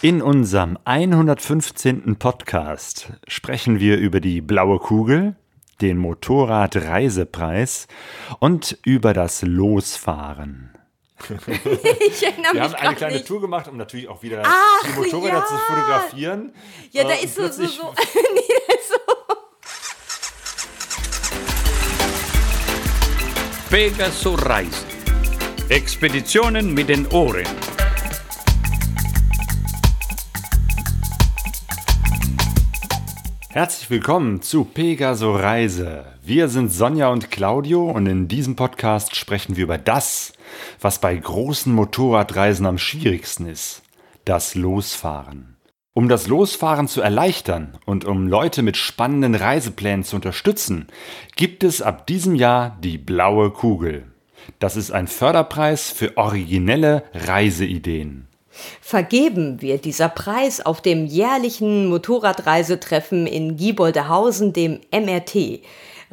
In 0.00 0.22
unserem 0.22 0.78
115. 0.84 2.16
Podcast 2.20 3.08
sprechen 3.26 3.80
wir 3.80 3.96
über 3.96 4.20
die 4.20 4.40
blaue 4.40 4.78
Kugel, 4.78 5.34
den 5.80 5.98
Motorradreisepreis 5.98 7.88
und 8.38 8.78
über 8.84 9.12
das 9.12 9.42
Losfahren. 9.42 10.70
ich 11.28 12.22
erinnere 12.24 12.52
Wir 12.52 12.62
mich 12.62 12.62
haben 12.62 12.74
eine 12.74 12.94
kleine 12.94 13.14
nicht. 13.14 13.26
Tour 13.26 13.40
gemacht, 13.40 13.66
um 13.66 13.76
natürlich 13.76 14.06
auch 14.08 14.22
wieder 14.22 14.44
Ach, 14.46 14.86
die 14.86 15.00
Motorräder 15.00 15.38
ja. 15.38 15.46
zu 15.46 15.56
fotografieren. 15.56 16.52
Ja, 16.92 17.02
da 17.02 17.14
Äh, 17.14 17.24
ist 17.24 17.34
so, 17.34 17.48
so, 17.48 17.66
so. 17.66 17.92
nee, 18.34 18.40
da 18.68 18.74
ist 18.74 18.88
so. 18.88 18.98
Pegaso 23.68 24.34
Reisen. 24.34 24.86
Expeditionen 25.68 26.72
mit 26.72 26.88
den 26.88 27.04
Ohren. 27.08 27.44
Herzlich 33.50 33.88
willkommen 33.88 34.42
zu 34.42 34.64
Pegaso 34.64 35.34
Reise. 35.34 36.04
Wir 36.22 36.50
sind 36.50 36.70
Sonja 36.70 37.08
und 37.08 37.30
Claudio 37.30 37.90
und 37.90 38.06
in 38.06 38.28
diesem 38.28 38.56
Podcast 38.56 39.16
sprechen 39.16 39.56
wir 39.56 39.64
über 39.64 39.78
das, 39.78 40.34
was 40.82 41.00
bei 41.00 41.16
großen 41.16 41.72
Motorradreisen 41.72 42.66
am 42.66 42.76
schwierigsten 42.76 43.46
ist. 43.46 43.82
Das 44.26 44.54
Losfahren. 44.54 45.56
Um 45.94 46.10
das 46.10 46.26
Losfahren 46.26 46.88
zu 46.88 47.00
erleichtern 47.00 47.78
und 47.86 48.04
um 48.04 48.28
Leute 48.28 48.60
mit 48.60 48.76
spannenden 48.76 49.34
Reiseplänen 49.34 50.04
zu 50.04 50.16
unterstützen, 50.16 50.86
gibt 51.34 51.64
es 51.64 51.80
ab 51.80 52.06
diesem 52.06 52.34
Jahr 52.34 52.76
die 52.82 52.98
blaue 52.98 53.50
Kugel. 53.50 54.12
Das 54.58 54.76
ist 54.76 54.90
ein 54.90 55.06
Förderpreis 55.06 55.90
für 55.90 56.18
originelle 56.18 57.02
Reiseideen. 57.14 58.27
Vergeben 58.80 59.62
wird 59.62 59.84
dieser 59.84 60.08
Preis 60.08 60.64
auf 60.64 60.80
dem 60.80 61.06
jährlichen 61.06 61.86
Motorradreisetreffen 61.88 63.26
in 63.26 63.56
Gieboldehausen, 63.56 64.52
dem 64.52 64.80
MRT. 64.92 65.60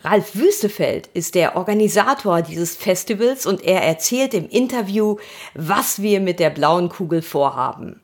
Ralf 0.04 0.36
Wüstefeld 0.36 1.08
ist 1.14 1.36
der 1.36 1.56
Organisator 1.56 2.42
dieses 2.42 2.76
Festivals 2.76 3.46
und 3.46 3.64
er 3.64 3.82
erzählt 3.82 4.34
im 4.34 4.48
Interview, 4.50 5.18
was 5.54 6.02
wir 6.02 6.20
mit 6.20 6.40
der 6.40 6.50
blauen 6.50 6.90
Kugel 6.90 7.22
vorhaben. 7.22 8.02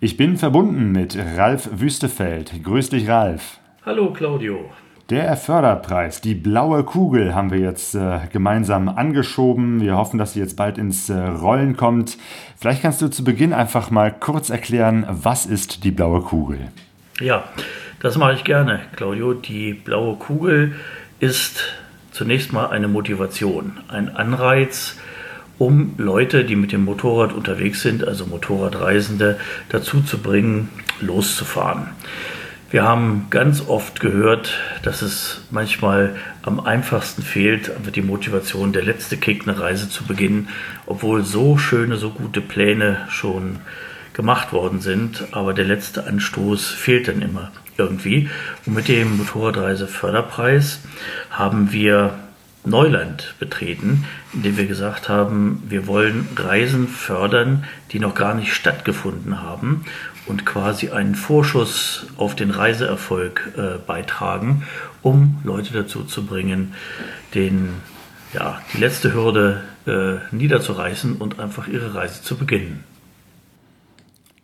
Ich 0.00 0.16
bin 0.16 0.36
verbunden 0.36 0.92
mit 0.92 1.16
Ralf 1.16 1.68
Wüstefeld. 1.72 2.64
Grüß 2.64 2.90
dich, 2.90 3.08
Ralf. 3.08 3.58
Hallo 3.86 4.12
Claudio. 4.12 4.70
Der 5.12 5.36
Förderpreis, 5.36 6.22
die 6.22 6.34
blaue 6.34 6.84
Kugel, 6.84 7.34
haben 7.34 7.50
wir 7.50 7.58
jetzt 7.58 7.94
äh, 7.94 8.20
gemeinsam 8.32 8.88
angeschoben. 8.88 9.82
Wir 9.82 9.98
hoffen, 9.98 10.16
dass 10.16 10.32
sie 10.32 10.40
jetzt 10.40 10.56
bald 10.56 10.78
ins 10.78 11.10
äh, 11.10 11.12
Rollen 11.12 11.76
kommt. 11.76 12.16
Vielleicht 12.58 12.80
kannst 12.80 13.02
du 13.02 13.08
zu 13.08 13.22
Beginn 13.22 13.52
einfach 13.52 13.90
mal 13.90 14.10
kurz 14.10 14.48
erklären, 14.48 15.04
was 15.10 15.44
ist 15.44 15.84
die 15.84 15.90
blaue 15.90 16.22
Kugel? 16.22 16.60
Ja, 17.20 17.44
das 18.00 18.16
mache 18.16 18.32
ich 18.32 18.44
gerne, 18.44 18.80
Claudio. 18.96 19.34
Die 19.34 19.74
blaue 19.74 20.16
Kugel 20.16 20.76
ist 21.20 21.62
zunächst 22.10 22.54
mal 22.54 22.70
eine 22.70 22.88
Motivation, 22.88 23.80
ein 23.88 24.16
Anreiz, 24.16 24.96
um 25.58 25.92
Leute, 25.98 26.46
die 26.46 26.56
mit 26.56 26.72
dem 26.72 26.86
Motorrad 26.86 27.34
unterwegs 27.34 27.82
sind, 27.82 28.02
also 28.02 28.24
Motorradreisende, 28.24 29.38
dazu 29.68 30.00
zu 30.00 30.16
bringen, 30.16 30.70
loszufahren. 31.02 31.88
Wir 32.72 32.84
haben 32.84 33.26
ganz 33.28 33.68
oft 33.68 34.00
gehört, 34.00 34.58
dass 34.82 35.02
es 35.02 35.42
manchmal 35.50 36.16
am 36.40 36.58
einfachsten 36.58 37.20
fehlt, 37.20 37.70
die 37.94 38.00
Motivation, 38.00 38.72
der 38.72 38.82
letzte 38.82 39.18
Kick, 39.18 39.46
eine 39.46 39.60
Reise 39.60 39.90
zu 39.90 40.04
beginnen, 40.04 40.48
obwohl 40.86 41.22
so 41.22 41.58
schöne, 41.58 41.98
so 41.98 42.08
gute 42.08 42.40
Pläne 42.40 43.06
schon 43.10 43.58
gemacht 44.14 44.54
worden 44.54 44.80
sind, 44.80 45.22
aber 45.32 45.52
der 45.52 45.66
letzte 45.66 46.06
Anstoß 46.06 46.70
fehlt 46.70 47.08
dann 47.08 47.20
immer 47.20 47.52
irgendwie. 47.76 48.30
Und 48.64 48.74
mit 48.74 48.88
dem 48.88 49.18
Motorradreiseförderpreis 49.18 50.80
haben 51.30 51.72
wir 51.72 52.14
Neuland 52.64 53.34
betreten, 53.38 54.06
indem 54.32 54.56
wir 54.56 54.66
gesagt 54.66 55.10
haben, 55.10 55.62
wir 55.68 55.86
wollen 55.86 56.26
Reisen 56.36 56.88
fördern, 56.88 57.64
die 57.90 57.98
noch 57.98 58.14
gar 58.14 58.34
nicht 58.34 58.54
stattgefunden 58.54 59.42
haben 59.42 59.84
und 60.26 60.46
quasi 60.46 60.90
einen 60.90 61.14
Vorschuss 61.14 62.06
auf 62.16 62.34
den 62.34 62.50
Reiseerfolg 62.50 63.52
äh, 63.56 63.78
beitragen, 63.84 64.66
um 65.02 65.40
Leute 65.44 65.72
dazu 65.72 66.04
zu 66.04 66.24
bringen, 66.24 66.74
den, 67.34 67.70
ja, 68.32 68.60
die 68.72 68.78
letzte 68.78 69.14
Hürde 69.14 69.62
äh, 69.86 70.34
niederzureißen 70.34 71.16
und 71.16 71.40
einfach 71.40 71.66
ihre 71.66 71.94
Reise 71.94 72.22
zu 72.22 72.36
beginnen. 72.36 72.84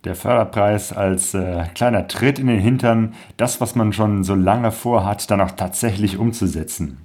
Der 0.05 0.15
Förderpreis 0.15 0.93
als 0.93 1.35
äh, 1.35 1.65
kleiner 1.75 2.07
Tritt 2.09 2.39
in 2.39 2.47
den 2.47 2.61
Hintern, 2.61 3.15
das, 3.37 3.61
was 3.61 3.75
man 3.75 3.93
schon 3.93 4.25
so 4.25 4.35
lange 4.35 4.73
vorhat, 4.73 5.31
dann 5.31 5.41
auch 5.41 5.51
tatsächlich 5.53 6.19
umzusetzen. 6.19 6.99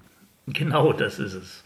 Genau, 0.47 0.93
das 0.93 1.19
ist 1.19 1.33
es. 1.33 1.63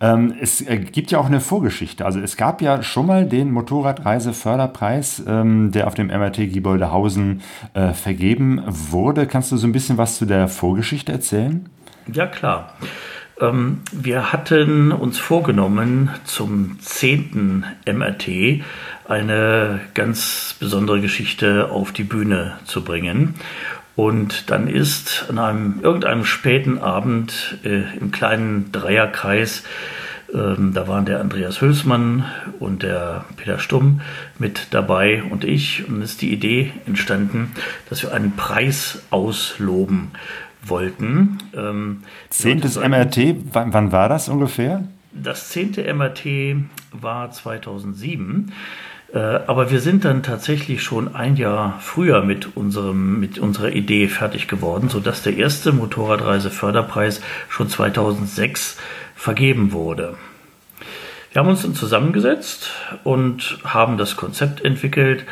Ähm, 0.00 0.34
es 0.40 0.60
äh, 0.60 0.78
gibt 0.78 1.10
ja 1.10 1.18
auch 1.18 1.26
eine 1.26 1.40
Vorgeschichte. 1.40 2.04
Also 2.04 2.20
es 2.20 2.36
gab 2.36 2.62
ja 2.62 2.82
schon 2.82 3.06
mal 3.06 3.26
den 3.26 3.50
Motorradreiseförderpreis, 3.50 5.24
ähm, 5.26 5.72
der 5.72 5.88
auf 5.88 5.94
dem 5.94 6.06
MRT 6.06 6.36
Gieboldehausen 6.52 7.42
äh, 7.74 7.92
vergeben 7.92 8.62
wurde. 8.66 9.26
Kannst 9.26 9.50
du 9.50 9.56
so 9.56 9.66
ein 9.66 9.72
bisschen 9.72 9.98
was 9.98 10.16
zu 10.16 10.24
der 10.24 10.46
Vorgeschichte 10.46 11.10
erzählen? 11.10 11.68
Ja, 12.12 12.26
klar. 12.26 12.74
Ähm, 13.40 13.80
wir 13.92 14.32
hatten 14.32 14.92
uns 14.92 15.18
vorgenommen, 15.18 16.10
zum 16.24 16.78
10. 16.80 17.64
MRT 17.86 18.62
eine 19.08 19.80
ganz 19.94 20.54
besondere 20.60 21.00
Geschichte 21.00 21.70
auf 21.70 21.92
die 21.92 22.04
Bühne 22.04 22.58
zu 22.64 22.84
bringen. 22.84 23.34
Und 23.98 24.48
dann 24.48 24.68
ist 24.68 25.26
an 25.28 25.40
einem 25.40 25.80
irgendeinem 25.82 26.24
späten 26.24 26.78
Abend 26.78 27.58
äh, 27.64 27.82
im 27.98 28.12
kleinen 28.12 28.70
Dreierkreis, 28.70 29.64
ähm, 30.32 30.70
da 30.72 30.86
waren 30.86 31.04
der 31.04 31.18
Andreas 31.18 31.60
Hülsmann 31.60 32.24
und 32.60 32.84
der 32.84 33.24
Peter 33.36 33.58
Stumm 33.58 34.00
mit 34.38 34.68
dabei 34.70 35.24
und 35.24 35.42
ich. 35.42 35.88
Und 35.88 36.00
ist 36.00 36.22
die 36.22 36.32
Idee 36.32 36.72
entstanden, 36.86 37.50
dass 37.88 38.04
wir 38.04 38.14
einen 38.14 38.36
Preis 38.36 39.02
ausloben 39.10 40.12
wollten. 40.62 41.38
Ähm, 41.52 42.04
Zehntes 42.30 42.76
MRT, 42.78 43.34
wann, 43.52 43.72
wann 43.72 43.90
war 43.90 44.08
das 44.08 44.28
ungefähr? 44.28 44.84
das 45.22 45.48
zehnte 45.48 45.92
MRT 45.92 46.56
war 46.92 47.30
2007. 47.30 48.52
Äh, 49.12 49.18
Aber 49.18 49.70
wir 49.70 49.80
sind 49.80 50.04
dann 50.04 50.22
tatsächlich 50.22 50.82
schon 50.82 51.14
ein 51.14 51.36
Jahr 51.36 51.78
früher 51.80 52.22
mit, 52.22 52.56
unserem, 52.56 53.20
mit 53.20 53.38
unserer 53.38 53.70
Idee 53.70 54.08
fertig 54.08 54.48
geworden, 54.48 54.88
sodass 54.88 55.22
der 55.22 55.36
erste 55.36 55.72
Motorradreiseförderpreis 55.72 57.20
schon 57.48 57.68
2006 57.68 58.76
vergeben 59.14 59.72
wurde. 59.72 60.16
Wir 61.32 61.40
haben 61.40 61.48
uns 61.48 61.62
dann 61.62 61.74
zusammengesetzt 61.74 62.70
und 63.04 63.58
haben 63.64 63.98
das 63.98 64.16
Konzept 64.16 64.64
entwickelt 64.64 65.24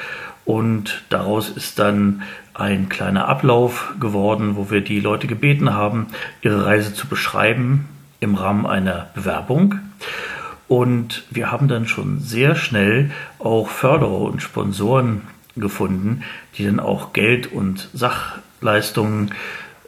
und 0.44 1.02
daraus 1.08 1.48
ist 1.48 1.78
dann 1.78 2.22
ein 2.54 2.88
kleiner 2.88 3.28
Ablauf 3.28 3.94
geworden, 4.00 4.56
wo 4.56 4.70
wir 4.70 4.80
die 4.80 5.00
Leute 5.00 5.26
gebeten 5.26 5.74
haben, 5.74 6.06
ihre 6.42 6.64
Reise 6.64 6.94
zu 6.94 7.06
beschreiben 7.06 7.88
im 8.20 8.34
Rahmen 8.34 8.66
einer 8.66 9.08
Bewerbung. 9.14 9.80
Und 10.68 11.24
wir 11.30 11.50
haben 11.52 11.68
dann 11.68 11.86
schon 11.86 12.20
sehr 12.20 12.54
schnell 12.56 13.10
auch 13.38 13.68
Förderer 13.68 14.20
und 14.22 14.42
Sponsoren 14.42 15.22
gefunden, 15.56 16.22
die 16.56 16.64
dann 16.64 16.80
auch 16.80 17.12
Geld 17.12 17.52
und 17.52 17.88
Sachleistungen 17.94 19.32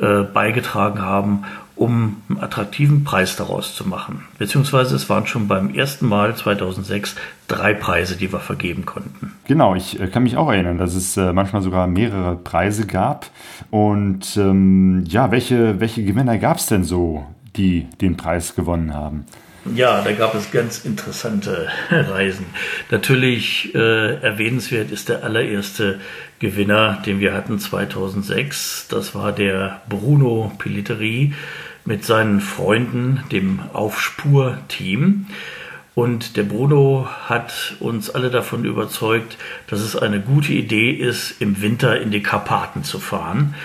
äh, 0.01 0.23
beigetragen 0.23 1.01
haben, 1.01 1.45
um 1.75 2.17
einen 2.29 2.41
attraktiven 2.41 3.05
Preis 3.05 3.37
daraus 3.37 3.75
zu 3.75 3.87
machen. 3.87 4.25
Beziehungsweise 4.39 4.97
es 4.97 5.09
waren 5.09 5.27
schon 5.27 5.47
beim 5.47 5.73
ersten 5.73 6.07
Mal 6.09 6.35
2006 6.35 7.15
drei 7.47 7.73
Preise, 7.73 8.17
die 8.17 8.33
wir 8.33 8.41
vergeben 8.41 8.85
konnten. 8.85 9.33
Genau, 9.47 9.75
ich 9.75 10.01
äh, 10.01 10.09
kann 10.09 10.25
mich 10.25 10.37
auch 10.37 10.51
erinnern, 10.51 10.79
dass 10.79 10.95
es 10.95 11.17
äh, 11.17 11.33
manchmal 11.33 11.63
sogar 11.63 11.87
mehrere 11.87 12.37
Preise 12.37 12.87
gab. 12.87 13.27
Und 13.71 14.37
ähm, 14.37 15.05
ja, 15.07 15.31
welche, 15.31 15.81
welche 15.81 16.05
Gewinner 16.05 16.39
gab 16.39 16.59
es 16.59 16.67
denn 16.67 16.85
so, 16.85 17.27
die 17.57 17.87
den 18.01 18.17
Preis 18.17 18.55
gewonnen 18.55 18.95
haben? 18.95 19.25
Ja, 19.65 20.03
da 20.03 20.13
gab 20.13 20.35
es 20.35 20.51
ganz 20.51 20.85
interessante 20.85 21.69
Reisen. 21.91 22.47
Natürlich 22.91 23.75
äh, 23.75 24.15
erwähnenswert 24.21 24.91
ist 24.91 25.09
der 25.09 25.25
allererste 25.25 26.01
Gewinner, 26.39 27.03
den 27.05 27.21
wir 27.21 27.35
hatten 27.35 27.59
2006. 27.59 28.87
Das 28.89 29.15
war 29.15 29.33
der 29.33 29.83
Bruno 29.89 30.53
Pelliteri 30.59 31.35
mit 31.85 32.05
seinen 32.05 32.41
Freunden, 32.41 33.25
dem 33.33 33.61
Aufspur-Team. 33.73 35.27
Und 35.95 36.37
der 36.37 36.45
Bruno 36.45 37.09
hat 37.25 37.75
uns 37.81 38.09
alle 38.09 38.31
davon 38.31 38.65
überzeugt, 38.65 39.37
dass 39.67 39.81
es 39.81 39.97
eine 39.97 40.21
gute 40.21 40.53
Idee 40.53 40.93
ist, 40.93 41.41
im 41.41 41.61
Winter 41.61 42.01
in 42.01 42.13
die 42.13 42.23
Karpaten 42.23 42.85
zu 42.85 43.01
fahren. 43.01 43.57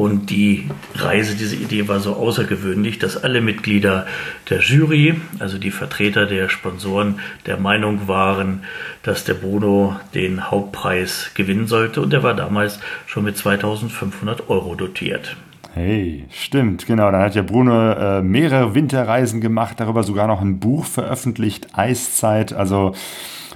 Und 0.00 0.30
die 0.30 0.66
Reise, 0.94 1.36
diese 1.36 1.56
Idee 1.56 1.86
war 1.86 2.00
so 2.00 2.14
außergewöhnlich, 2.14 2.98
dass 2.98 3.22
alle 3.22 3.42
Mitglieder 3.42 4.06
der 4.48 4.60
Jury, 4.60 5.20
also 5.40 5.58
die 5.58 5.70
Vertreter 5.70 6.24
der 6.24 6.48
Sponsoren, 6.48 7.20
der 7.44 7.58
Meinung 7.58 8.08
waren, 8.08 8.62
dass 9.02 9.24
der 9.24 9.34
Bruno 9.34 9.96
den 10.14 10.50
Hauptpreis 10.50 11.32
gewinnen 11.34 11.66
sollte. 11.66 12.00
Und 12.00 12.14
er 12.14 12.22
war 12.22 12.32
damals 12.32 12.80
schon 13.04 13.24
mit 13.24 13.36
2500 13.36 14.48
Euro 14.48 14.74
dotiert. 14.74 15.36
Hey, 15.74 16.24
stimmt, 16.30 16.86
genau. 16.86 17.10
Dann 17.10 17.20
hat 17.20 17.34
ja 17.34 17.42
Bruno 17.42 17.92
äh, 17.92 18.22
mehrere 18.22 18.74
Winterreisen 18.74 19.42
gemacht, 19.42 19.80
darüber 19.80 20.02
sogar 20.02 20.28
noch 20.28 20.40
ein 20.40 20.60
Buch 20.60 20.86
veröffentlicht, 20.86 21.66
Eiszeit. 21.74 22.54
Also 22.54 22.94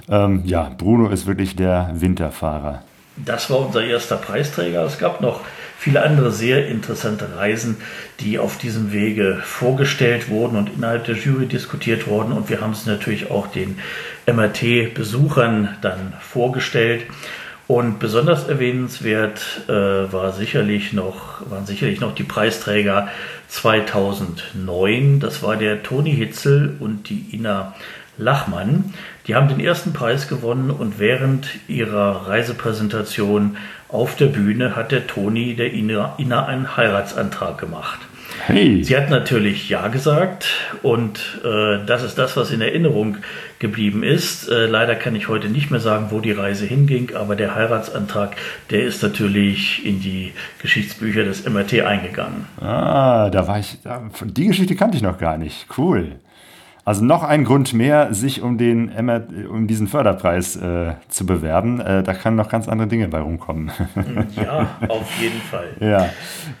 ähm, 0.07 0.43
ja, 0.45 0.71
Bruno 0.77 1.09
ist 1.09 1.25
wirklich 1.25 1.55
der 1.55 1.89
Winterfahrer. 1.95 2.83
Das 3.17 3.49
war 3.49 3.65
unser 3.65 3.83
erster 3.83 4.17
Preisträger. 4.17 4.83
Es 4.83 4.99
gab 4.99 5.21
noch 5.21 5.39
viele 5.85 6.01
andere 6.01 6.31
sehr 6.31 6.67
interessante 6.67 7.37
Reisen, 7.37 7.77
die 8.19 8.39
auf 8.39 8.57
diesem 8.57 8.91
Wege 8.91 9.37
vorgestellt 9.43 10.29
wurden 10.29 10.57
und 10.57 10.71
innerhalb 10.75 11.05
der 11.05 11.13
Jury 11.13 11.45
diskutiert 11.45 12.07
wurden. 12.07 12.33
Und 12.33 12.49
wir 12.49 12.59
haben 12.59 12.71
es 12.71 12.87
natürlich 12.87 13.29
auch 13.29 13.45
den 13.45 13.77
MRT-Besuchern 14.25 15.77
dann 15.81 16.13
vorgestellt. 16.19 17.03
Und 17.67 17.99
besonders 17.99 18.47
erwähnenswert 18.47 19.61
äh, 19.67 19.71
war 20.11 20.33
sicherlich 20.33 20.91
noch, 20.91 21.47
waren 21.51 21.67
sicherlich 21.67 21.99
noch 21.99 22.15
die 22.15 22.23
Preisträger 22.23 23.07
2009. 23.49 25.19
Das 25.19 25.43
war 25.43 25.55
der 25.55 25.83
Toni 25.83 26.15
Hitzel 26.15 26.77
und 26.79 27.09
die 27.09 27.27
Ina 27.31 27.75
Lachmann. 28.17 28.91
Die 29.27 29.35
haben 29.35 29.49
den 29.49 29.59
ersten 29.59 29.93
Preis 29.93 30.27
gewonnen 30.27 30.71
und 30.71 30.97
während 30.97 31.47
ihrer 31.67 32.27
Reisepräsentation 32.27 33.57
auf 33.95 34.15
der 34.15 34.27
Bühne 34.27 34.75
hat 34.75 34.91
der 34.91 35.07
Toni 35.07 35.55
der 35.55 35.73
Ina, 35.73 36.15
Ina 36.17 36.45
einen 36.45 36.77
Heiratsantrag 36.77 37.57
gemacht. 37.57 37.99
Hey. 38.45 38.83
Sie 38.83 38.95
hat 38.95 39.09
natürlich 39.09 39.69
Ja 39.69 39.87
gesagt 39.87 40.45
und 40.83 41.39
äh, 41.43 41.83
das 41.85 42.03
ist 42.03 42.17
das, 42.17 42.37
was 42.37 42.51
in 42.51 42.61
Erinnerung 42.61 43.17
geblieben 43.59 44.03
ist. 44.03 44.49
Äh, 44.49 44.67
leider 44.67 44.95
kann 44.95 45.15
ich 45.15 45.29
heute 45.29 45.47
nicht 45.49 45.71
mehr 45.71 45.79
sagen, 45.79 46.07
wo 46.09 46.19
die 46.19 46.31
Reise 46.31 46.65
hinging, 46.65 47.15
aber 47.15 47.35
der 47.35 47.55
Heiratsantrag, 47.55 48.35
der 48.69 48.83
ist 48.83 49.01
natürlich 49.01 49.85
in 49.85 50.01
die 50.01 50.33
Geschichtsbücher 50.61 51.23
des 51.23 51.49
MRT 51.49 51.81
eingegangen. 51.81 52.45
Ah, 52.61 53.29
da 53.29 53.47
war 53.47 53.59
ich, 53.59 53.77
die 54.23 54.47
Geschichte 54.47 54.75
kannte 54.75 54.97
ich 54.97 55.03
noch 55.03 55.17
gar 55.17 55.37
nicht. 55.37 55.65
Cool. 55.77 56.17
Also 56.85 57.03
noch 57.03 57.23
ein 57.23 57.45
Grund 57.45 57.73
mehr, 57.73 58.13
sich 58.13 58.43
um, 58.43 58.59
den, 58.59 58.91
um 59.49 59.65
diesen 59.65 59.87
Förderpreis 59.87 60.55
äh, 60.55 60.93
zu 61.09 61.25
bewerben. 61.25 61.79
Äh, 61.79 62.03
da 62.03 62.13
können 62.13 62.35
noch 62.35 62.47
ganz 62.47 62.69
andere 62.69 62.87
Dinge 62.87 63.07
bei 63.07 63.21
rumkommen. 63.21 63.71
ja, 64.35 64.69
auf 64.87 65.19
jeden 65.19 65.41
Fall. 65.41 65.65
Ja. 65.79 66.09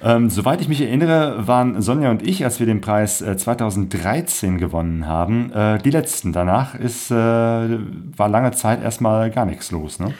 Ähm, 0.03 0.29
soweit 0.29 0.61
ich 0.61 0.67
mich 0.67 0.81
erinnere, 0.81 1.47
waren 1.47 1.81
Sonja 1.81 2.09
und 2.09 2.27
ich, 2.27 2.43
als 2.43 2.59
wir 2.59 2.65
den 2.65 2.81
Preis 2.81 3.21
äh, 3.21 3.37
2013 3.37 4.57
gewonnen 4.57 5.07
haben, 5.07 5.51
äh, 5.51 5.77
die 5.79 5.91
letzten. 5.91 6.33
Danach 6.33 6.73
ist, 6.75 7.11
äh, 7.11 7.13
war 7.13 8.27
lange 8.27 8.51
Zeit 8.51 8.83
erstmal 8.83 9.29
gar 9.29 9.45
nichts 9.45 9.71
los. 9.71 9.99
Ne? 9.99 10.13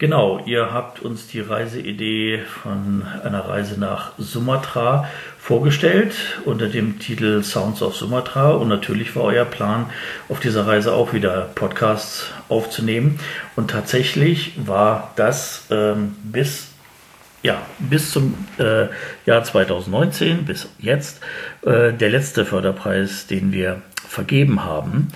Genau, 0.00 0.40
ihr 0.46 0.72
habt 0.72 1.00
uns 1.00 1.26
die 1.26 1.40
Reiseidee 1.40 2.38
von 2.38 3.02
einer 3.22 3.46
Reise 3.46 3.78
nach 3.78 4.12
Sumatra 4.16 5.06
vorgestellt 5.38 6.14
unter 6.46 6.68
dem 6.68 6.98
Titel 6.98 7.42
Sounds 7.42 7.82
of 7.82 7.94
Sumatra 7.94 8.52
und 8.52 8.68
natürlich 8.68 9.14
war 9.14 9.24
euer 9.24 9.44
Plan, 9.44 9.90
auf 10.30 10.40
dieser 10.40 10.66
Reise 10.66 10.94
auch 10.94 11.12
wieder 11.12 11.50
Podcasts 11.54 12.32
aufzunehmen 12.48 13.20
und 13.56 13.70
tatsächlich 13.70 14.54
war 14.66 15.12
das 15.16 15.66
ähm, 15.70 16.16
bis 16.22 16.68
ja, 17.42 17.60
bis 17.78 18.10
zum 18.10 18.34
äh, 18.58 18.86
Jahr 19.26 19.44
2019, 19.44 20.46
bis 20.46 20.68
jetzt, 20.78 21.20
äh, 21.60 21.92
der 21.92 22.08
letzte 22.08 22.46
Förderpreis, 22.46 23.26
den 23.26 23.52
wir 23.52 23.82
vergeben 24.08 24.64
haben. 24.64 25.08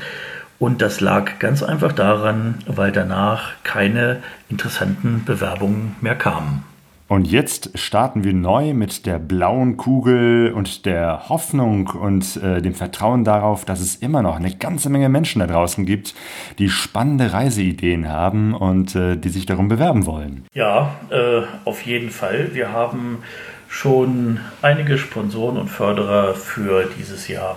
Und 0.59 0.81
das 0.81 1.01
lag 1.01 1.39
ganz 1.39 1.63
einfach 1.63 1.93
daran, 1.93 2.59
weil 2.67 2.93
danach 2.93 3.53
keine 3.65 4.23
interessanten 4.49 5.25
Bewerbungen 5.25 5.97
mehr 6.01 6.15
kamen. 6.15 6.65
Und 7.07 7.27
jetzt 7.27 7.79
starten 7.79 8.25
wir 8.25 8.33
neu 8.33 8.73
mit 8.73 9.05
der 9.05 9.19
blauen 9.19 9.77
Kugel 9.77 10.53
und 10.53 10.87
der 10.87 11.29
Hoffnung 11.29 11.89
und 11.89 12.37
äh, 12.37 12.63
dem 12.63 12.75
Vertrauen 12.75 13.25
darauf, 13.25 13.67
dass 13.67 13.81
es 13.81 13.97
immer 13.97 14.23
noch 14.23 14.37
eine 14.37 14.57
ganze 14.57 14.89
Menge 14.89 15.11
Menschen 15.11 15.41
da 15.41 15.47
draußen 15.47 15.85
gibt, 15.85 16.15
die 16.59 16.71
spannende 16.71 17.33
Reiseideen 17.35 18.09
haben 18.09 18.55
und 18.55 18.97
äh, 18.97 19.17
die 19.17 19.29
sich 19.29 19.45
darum 19.45 19.69
bewerben 19.69 20.07
wollen. 20.07 20.47
Ja, 20.55 20.97
äh, 21.11 21.43
auf 21.67 21.83
jeden 21.83 22.11
Fall. 22.11 22.55
Wir 22.55 22.73
haben 22.73 23.19
schon 23.69 24.41
einige 24.63 24.97
Sponsoren 24.97 25.59
und 25.59 25.69
Förderer 25.69 26.35
für 26.35 26.89
dieses 26.99 27.29
Jahr 27.29 27.57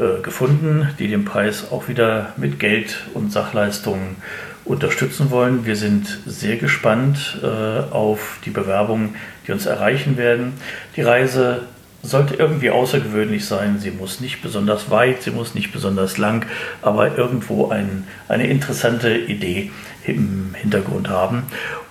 äh, 0.00 0.22
gefunden, 0.22 0.88
die 0.98 1.08
den 1.08 1.26
Preis 1.26 1.70
auch 1.70 1.88
wieder 1.88 2.32
mit 2.38 2.58
Geld 2.58 3.06
und 3.12 3.30
Sachleistungen 3.32 4.16
unterstützen 4.64 5.30
wollen. 5.30 5.66
Wir 5.66 5.76
sind 5.76 6.20
sehr 6.24 6.56
gespannt 6.56 7.38
äh, 7.42 7.92
auf 7.92 8.38
die 8.44 8.50
Bewerbungen, 8.50 9.16
die 9.46 9.52
uns 9.52 9.66
erreichen 9.66 10.16
werden. 10.16 10.54
Die 10.96 11.02
Reise 11.02 11.62
sollte 12.02 12.34
irgendwie 12.34 12.70
außergewöhnlich 12.70 13.44
sein. 13.44 13.78
Sie 13.78 13.90
muss 13.90 14.20
nicht 14.20 14.40
besonders 14.40 14.90
weit, 14.90 15.22
sie 15.22 15.32
muss 15.32 15.54
nicht 15.54 15.70
besonders 15.70 16.16
lang, 16.16 16.46
aber 16.80 17.18
irgendwo 17.18 17.68
ein, 17.68 18.06
eine 18.28 18.46
interessante 18.46 19.14
Idee 19.14 19.70
im 20.06 20.54
Hintergrund 20.54 21.10
haben. 21.10 21.42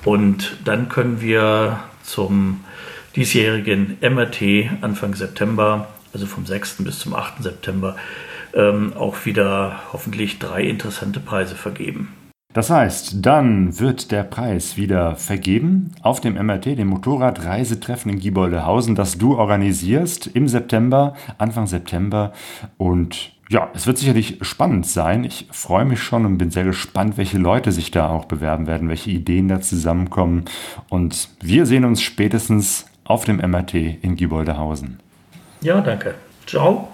Und 0.04 0.58
dann 0.66 0.90
können 0.90 1.22
wir 1.22 1.80
zum 2.02 2.64
diesjährigen 3.16 3.98
MRT 4.02 4.82
Anfang 4.82 5.14
September 5.14 5.88
also 6.14 6.26
vom 6.26 6.46
6. 6.46 6.84
bis 6.84 7.00
zum 7.00 7.16
8. 7.16 7.44
September, 7.44 7.96
ähm, 8.54 8.94
auch 8.94 9.26
wieder 9.26 9.82
hoffentlich 9.94 10.40
drei 10.40 10.64
interessante 10.64 11.20
Preise 11.20 11.56
vergeben. 11.56 12.14
Das 12.52 12.72
heißt, 12.72 13.24
dann 13.24 13.80
wird 13.80 14.12
der 14.12 14.24
Preis 14.24 14.76
wieder 14.76 15.16
vergeben 15.16 15.92
auf 16.02 16.20
dem 16.20 16.34
MRT, 16.34 16.80
dem 16.80 16.88
Motorradreisetreffen 16.88 18.12
in 18.12 18.20
Gieboldehausen, 18.20 18.96
das 18.96 19.20
du 19.20 19.38
organisierst 19.38 20.26
im 20.26 20.48
September, 20.48 21.14
Anfang 21.38 21.68
September. 21.68 22.34
Und 22.78 23.34
ja, 23.50 23.70
es 23.76 23.86
wird 23.86 24.00
sicherlich 24.00 24.40
spannend 24.42 24.88
sein. 24.88 25.26
Ich 25.26 25.48
freue 25.52 25.86
mich 25.86 26.02
schon 26.02 26.26
und 26.26 26.40
bin 26.40 26.50
sehr 26.50 26.64
gespannt, 26.64 27.18
welche 27.18 27.38
Leute 27.38 27.72
sich 27.72 27.92
da 27.92 28.10
auch 28.10 28.26
bewerben 28.26 28.66
werden, 28.66 28.90
welche 28.90 29.12
Ideen 29.12 29.48
da 29.48 29.62
zusammenkommen. 29.62 30.46
Und 30.90 31.30
wir 31.42 31.68
sehen 31.68 31.86
uns 31.86 32.02
spätestens 32.02 32.88
auf 33.04 33.26
dem 33.26 33.38
MRT 33.38 33.76
in 33.76 34.16
Gieboldehausen. 34.16 35.00
Ja, 35.62 35.82
danke. 35.82 36.16
Ciao. 36.48 36.88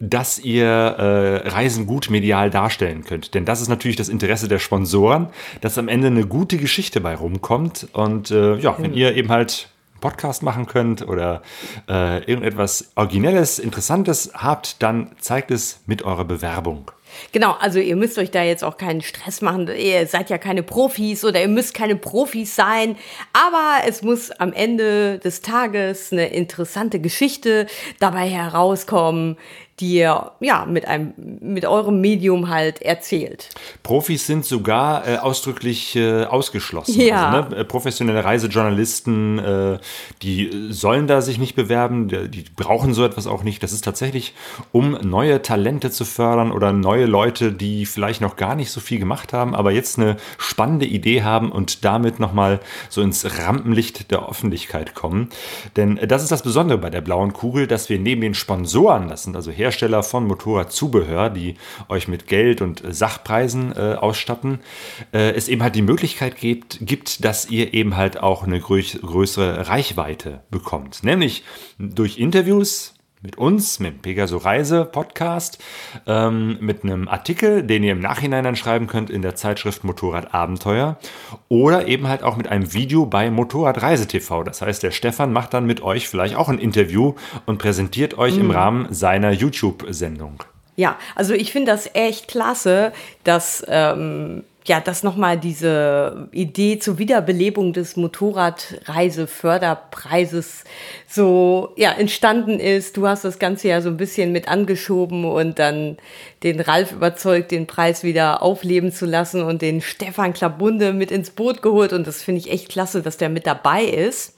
dass 0.01 0.39
ihr 0.39 0.65
äh, 0.65 1.47
Reisen 1.47 1.85
gut 1.85 2.09
medial 2.09 2.49
darstellen 2.49 3.05
könnt. 3.05 3.35
Denn 3.35 3.45
das 3.45 3.61
ist 3.61 3.67
natürlich 3.67 3.95
das 3.95 4.09
Interesse 4.09 4.47
der 4.47 4.59
Sponsoren, 4.59 5.27
dass 5.61 5.77
am 5.77 5.87
Ende 5.87 6.07
eine 6.07 6.25
gute 6.25 6.57
Geschichte 6.57 6.99
bei 6.99 7.15
rumkommt. 7.15 7.87
Und 7.93 8.31
äh, 8.31 8.55
ja, 8.57 8.75
wenn 8.79 8.93
ihr 8.93 9.15
eben 9.15 9.29
halt 9.29 9.69
Podcast 10.01 10.41
machen 10.41 10.65
könnt 10.65 11.07
oder 11.07 11.43
äh, 11.87 12.23
irgendetwas 12.25 12.91
Originelles, 12.95 13.59
Interessantes 13.59 14.31
habt, 14.33 14.81
dann 14.81 15.11
zeigt 15.19 15.51
es 15.51 15.81
mit 15.85 16.01
eurer 16.01 16.25
Bewerbung. 16.25 16.91
Genau, 17.31 17.51
also 17.59 17.79
ihr 17.79 17.95
müsst 17.95 18.17
euch 18.17 18.31
da 18.31 18.41
jetzt 18.43 18.63
auch 18.63 18.77
keinen 18.77 19.01
Stress 19.01 19.41
machen. 19.41 19.67
Ihr 19.67 20.07
seid 20.07 20.29
ja 20.29 20.37
keine 20.37 20.63
Profis 20.63 21.23
oder 21.23 21.41
ihr 21.41 21.47
müsst 21.47 21.73
keine 21.73 21.95
Profis 21.95 22.55
sein. 22.55 22.95
Aber 23.33 23.85
es 23.85 24.01
muss 24.01 24.31
am 24.31 24.53
Ende 24.53 25.19
des 25.19 25.41
Tages 25.41 26.11
eine 26.11 26.27
interessante 26.27 26.99
Geschichte 26.99 27.67
dabei 27.99 28.29
herauskommen, 28.29 29.37
die 29.81 29.95
ihr 29.95 30.31
ja 30.39 30.65
mit 30.65 30.87
einem 30.87 31.13
mit 31.17 31.65
eurem 31.65 31.99
Medium 31.99 32.49
halt 32.49 32.81
erzählt. 32.81 33.49
Profis 33.83 34.27
sind 34.27 34.45
sogar 34.45 35.07
äh, 35.07 35.17
ausdrücklich 35.17 35.95
äh, 35.95 36.25
ausgeschlossen. 36.25 37.01
Ja. 37.01 37.29
Also, 37.31 37.55
ne, 37.55 37.65
professionelle 37.65 38.23
Reisejournalisten, 38.23 39.39
äh, 39.39 39.79
die 40.21 40.67
sollen 40.69 41.07
da 41.07 41.21
sich 41.21 41.39
nicht 41.39 41.55
bewerben, 41.55 42.07
die, 42.07 42.45
brauchen 42.55 42.93
so 42.93 43.03
etwas 43.03 43.25
auch 43.25 43.43
nicht. 43.43 43.63
Das 43.63 43.73
ist 43.73 43.83
tatsächlich, 43.83 44.35
um 44.71 44.91
neue 45.01 45.41
Talente 45.41 45.89
zu 45.89 46.05
fördern 46.05 46.51
oder 46.51 46.73
neue 46.73 47.05
Leute, 47.05 47.51
die 47.51 47.85
vielleicht 47.87 48.21
noch 48.21 48.35
gar 48.35 48.55
nicht 48.55 48.69
so 48.69 48.79
viel 48.79 48.99
gemacht 48.99 49.33
haben, 49.33 49.55
aber 49.55 49.71
jetzt 49.71 49.97
eine 49.97 50.17
spannende 50.37 50.85
Idee 50.85 51.23
haben 51.23 51.51
und 51.51 51.83
damit 51.83 52.19
nochmal 52.19 52.59
so 52.89 53.01
ins 53.01 53.39
Rampenlicht 53.39 54.11
der 54.11 54.29
Öffentlichkeit 54.29 54.93
kommen. 54.93 55.29
Denn 55.75 55.99
das 56.07 56.21
ist 56.21 56.31
das 56.31 56.43
Besondere 56.43 56.77
bei 56.77 56.91
der 56.91 57.01
blauen 57.01 57.33
Kugel, 57.33 57.65
dass 57.65 57.89
wir 57.89 57.97
neben 57.97 58.21
den 58.21 58.35
Sponsoren, 58.35 59.07
das 59.07 59.23
sind 59.23 59.35
also 59.35 59.49
Hersteller 59.49 59.70
von 60.03 60.27
Motorradzubehör, 60.27 61.29
die 61.29 61.55
euch 61.89 62.07
mit 62.07 62.27
Geld 62.27 62.61
und 62.61 62.83
Sachpreisen 62.89 63.73
äh, 63.75 63.95
ausstatten, 63.95 64.59
äh, 65.13 65.31
es 65.31 65.47
eben 65.47 65.63
halt 65.63 65.75
die 65.75 65.81
Möglichkeit 65.81 66.37
gibt, 66.37 66.79
gibt, 66.81 67.25
dass 67.25 67.49
ihr 67.49 67.73
eben 67.73 67.97
halt 67.97 68.21
auch 68.21 68.43
eine 68.43 68.59
grö 68.59 68.81
größere 68.81 69.67
Reichweite 69.67 70.41
bekommt. 70.49 71.03
Nämlich 71.03 71.43
durch 71.77 72.17
Interviews, 72.17 72.95
mit 73.21 73.37
uns, 73.37 73.79
mit 73.79 73.93
dem 73.93 74.01
Pegaso 74.01 74.37
Reise 74.37 74.85
Podcast, 74.85 75.59
ähm, 76.07 76.57
mit 76.59 76.83
einem 76.83 77.07
Artikel, 77.07 77.63
den 77.63 77.83
ihr 77.83 77.91
im 77.91 77.99
Nachhinein 77.99 78.43
dann 78.43 78.55
schreiben 78.55 78.87
könnt 78.87 79.09
in 79.09 79.21
der 79.21 79.35
Zeitschrift 79.35 79.83
Motorrad 79.83 80.33
Abenteuer 80.33 80.97
oder 81.47 81.87
eben 81.87 82.07
halt 82.07 82.23
auch 82.23 82.35
mit 82.35 82.47
einem 82.47 82.73
Video 82.73 83.05
bei 83.05 83.29
Motorradreise 83.29 84.07
TV. 84.07 84.43
Das 84.43 84.61
heißt, 84.61 84.81
der 84.81 84.91
Stefan 84.91 85.31
macht 85.33 85.53
dann 85.53 85.65
mit 85.65 85.81
euch 85.81 86.09
vielleicht 86.09 86.35
auch 86.35 86.49
ein 86.49 86.59
Interview 86.59 87.13
und 87.45 87.59
präsentiert 87.59 88.17
euch 88.17 88.37
im 88.37 88.51
Rahmen 88.51 88.91
seiner 88.91 89.31
YouTube-Sendung. 89.31 90.43
Ja, 90.75 90.97
also 91.15 91.33
ich 91.33 91.51
finde 91.51 91.71
das 91.71 91.91
echt 91.93 92.27
klasse, 92.27 92.91
dass 93.23 93.63
ähm, 93.67 94.43
ja, 94.67 94.79
dass 94.79 95.01
nochmal 95.01 95.39
diese 95.39 96.29
Idee 96.31 96.77
zur 96.77 96.99
Wiederbelebung 96.99 97.73
des 97.73 97.95
Motorradreiseförderpreises 97.95 100.65
so 101.07 101.73
ja, 101.77 101.89
entstanden 101.91 102.59
ist. 102.59 102.95
Du 102.95 103.07
hast 103.07 103.25
das 103.25 103.39
Ganze 103.39 103.69
ja 103.69 103.81
so 103.81 103.89
ein 103.89 103.97
bisschen 103.97 104.31
mit 104.31 104.47
angeschoben 104.47 105.25
und 105.25 105.57
dann 105.57 105.97
den 106.43 106.59
Ralf 106.59 106.91
überzeugt, 106.91 107.49
den 107.51 107.65
Preis 107.65 108.03
wieder 108.03 108.43
aufleben 108.43 108.91
zu 108.91 109.07
lassen 109.07 109.41
und 109.41 109.63
den 109.63 109.81
Stefan 109.81 110.33
Klabunde 110.33 110.93
mit 110.93 111.09
ins 111.09 111.31
Boot 111.31 111.63
geholt. 111.63 111.91
Und 111.91 112.05
das 112.05 112.21
finde 112.21 112.41
ich 112.41 112.51
echt 112.51 112.69
klasse, 112.69 113.01
dass 113.01 113.17
der 113.17 113.29
mit 113.29 113.47
dabei 113.47 113.83
ist. 113.83 114.35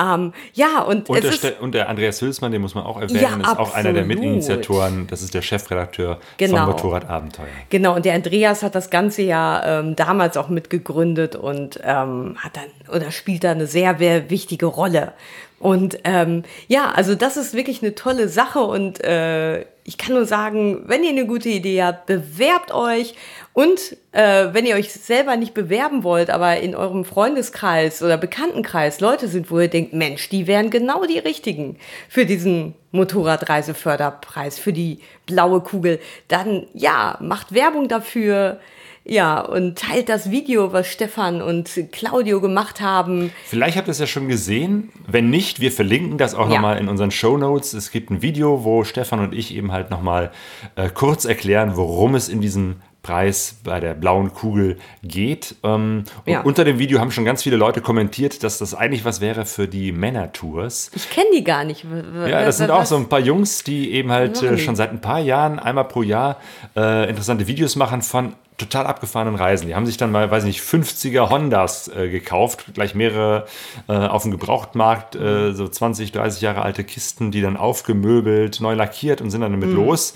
Ähm, 0.00 0.32
ja, 0.54 0.82
und, 0.82 1.08
Und 1.08 1.24
es 1.24 1.40
der, 1.40 1.52
ist, 1.52 1.60
und 1.60 1.74
der 1.74 1.88
Andreas 1.88 2.20
Hülsmann, 2.22 2.52
den 2.52 2.62
muss 2.62 2.74
man 2.74 2.84
auch 2.84 3.00
erwähnen, 3.00 3.20
Ja, 3.20 3.36
ist 3.36 3.58
auch 3.58 3.74
einer 3.74 3.92
der 3.92 4.02
absolut. 4.02 4.06
Mitinitiatoren. 4.06 5.06
Das 5.08 5.22
ist 5.22 5.34
der 5.34 5.42
Chefredakteur 5.42 6.18
Genau. 6.36 6.58
von 6.58 6.66
Motorradabenteuer. 6.66 7.46
Genau, 7.70 7.96
und 7.96 8.04
der 8.04 8.14
Andreas 8.14 8.62
hat 8.62 8.74
das 8.74 8.90
Ganze 8.90 9.22
ja 9.22 9.80
ähm, 9.80 9.96
damals 9.96 10.36
auch 10.36 10.48
mitgegründet 10.48 11.36
und 11.36 11.80
ähm, 11.82 12.36
hat 12.38 12.56
dann 12.56 12.94
oder 12.94 13.10
spielt 13.10 13.44
da 13.44 13.50
eine 13.50 13.66
sehr, 13.66 13.98
sehr 13.98 14.30
wichtige 14.30 14.66
Rolle. 14.66 15.12
Und 15.60 15.98
ähm, 16.04 16.44
ja, 16.68 16.92
also 16.94 17.16
das 17.16 17.36
ist 17.36 17.52
wirklich 17.52 17.82
eine 17.82 17.96
tolle 17.96 18.28
Sache 18.28 18.60
und 18.60 19.02
äh, 19.02 19.62
ich 19.82 19.98
kann 19.98 20.14
nur 20.14 20.24
sagen, 20.26 20.82
wenn 20.86 21.02
ihr 21.02 21.10
eine 21.10 21.26
gute 21.26 21.48
Idee 21.48 21.82
habt, 21.82 22.06
bewerbt 22.06 22.72
euch 22.72 23.14
und 23.58 23.96
äh, 24.12 24.54
wenn 24.54 24.66
ihr 24.66 24.76
euch 24.76 24.92
selber 24.92 25.36
nicht 25.36 25.52
bewerben 25.52 26.04
wollt, 26.04 26.30
aber 26.30 26.60
in 26.60 26.76
eurem 26.76 27.04
Freundeskreis 27.04 28.04
oder 28.04 28.16
Bekanntenkreis 28.16 29.00
Leute 29.00 29.26
sind, 29.26 29.50
wo 29.50 29.58
ihr 29.58 29.66
denkt, 29.66 29.92
Mensch, 29.92 30.28
die 30.28 30.46
wären 30.46 30.70
genau 30.70 31.04
die 31.06 31.18
richtigen 31.18 31.76
für 32.08 32.24
diesen 32.24 32.74
Motorradreiseförderpreis, 32.92 34.60
für 34.60 34.72
die 34.72 35.00
blaue 35.26 35.60
Kugel, 35.60 35.98
dann 36.28 36.68
ja, 36.72 37.18
macht 37.20 37.52
Werbung 37.52 37.88
dafür. 37.88 38.60
Ja, 39.04 39.40
und 39.40 39.78
teilt 39.78 40.10
das 40.10 40.30
Video, 40.30 40.74
was 40.74 40.86
Stefan 40.86 41.40
und 41.40 41.70
Claudio 41.92 42.42
gemacht 42.42 42.82
haben. 42.82 43.32
Vielleicht 43.46 43.78
habt 43.78 43.88
ihr 43.88 43.92
es 43.92 43.98
ja 43.98 44.06
schon 44.06 44.28
gesehen. 44.28 44.90
Wenn 45.06 45.30
nicht, 45.30 45.60
wir 45.60 45.72
verlinken 45.72 46.18
das 46.18 46.34
auch 46.34 46.46
Ja. 46.46 46.56
nochmal 46.56 46.76
in 46.78 46.88
unseren 46.88 47.10
Show 47.10 47.38
Notes. 47.38 47.72
Es 47.72 47.90
gibt 47.90 48.10
ein 48.10 48.20
Video, 48.20 48.64
wo 48.64 48.84
Stefan 48.84 49.20
und 49.20 49.34
ich 49.34 49.54
eben 49.54 49.72
halt 49.72 49.90
nochmal 49.90 50.30
äh, 50.76 50.90
kurz 50.90 51.24
erklären, 51.24 51.72
worum 51.76 52.14
es 52.14 52.28
in 52.28 52.42
diesem 52.42 52.76
Preis 53.02 53.56
bei 53.64 53.80
der 53.80 53.94
blauen 53.94 54.34
Kugel 54.34 54.76
geht. 55.02 55.54
Ähm, 55.62 56.04
und 56.26 56.32
Ja. 56.32 56.40
unter 56.42 56.64
dem 56.64 56.78
Video 56.78 56.98
haben 57.00 57.10
schon 57.10 57.24
ganz 57.24 57.42
viele 57.42 57.56
Leute 57.56 57.80
kommentiert, 57.80 58.42
dass 58.42 58.58
das 58.58 58.74
eigentlich 58.74 59.04
was 59.04 59.20
wäre 59.20 59.44
für 59.46 59.68
die 59.68 59.92
Männertours. 59.92 60.90
Ich 60.94 61.08
kenne 61.10 61.28
die 61.34 61.44
gar 61.44 61.64
nicht. 61.64 61.84
W- 61.90 62.28
Ja, 62.30 62.44
das 62.44 62.58
sind 62.58 62.70
auch 62.70 62.84
so 62.84 62.96
ein 62.96 63.08
paar 63.08 63.20
Jungs, 63.20 63.62
die 63.64 63.92
eben 63.92 64.10
halt 64.12 64.42
äh, 64.42 64.58
schon 64.58 64.76
seit 64.76 64.90
ein 64.90 65.00
paar 65.00 65.20
Jahren, 65.20 65.58
einmal 65.58 65.84
pro 65.84 66.02
Jahr, 66.02 66.36
äh, 66.76 67.08
interessante 67.08 67.46
Videos 67.46 67.76
machen 67.76 68.02
von 68.02 68.34
total 68.58 68.86
abgefahrenen 68.86 69.36
Reisen. 69.36 69.66
Die 69.68 69.74
haben 69.74 69.86
sich 69.86 69.96
dann 69.96 70.10
mal, 70.12 70.30
weiß 70.30 70.44
nicht, 70.44 70.60
50er 70.60 71.30
Hondas 71.30 71.88
äh, 71.88 72.08
gekauft, 72.10 72.64
gleich 72.74 72.94
mehrere 72.94 73.46
äh, 73.88 73.92
auf 73.94 74.22
dem 74.22 74.32
Gebrauchtmarkt, 74.32 75.14
äh, 75.16 75.52
so 75.52 75.66
20, 75.68 76.12
30 76.12 76.42
Jahre 76.42 76.62
alte 76.62 76.84
Kisten, 76.84 77.30
die 77.30 77.40
dann 77.40 77.56
aufgemöbelt, 77.56 78.60
neu 78.60 78.74
lackiert 78.74 79.20
und 79.20 79.30
sind 79.30 79.40
dann 79.40 79.52
Mhm. 79.52 79.60
damit 79.60 79.74
los. 79.76 80.14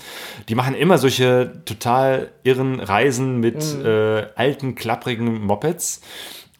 Die 0.49 0.55
machen 0.55 0.75
immer 0.75 0.97
solche 0.97 1.53
total 1.65 2.29
irren 2.43 2.79
Reisen 2.79 3.39
mit 3.39 3.63
Mhm. 3.63 3.85
äh, 3.85 4.25
alten, 4.35 4.75
klapprigen 4.75 5.41
Mopeds. 5.45 6.01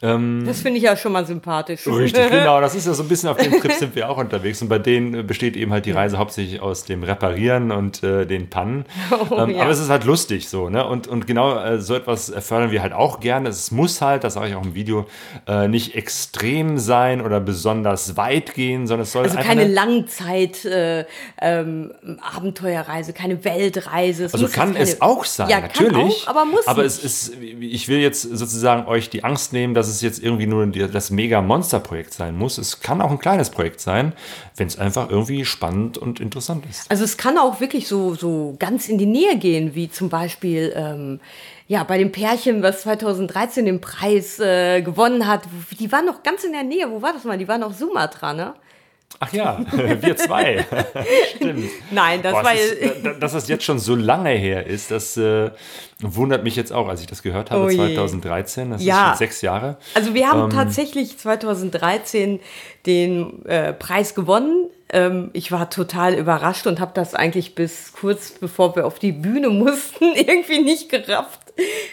Das 0.04 0.62
finde 0.62 0.78
ich 0.78 0.84
ja 0.84 0.98
schon 0.98 1.14
mal 1.14 1.26
sympathisch. 1.26 1.88
Richtig, 1.88 2.30
genau. 2.30 2.60
Das 2.60 2.76
ist 2.76 2.86
ja 2.86 2.94
so 2.94 3.04
ein 3.04 3.08
bisschen 3.10 3.30
auf 3.30 3.38
dem 3.38 3.54
Trip 3.54 3.72
sind 3.72 3.96
wir 3.96 4.10
auch 4.10 4.18
unterwegs. 4.18 4.62
Und 4.62 4.68
bei 4.68 4.80
denen 4.80 5.14
äh, 5.14 5.24
besteht 5.24 5.56
eben 5.56 5.72
halt 5.72 5.86
die 5.86 5.92
Reise 5.92 6.18
hauptsächlich 6.18 6.60
aus 6.60 6.84
dem 6.84 7.04
Reparieren 7.04 7.72
und 7.72 8.04
äh, 8.04 8.26
den 8.26 8.50
Pannen. 8.50 8.84
ähm, 9.32 9.52
ja. 9.52 9.62
Aber 9.62 9.72
es 9.72 9.80
ist 9.80 9.90
halt 9.90 10.04
lustig 10.04 10.50
so, 10.50 10.68
ne? 10.70 10.86
Und, 10.86 11.08
und 11.08 11.26
genau 11.26 11.58
äh, 11.58 11.80
so 11.80 11.96
etwas 11.96 12.34
fördern 12.40 12.72
wir 12.72 12.82
halt 12.82 12.92
auch 12.92 13.22
gerne. 13.22 13.48
Es 13.48 13.72
muss 13.72 14.02
halt, 14.02 14.26
das 14.26 14.34
sage 14.34 14.50
ich 14.50 14.56
auch 14.56 14.66
im 14.66 14.76
Video, 14.76 15.06
äh, 15.48 15.70
nicht 15.70 15.96
extrem 15.96 16.78
sein 16.80 17.22
oder 17.22 17.40
besonders 17.40 18.18
weit 18.18 18.54
gehen, 18.56 18.88
sondern 18.88 19.04
es 19.04 19.14
soll 19.14 19.24
Also 19.24 19.38
keine 19.38 19.62
eine, 19.62 19.74
Langzeit 19.74 20.66
äh, 20.66 21.06
ähm, 21.42 21.94
Abenteuerreise, 22.36 23.14
keine 23.14 23.44
Weltreise. 23.46 24.26
Es 24.26 24.34
Also 24.34 24.48
kann 24.50 24.76
es 24.76 25.02
auch 25.02 25.24
sein, 25.24 25.50
ja, 25.50 25.62
natürlich. 25.62 26.24
Auch, 26.24 26.28
aber 26.28 26.46
muss 26.46 26.68
Aber 26.68 26.84
nicht. 26.84 26.92
es 26.92 27.04
ist, 27.04 27.34
ich 27.40 27.88
will 27.88 28.00
jetzt 28.00 28.24
sozusagen 28.24 28.86
euch 28.88 29.10
die 29.10 29.24
Angst 29.24 29.54
nehmen, 29.54 29.74
dass 29.74 29.88
es 29.88 29.93
jetzt 30.02 30.24
irgendwie 30.24 30.48
nur 30.48 30.66
das 30.66 31.12
Mega-Monster-Projekt 31.12 32.14
sein 32.14 32.38
muss. 32.38 32.58
Es 32.58 32.80
kann 32.82 33.02
auch 33.02 33.12
ein 33.12 33.20
kleines 33.20 33.50
Projekt 33.50 33.80
sein, 33.80 34.14
wenn 34.56 34.68
es 34.68 34.78
einfach 34.78 35.10
irgendwie 35.10 35.46
spannend 35.46 35.98
und 35.98 36.20
interessant 36.20 36.66
ist. 36.70 36.90
Also 36.90 37.04
es 37.04 37.18
kann 37.18 37.38
auch 37.38 37.60
wirklich 37.60 37.88
so, 37.88 38.16
so 38.16 38.56
ganz 38.60 38.90
in 38.90 38.98
die 38.98 39.06
Nähe 39.06 39.38
gehen, 39.38 39.76
wie 39.76 39.90
zum 39.90 40.10
Beispiel 40.10 40.74
ähm, 40.76 41.20
ja, 41.68 41.84
bei 41.84 41.98
dem 41.98 42.12
Pärchen, 42.12 42.62
was 42.62 42.82
2013 42.82 43.66
den 43.66 43.82
Preis 43.82 44.40
äh, 44.40 44.82
gewonnen 44.82 45.28
hat. 45.28 45.44
Die 45.80 45.92
waren 45.92 46.06
noch 46.06 46.24
ganz 46.24 46.44
in 46.44 46.52
der 46.52 46.64
Nähe. 46.64 46.90
Wo 46.90 47.02
war 47.02 47.14
das 47.14 47.24
mal? 47.24 47.38
Die 47.38 47.48
waren 47.48 47.64
auf 47.64 47.76
Sumatra, 47.76 48.34
ne? 48.34 48.54
Ach 49.26 49.34
ja, 49.34 49.60
wir 50.02 50.16
zwei. 50.18 50.66
Stimmt. 51.36 51.70
Nein, 51.92 52.22
das 52.22 52.34
Boah, 52.34 52.44
war 52.44 52.54
ist, 52.54 52.76
da- 53.06 53.14
dass 53.14 53.34
das 53.34 53.48
jetzt 53.48 53.64
schon 53.64 53.80
so 53.80 53.96
lange 53.96 54.30
her 54.32 54.66
ist, 54.68 54.92
das 54.92 55.16
äh, 55.18 55.52
wundert 56.02 56.44
mich 56.44 56.56
jetzt 56.56 56.72
auch, 56.74 56.88
als 56.90 57.02
ich 57.02 57.08
das 57.08 57.22
gehört 57.24 57.52
habe, 57.52 57.64
Oh 57.66 57.70
je. 57.70 57.78
2013. 57.78 58.72
Das 58.72 58.84
Ja. 58.84 59.04
ist 59.04 59.08
schon 59.10 59.18
sechs 59.20 59.42
Jahre. 59.42 59.78
Also 59.94 60.14
wir 60.14 60.24
Ähm. 60.24 60.28
haben 60.30 60.50
tatsächlich 60.50 61.18
2013 61.18 62.40
den 62.86 63.46
äh, 63.46 63.74
Preis 63.74 64.16
gewonnen. 64.16 64.70
Ähm, 64.94 65.32
ich 65.34 65.52
war 65.52 65.70
total 65.70 66.14
überrascht 66.14 66.68
und 66.68 66.80
habe 66.80 66.92
das 66.94 67.16
eigentlich 67.16 67.56
bis 67.56 67.92
kurz 67.94 68.32
bevor 68.32 68.76
wir 68.76 68.86
auf 68.86 69.00
die 69.00 69.12
Bühne 69.12 69.50
mussten 69.50 70.14
irgendwie 70.16 70.60
nicht 70.60 70.90
gerafft 70.90 71.40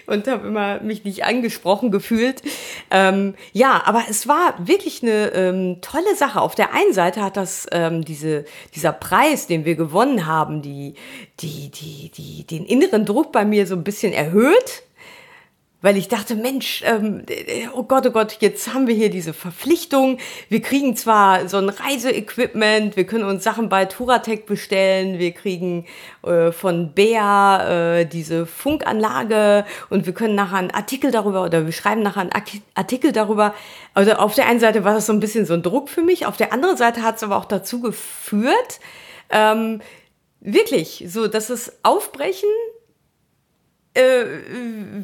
und 0.06 0.28
habe 0.28 0.46
immer 0.46 0.80
mich 0.80 1.04
nicht 1.04 1.24
angesprochen 1.24 1.90
gefühlt. 1.90 2.42
Ähm, 2.90 3.34
ja, 3.52 3.82
aber 3.84 4.04
es 4.08 4.28
war 4.28 4.54
wirklich 4.58 5.02
eine 5.02 5.32
ähm, 5.32 5.78
tolle 5.80 6.14
Sache. 6.14 6.40
Auf 6.40 6.54
der 6.54 6.74
einen 6.74 6.92
Seite 6.92 7.22
hat 7.22 7.36
das 7.36 7.66
ähm, 7.72 8.04
diese, 8.04 8.44
dieser 8.74 8.92
Preis, 8.92 9.46
den 9.46 9.64
wir 9.64 9.76
gewonnen 9.76 10.26
haben, 10.26 10.62
die, 10.62 10.94
die, 11.40 11.70
die, 11.70 12.10
die, 12.10 12.46
den 12.46 12.66
inneren 12.66 13.06
Druck 13.06 13.32
bei 13.32 13.44
mir 13.44 13.66
so 13.66 13.74
ein 13.74 13.84
bisschen 13.84 14.12
erhöht 14.12 14.82
weil 15.82 15.96
ich 15.96 16.08
dachte, 16.08 16.34
Mensch, 16.34 16.82
ähm, 16.84 17.24
oh 17.74 17.84
Gott, 17.84 18.06
oh 18.06 18.10
Gott, 18.10 18.38
jetzt 18.40 18.74
haben 18.74 18.86
wir 18.86 18.94
hier 18.94 19.10
diese 19.10 19.32
Verpflichtung. 19.32 20.18
Wir 20.48 20.60
kriegen 20.60 20.96
zwar 20.96 21.48
so 21.48 21.56
ein 21.56 21.68
Reiseequipment, 21.68 22.96
wir 22.96 23.04
können 23.04 23.24
uns 23.24 23.44
Sachen 23.44 23.68
bei 23.68 23.86
Turatec 23.86 24.46
bestellen, 24.46 25.18
wir 25.18 25.32
kriegen 25.32 25.86
äh, 26.22 26.52
von 26.52 26.92
Bea 26.92 28.00
äh, 28.00 28.06
diese 28.06 28.46
Funkanlage 28.46 29.64
und 29.88 30.06
wir 30.06 30.12
können 30.12 30.34
nachher 30.34 30.58
einen 30.58 30.70
Artikel 30.70 31.10
darüber 31.10 31.44
oder 31.44 31.64
wir 31.64 31.72
schreiben 31.72 32.02
nachher 32.02 32.22
einen 32.22 32.62
Artikel 32.74 33.12
darüber. 33.12 33.54
Also 33.94 34.12
auf 34.12 34.34
der 34.34 34.46
einen 34.46 34.60
Seite 34.60 34.84
war 34.84 34.94
das 34.94 35.06
so 35.06 35.12
ein 35.12 35.20
bisschen 35.20 35.46
so 35.46 35.54
ein 35.54 35.62
Druck 35.62 35.88
für 35.88 36.02
mich, 36.02 36.26
auf 36.26 36.36
der 36.36 36.52
anderen 36.52 36.76
Seite 36.76 37.02
hat 37.02 37.16
es 37.16 37.22
aber 37.22 37.36
auch 37.36 37.46
dazu 37.46 37.80
geführt, 37.80 38.80
ähm, 39.30 39.80
wirklich, 40.40 41.04
so, 41.08 41.28
dass 41.28 41.50
es 41.50 41.78
Aufbrechen 41.82 42.48
äh, 43.94 44.24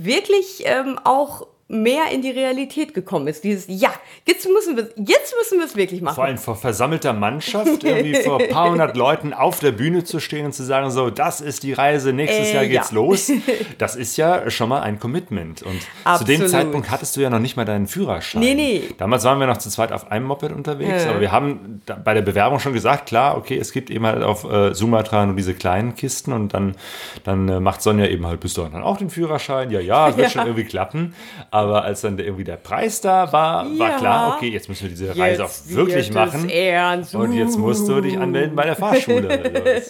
wirklich 0.05 0.63
ähm, 0.65 0.99
auch 1.03 1.47
mehr 1.69 2.13
in 2.13 2.23
die 2.23 2.31
Realität 2.31 2.95
gekommen 2.95 3.27
ist. 3.27 3.43
Dieses, 3.43 3.65
ja, 3.69 3.93
jetzt 4.25 4.49
müssen 4.49 4.77
wir 4.77 4.85
jetzt 4.97 5.35
müssen 5.37 5.59
wir 5.59 5.65
es 5.67 5.75
wirklich 5.75 6.01
machen. 6.01 6.15
Vor 6.15 6.25
allem 6.25 6.39
vor 6.39 6.55
versammelter 6.55 7.13
Mannschaft, 7.13 7.83
irgendwie 7.83 8.15
vor 8.25 8.41
ein 8.41 8.49
paar 8.51 8.71
hundert 8.71 8.97
Leuten 8.97 9.33
auf 9.33 9.59
der 9.59 9.73
Bühne 9.73 10.05
zu 10.05 10.21
stehen 10.21 10.47
und 10.47 10.53
zu 10.53 10.63
sagen, 10.63 10.91
so, 10.93 11.11
das 11.11 11.41
ist 11.41 11.65
die 11.65 11.73
Reise, 11.73 12.13
nächstes 12.13 12.49
Äh, 12.49 12.55
Jahr 12.55 12.67
geht's 12.67 12.91
ja. 12.91 12.95
los. 12.95 13.33
Das 13.79 13.97
ist 13.97 14.17
ja 14.17 14.49
schon 14.51 14.69
mal 14.69 14.81
ein 14.83 14.99
Commitment. 15.01 15.63
Und 15.63 15.81
zu 15.81 16.25
dem 16.25 16.37
Absolut. 16.37 16.49
Zeitpunkt 16.51 16.91
hattest 16.91 17.17
du 17.17 17.21
ja 17.21 17.31
noch 17.31 17.41
nicht 17.41 17.57
mal 17.57 17.65
deinen 17.65 17.87
Führerschein. 17.89 18.41
Nee, 18.41 18.55
nee. 18.55 18.83
Damals 18.99 19.25
waren 19.25 19.41
wir 19.41 19.47
noch 19.47 19.57
zu 19.59 19.69
zweit 19.69 19.91
auf 19.93 20.11
einem 20.11 20.27
Moped 20.27 20.53
unterwegs, 20.53 21.05
Ja. 21.05 21.11
aber 21.11 21.21
wir 21.21 21.33
haben 21.33 21.83
bei 22.05 22.15
der 22.15 22.23
Bewerbung 22.23 22.61
schon 22.61 22.73
gesagt, 22.73 23.07
klar, 23.07 23.37
okay, 23.37 23.59
es 23.59 23.73
gibt 23.73 23.91
eben 23.91 24.07
halt 24.07 24.23
auf 24.23 24.45
äh, 24.51 24.73
Sumatra 24.75 25.27
nur 25.27 25.35
diese 25.37 25.55
kleinen 25.55 25.95
Kisten 25.95 26.33
und 26.33 26.55
dann, 26.55 26.77
dann 27.25 27.49
äh, 27.49 27.61
macht 27.61 27.83
Sonja 27.83 28.07
eben 28.07 28.27
halt 28.27 28.41
bis 28.41 28.55
dahin 28.55 28.73
dann 28.73 28.83
auch 28.83 28.97
den 28.99 29.11
Führerschein. 29.11 29.71
Ja, 29.71 29.81
ja, 29.81 30.09
es 30.11 30.17
wird 30.17 30.27
Ja. 30.29 30.31
schon 30.31 30.43
irgendwie 30.47 30.65
klappen. 30.65 31.15
Aber 31.57 31.85
als 31.85 32.03
dann 32.03 32.19
irgendwie 32.19 32.45
der 32.45 32.57
Preis 32.57 33.01
da 33.01 33.33
war, 33.33 33.65
war 33.79 33.91
Ja. 33.91 33.97
klar, 33.97 34.35
okay, 34.37 34.49
jetzt 34.49 34.69
müssen 34.69 34.83
wir 34.83 34.91
diese 34.91 35.17
Reise 35.17 35.47
auch 35.47 35.51
wirklich 35.69 36.13
machen. 36.13 36.51
Ernst. 36.51 37.15
Und 37.15 37.33
jetzt 37.33 37.57
musst 37.57 37.89
du 37.89 38.03
dich 38.03 38.19
anmelden 38.19 38.55
bei 38.55 38.67
der 38.67 38.77
Fahrschule. 38.77 39.29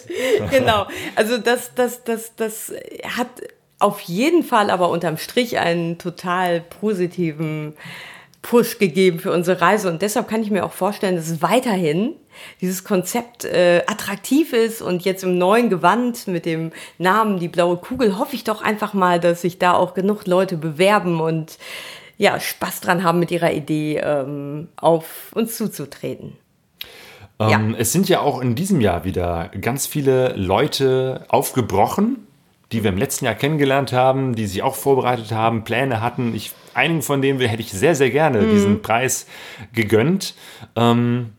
genau. 0.49 0.87
Also 1.15 1.37
das, 1.37 1.71
das, 1.75 2.05
das, 2.05 2.35
das 2.37 2.71
hat 3.17 3.27
auf 3.79 3.99
jeden 3.99 4.43
Fall 4.43 4.69
aber 4.69 4.89
unterm 4.89 5.17
Strich 5.17 5.59
einen 5.59 5.97
total 5.97 6.61
positiven 6.61 7.73
Push 8.41 8.79
gegeben 8.79 9.19
für 9.19 9.33
unsere 9.33 9.59
Reise. 9.59 9.89
Und 9.89 10.01
deshalb 10.01 10.29
kann 10.29 10.41
ich 10.41 10.49
mir 10.49 10.63
auch 10.63 10.71
vorstellen, 10.71 11.17
dass 11.17 11.27
es 11.29 11.41
weiterhin 11.41 12.13
dieses 12.61 12.83
Konzept 12.83 13.45
äh, 13.45 13.83
attraktiv 13.87 14.53
ist 14.53 14.81
und 14.81 15.03
jetzt 15.05 15.23
im 15.23 15.37
neuen 15.37 15.69
Gewand 15.69 16.27
mit 16.27 16.45
dem 16.45 16.71
Namen 16.97 17.39
Die 17.39 17.47
blaue 17.47 17.77
Kugel 17.77 18.17
hoffe 18.17 18.35
ich 18.35 18.43
doch 18.43 18.61
einfach 18.61 18.93
mal, 18.93 19.19
dass 19.19 19.41
sich 19.41 19.59
da 19.59 19.73
auch 19.73 19.93
genug 19.93 20.25
Leute 20.27 20.57
bewerben 20.57 21.19
und 21.21 21.57
ja, 22.17 22.39
Spaß 22.39 22.81
dran 22.81 23.03
haben 23.03 23.19
mit 23.19 23.29
ihrer 23.31 23.53
Idee 23.53 23.97
ähm, 24.03 24.69
auf 24.75 25.31
uns 25.35 25.55
zuzutreten. 25.55 26.33
Ähm, 27.39 27.75
Es 27.77 27.91
sind 27.91 28.09
ja 28.09 28.21
auch 28.21 28.41
in 28.41 28.55
diesem 28.55 28.81
Jahr 28.81 29.03
wieder 29.03 29.51
ganz 29.61 29.85
viele 29.85 30.33
Leute 30.35 31.25
aufgebrochen, 31.29 32.27
die 32.71 32.83
wir 32.83 32.89
im 32.91 32.97
letzten 32.97 33.25
Jahr 33.25 33.35
kennengelernt 33.35 33.93
haben, 33.93 34.35
die 34.35 34.47
sich 34.47 34.63
auch 34.63 34.75
vorbereitet 34.75 35.31
haben, 35.31 35.63
Pläne 35.63 36.01
hatten. 36.01 36.33
Ich, 36.35 36.51
einigen 36.73 37.01
von 37.01 37.21
denen 37.21 37.39
hätte 37.39 37.61
ich 37.61 37.71
sehr, 37.71 37.95
sehr 37.95 38.09
gerne 38.09 38.41
Mhm. 38.41 38.49
diesen 38.49 38.81
Preis 38.81 39.27
gegönnt. 39.73 40.33
Ähm, 40.75 41.33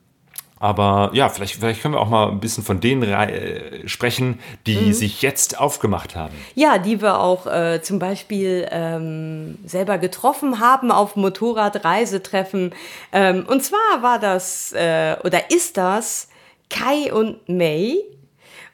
aber 0.60 1.10
ja, 1.12 1.28
vielleicht, 1.28 1.54
vielleicht 1.56 1.82
können 1.82 1.94
wir 1.94 2.00
auch 2.00 2.08
mal 2.08 2.28
ein 2.28 2.40
bisschen 2.40 2.64
von 2.64 2.80
denen 2.80 3.02
äh, 3.02 3.86
sprechen, 3.88 4.40
die 4.66 4.76
Mhm. 4.76 4.92
sich 4.92 5.22
jetzt 5.22 5.58
aufgemacht 5.60 6.16
haben. 6.16 6.34
Ja, 6.54 6.78
die 6.78 7.00
wir 7.00 7.20
auch 7.20 7.46
äh, 7.46 7.80
zum 7.82 7.98
Beispiel 7.98 8.66
ähm, 8.70 9.58
selber 9.64 9.98
getroffen 9.98 10.60
haben 10.60 10.90
auf 10.90 11.16
Motorradreisetreffen. 11.16 12.74
Ähm, 13.12 13.46
und 13.48 13.62
zwar 13.62 14.02
war 14.02 14.18
das 14.18 14.72
äh, 14.72 15.16
oder 15.24 15.50
ist 15.50 15.76
das 15.76 16.28
Kai 16.70 17.12
und 17.12 17.48
May 17.48 17.96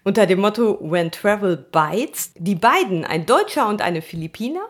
unter 0.04 0.26
dem 0.26 0.40
Motto 0.40 0.78
When 0.80 1.10
Travel 1.10 1.56
Bites. 1.56 2.32
Die 2.36 2.54
beiden, 2.54 3.04
ein 3.04 3.26
Deutscher 3.26 3.68
und 3.68 3.82
eine 3.82 4.02
Philippiner. 4.02 4.60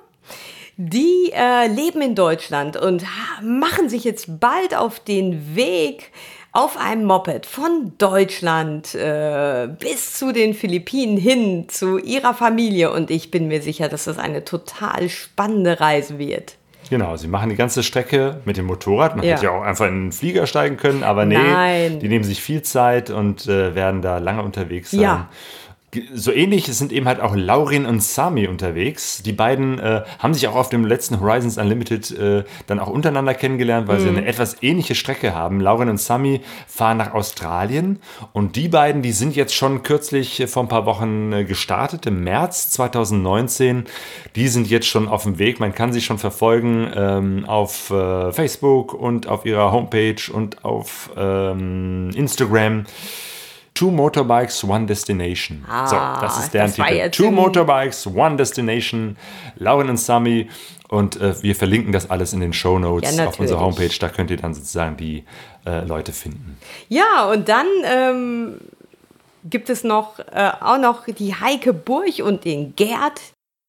Die 0.76 1.30
äh, 1.32 1.68
leben 1.68 2.02
in 2.02 2.14
Deutschland 2.16 2.76
und 2.76 3.04
machen 3.42 3.88
sich 3.88 4.02
jetzt 4.04 4.40
bald 4.40 4.76
auf 4.76 4.98
den 4.98 5.54
Weg 5.54 6.10
auf 6.54 6.76
einem 6.78 7.04
Moped 7.04 7.46
von 7.46 7.92
Deutschland 7.98 8.94
äh, 8.94 9.68
bis 9.80 10.14
zu 10.16 10.32
den 10.32 10.54
Philippinen 10.54 11.16
hin 11.16 11.66
zu 11.68 11.98
ihrer 11.98 12.32
Familie. 12.32 12.92
Und 12.92 13.10
ich 13.10 13.32
bin 13.32 13.48
mir 13.48 13.60
sicher, 13.60 13.88
dass 13.88 14.04
das 14.04 14.18
eine 14.18 14.44
total 14.44 15.08
spannende 15.08 15.80
Reise 15.80 16.16
wird. 16.18 16.54
Genau, 16.90 17.16
sie 17.16 17.26
machen 17.26 17.50
die 17.50 17.56
ganze 17.56 17.82
Strecke 17.82 18.40
mit 18.44 18.56
dem 18.56 18.66
Motorrad. 18.66 19.16
Man 19.16 19.24
Ja. 19.24 19.32
hätte 19.34 19.46
ja 19.46 19.50
auch 19.50 19.62
einfach 19.62 19.86
in 19.88 20.04
den 20.06 20.12
Flieger 20.12 20.46
steigen 20.46 20.76
können, 20.76 21.02
aber 21.02 21.24
nee, 21.24 21.36
Nein. 21.36 21.98
die 21.98 22.08
nehmen 22.08 22.24
sich 22.24 22.40
viel 22.40 22.62
Zeit 22.62 23.10
und 23.10 23.48
äh, 23.48 23.74
werden 23.74 24.00
da 24.00 24.18
lange 24.18 24.42
unterwegs 24.42 24.92
sein. 24.92 25.00
Ja. 25.00 25.28
So 26.14 26.32
ähnlich 26.32 26.66
sind 26.66 26.92
eben 26.92 27.06
halt 27.06 27.20
auch 27.20 27.34
Laurin 27.36 27.86
und 27.86 28.02
Sami 28.02 28.46
unterwegs. 28.46 29.22
Die 29.22 29.32
beiden 29.32 29.78
äh, 29.78 30.02
haben 30.18 30.34
sich 30.34 30.48
auch 30.48 30.54
auf 30.54 30.68
dem 30.68 30.84
letzten 30.84 31.20
Horizons 31.20 31.58
Unlimited 31.58 32.10
äh, 32.18 32.44
dann 32.66 32.80
auch 32.80 32.88
untereinander 32.88 33.34
kennengelernt, 33.34 33.88
weil 33.88 34.00
sie 34.00 34.08
Mhm. 34.10 34.16
eine 34.18 34.26
etwas 34.26 34.56
ähnliche 34.62 34.94
Strecke 34.94 35.34
haben. 35.34 35.60
Laurin 35.60 35.88
und 35.88 35.98
Sami 36.00 36.40
fahren 36.66 36.98
nach 36.98 37.14
Australien 37.14 38.00
und 38.32 38.56
die 38.56 38.68
beiden, 38.68 39.02
die 39.02 39.12
sind 39.12 39.36
jetzt 39.36 39.54
schon 39.54 39.82
kürzlich 39.82 40.40
äh, 40.40 40.46
vor 40.46 40.62
ein 40.62 40.68
paar 40.68 40.86
Wochen 40.86 41.32
äh, 41.32 41.44
gestartet, 41.44 42.06
im 42.06 42.22
März 42.24 42.70
2019. 42.70 43.84
Die 44.36 44.48
sind 44.48 44.68
jetzt 44.68 44.86
schon 44.86 45.08
auf 45.08 45.24
dem 45.24 45.38
Weg. 45.38 45.60
Man 45.60 45.74
kann 45.74 45.92
sie 45.92 46.00
schon 46.00 46.18
verfolgen 46.18 46.88
ähm, 46.94 47.44
auf 47.46 47.90
äh, 47.90 48.32
Facebook 48.32 48.94
und 48.94 49.26
auf 49.28 49.44
ihrer 49.46 49.72
Homepage 49.72 50.16
und 50.32 50.64
auf 50.64 51.10
ähm, 51.16 52.10
Instagram. 52.14 52.84
Two 53.74 53.90
Motorbikes, 53.90 54.62
One 54.64 54.86
Destination. 54.86 55.64
so, 55.86 55.96
das 56.20 56.38
ist 56.44 56.54
deren 56.54 56.72
Ah, 56.78 56.84
das 56.86 56.88
Titel. 56.88 57.10
Two 57.10 57.30
Motorbikes, 57.32 58.06
One 58.06 58.36
Destination. 58.36 59.16
Lauren 59.56 59.90
und 59.90 59.96
Sami. 59.96 60.48
Und 60.88 61.20
äh, 61.20 61.34
wir 61.42 61.56
verlinken 61.56 61.90
das 61.92 62.08
alles 62.08 62.32
in 62.32 62.40
den 62.40 62.52
Show 62.52 62.78
Notes 62.78 63.16
Ja, 63.16 63.26
auf 63.26 63.40
unserer. 63.40 63.58
Homepage. 63.60 63.90
Da 63.98 64.08
könnt 64.08 64.30
ihr 64.30 64.36
dann 64.36 64.54
sozusagen 64.54 64.96
die 64.96 65.24
äh, 65.66 65.84
Leute 65.84 66.12
finden. 66.12 66.56
Ja, 66.88 67.28
und 67.32 67.48
dann 67.48 67.66
ähm, 67.84 68.60
gibt 69.44 69.68
es 69.70 69.82
noch 69.82 70.20
äh, 70.20 70.50
auch 70.60 70.78
noch 70.78 71.06
die 71.06 71.34
Heike 71.34 71.72
Burch 71.72 72.22
und 72.22 72.44
den 72.44 72.76
Gerd. 72.76 73.20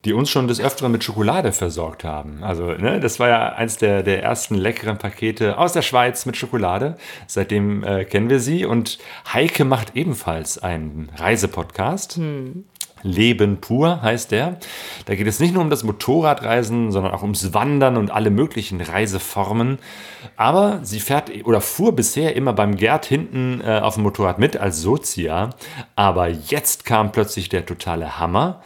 Die 0.06 0.14
uns 0.14 0.30
schon 0.30 0.48
des 0.48 0.62
Öfteren 0.62 0.92
mit 0.92 1.04
Schokolade 1.04 1.52
versorgt 1.52 2.04
haben. 2.04 2.44
Also, 2.44 2.74
ne, 2.74 3.00
das 3.00 3.20
war 3.20 3.28
ja 3.28 3.54
eins 3.54 3.78
der, 3.78 4.04
der 4.04 4.24
ersten 4.24 4.56
leckeren 4.56 4.98
Pakete 4.98 5.58
aus 5.58 5.74
der 5.74 5.82
Schweiz 5.82 6.26
mit 6.26 6.38
Schokolade. 6.38 6.96
Seitdem 7.28 7.84
äh, 7.84 8.06
kennen 8.06 8.30
wir 8.30 8.40
sie. 8.40 8.66
Und 8.66 9.00
Heike 9.34 9.66
macht 9.66 9.96
ebenfalls 9.96 10.60
einen 10.60 11.10
Reisepodcast. 11.18 12.20
Leben 13.06 13.62
pur 13.62 14.02
heißt 14.02 14.32
der. 14.32 14.58
Da 15.06 15.16
geht 15.16 15.28
es 15.28 15.40
nicht 15.40 15.54
nur 15.54 15.64
um 15.64 15.70
das 15.70 15.84
Motorradreisen, 15.84 16.92
sondern 16.92 17.14
auch 17.14 17.22
ums 17.22 17.54
Wandern 17.54 17.98
und 17.98 18.12
alle 18.12 18.32
möglichen 18.32 18.82
Reiseformen. 18.82 19.78
Aber 20.36 20.80
sie 20.82 21.00
fährt 21.00 21.32
oder 21.46 21.62
fuhr 21.62 21.96
bisher 21.96 22.36
immer 22.36 22.54
beim 22.54 22.76
Gerd 22.76 23.06
hinten 23.06 23.62
äh, 23.62 23.80
auf 23.80 23.94
dem 23.96 24.04
Motorrad 24.04 24.40
mit 24.40 24.58
als 24.58 24.82
Sozia. 24.82 25.52
Aber 25.96 26.28
jetzt 26.28 26.86
kam 26.86 27.12
plötzlich 27.12 27.48
der 27.50 27.66
totale 27.66 28.20
Hammer 28.20 28.62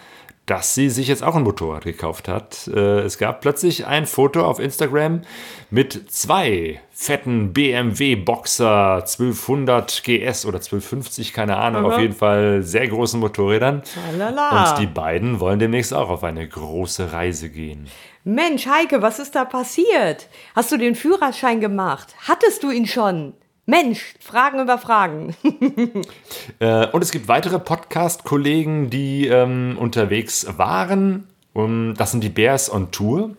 dass 0.49 0.73
sie 0.73 0.89
sich 0.89 1.07
jetzt 1.07 1.23
auch 1.23 1.35
ein 1.35 1.43
Motorrad 1.43 1.83
gekauft 1.83 2.27
hat. 2.27 2.67
Äh, 2.73 2.99
Es 3.01 3.17
gab 3.17 3.41
plötzlich 3.41 3.85
ein 3.85 4.05
Foto 4.07 4.43
auf 4.43 4.59
Instagram 4.59 5.21
mit 5.69 6.11
zwei 6.11 6.81
fetten 6.91 7.53
BMW 7.53 8.15
Boxer 8.15 8.95
1200 9.03 10.03
GS 10.03 10.45
oder 10.45 10.57
1250, 10.57 11.33
keine 11.33 11.57
Ahnung, 11.57 11.85
auf 11.85 11.99
jeden 11.99 12.15
Fall 12.15 12.63
sehr 12.63 12.87
großen 12.87 13.19
Motorrädern. 13.19 13.83
Lala. 14.17 14.71
Und 14.71 14.79
die 14.79 14.87
beiden 14.87 15.39
wollen 15.39 15.59
demnächst 15.59 15.93
auch 15.93 16.09
auf 16.09 16.23
eine 16.23 16.47
große 16.47 17.13
Reise 17.13 17.49
gehen. 17.49 17.87
Mensch, 18.23 18.65
Heike, 18.65 19.01
was 19.01 19.19
ist 19.19 19.35
da 19.35 19.45
passiert? 19.45 20.27
Hast 20.55 20.71
du 20.71 20.77
den 20.77 20.95
Führerschein 20.95 21.61
gemacht? 21.61 22.15
Hattest 22.27 22.63
du 22.63 22.71
ihn 22.71 22.85
schon? 22.87 23.33
Mensch, 23.69 24.15
Fragen 24.19 24.59
über 24.59 24.77
Fragen. 24.77 25.35
Äh, 26.61 26.87
und 26.87 27.01
es 27.01 27.11
gibt 27.11 27.27
weitere 27.29 27.57
Podcast-Kollegen, 27.59 28.89
die 28.89 29.27
ähm, 29.27 29.77
unterwegs 29.79 30.57
waren. 30.57 31.27
Um, 31.65 31.93
das 31.95 32.11
sind 32.11 32.23
die 32.23 32.29
Bears 32.29 32.71
on 32.71 32.91
Tour. 32.91 33.31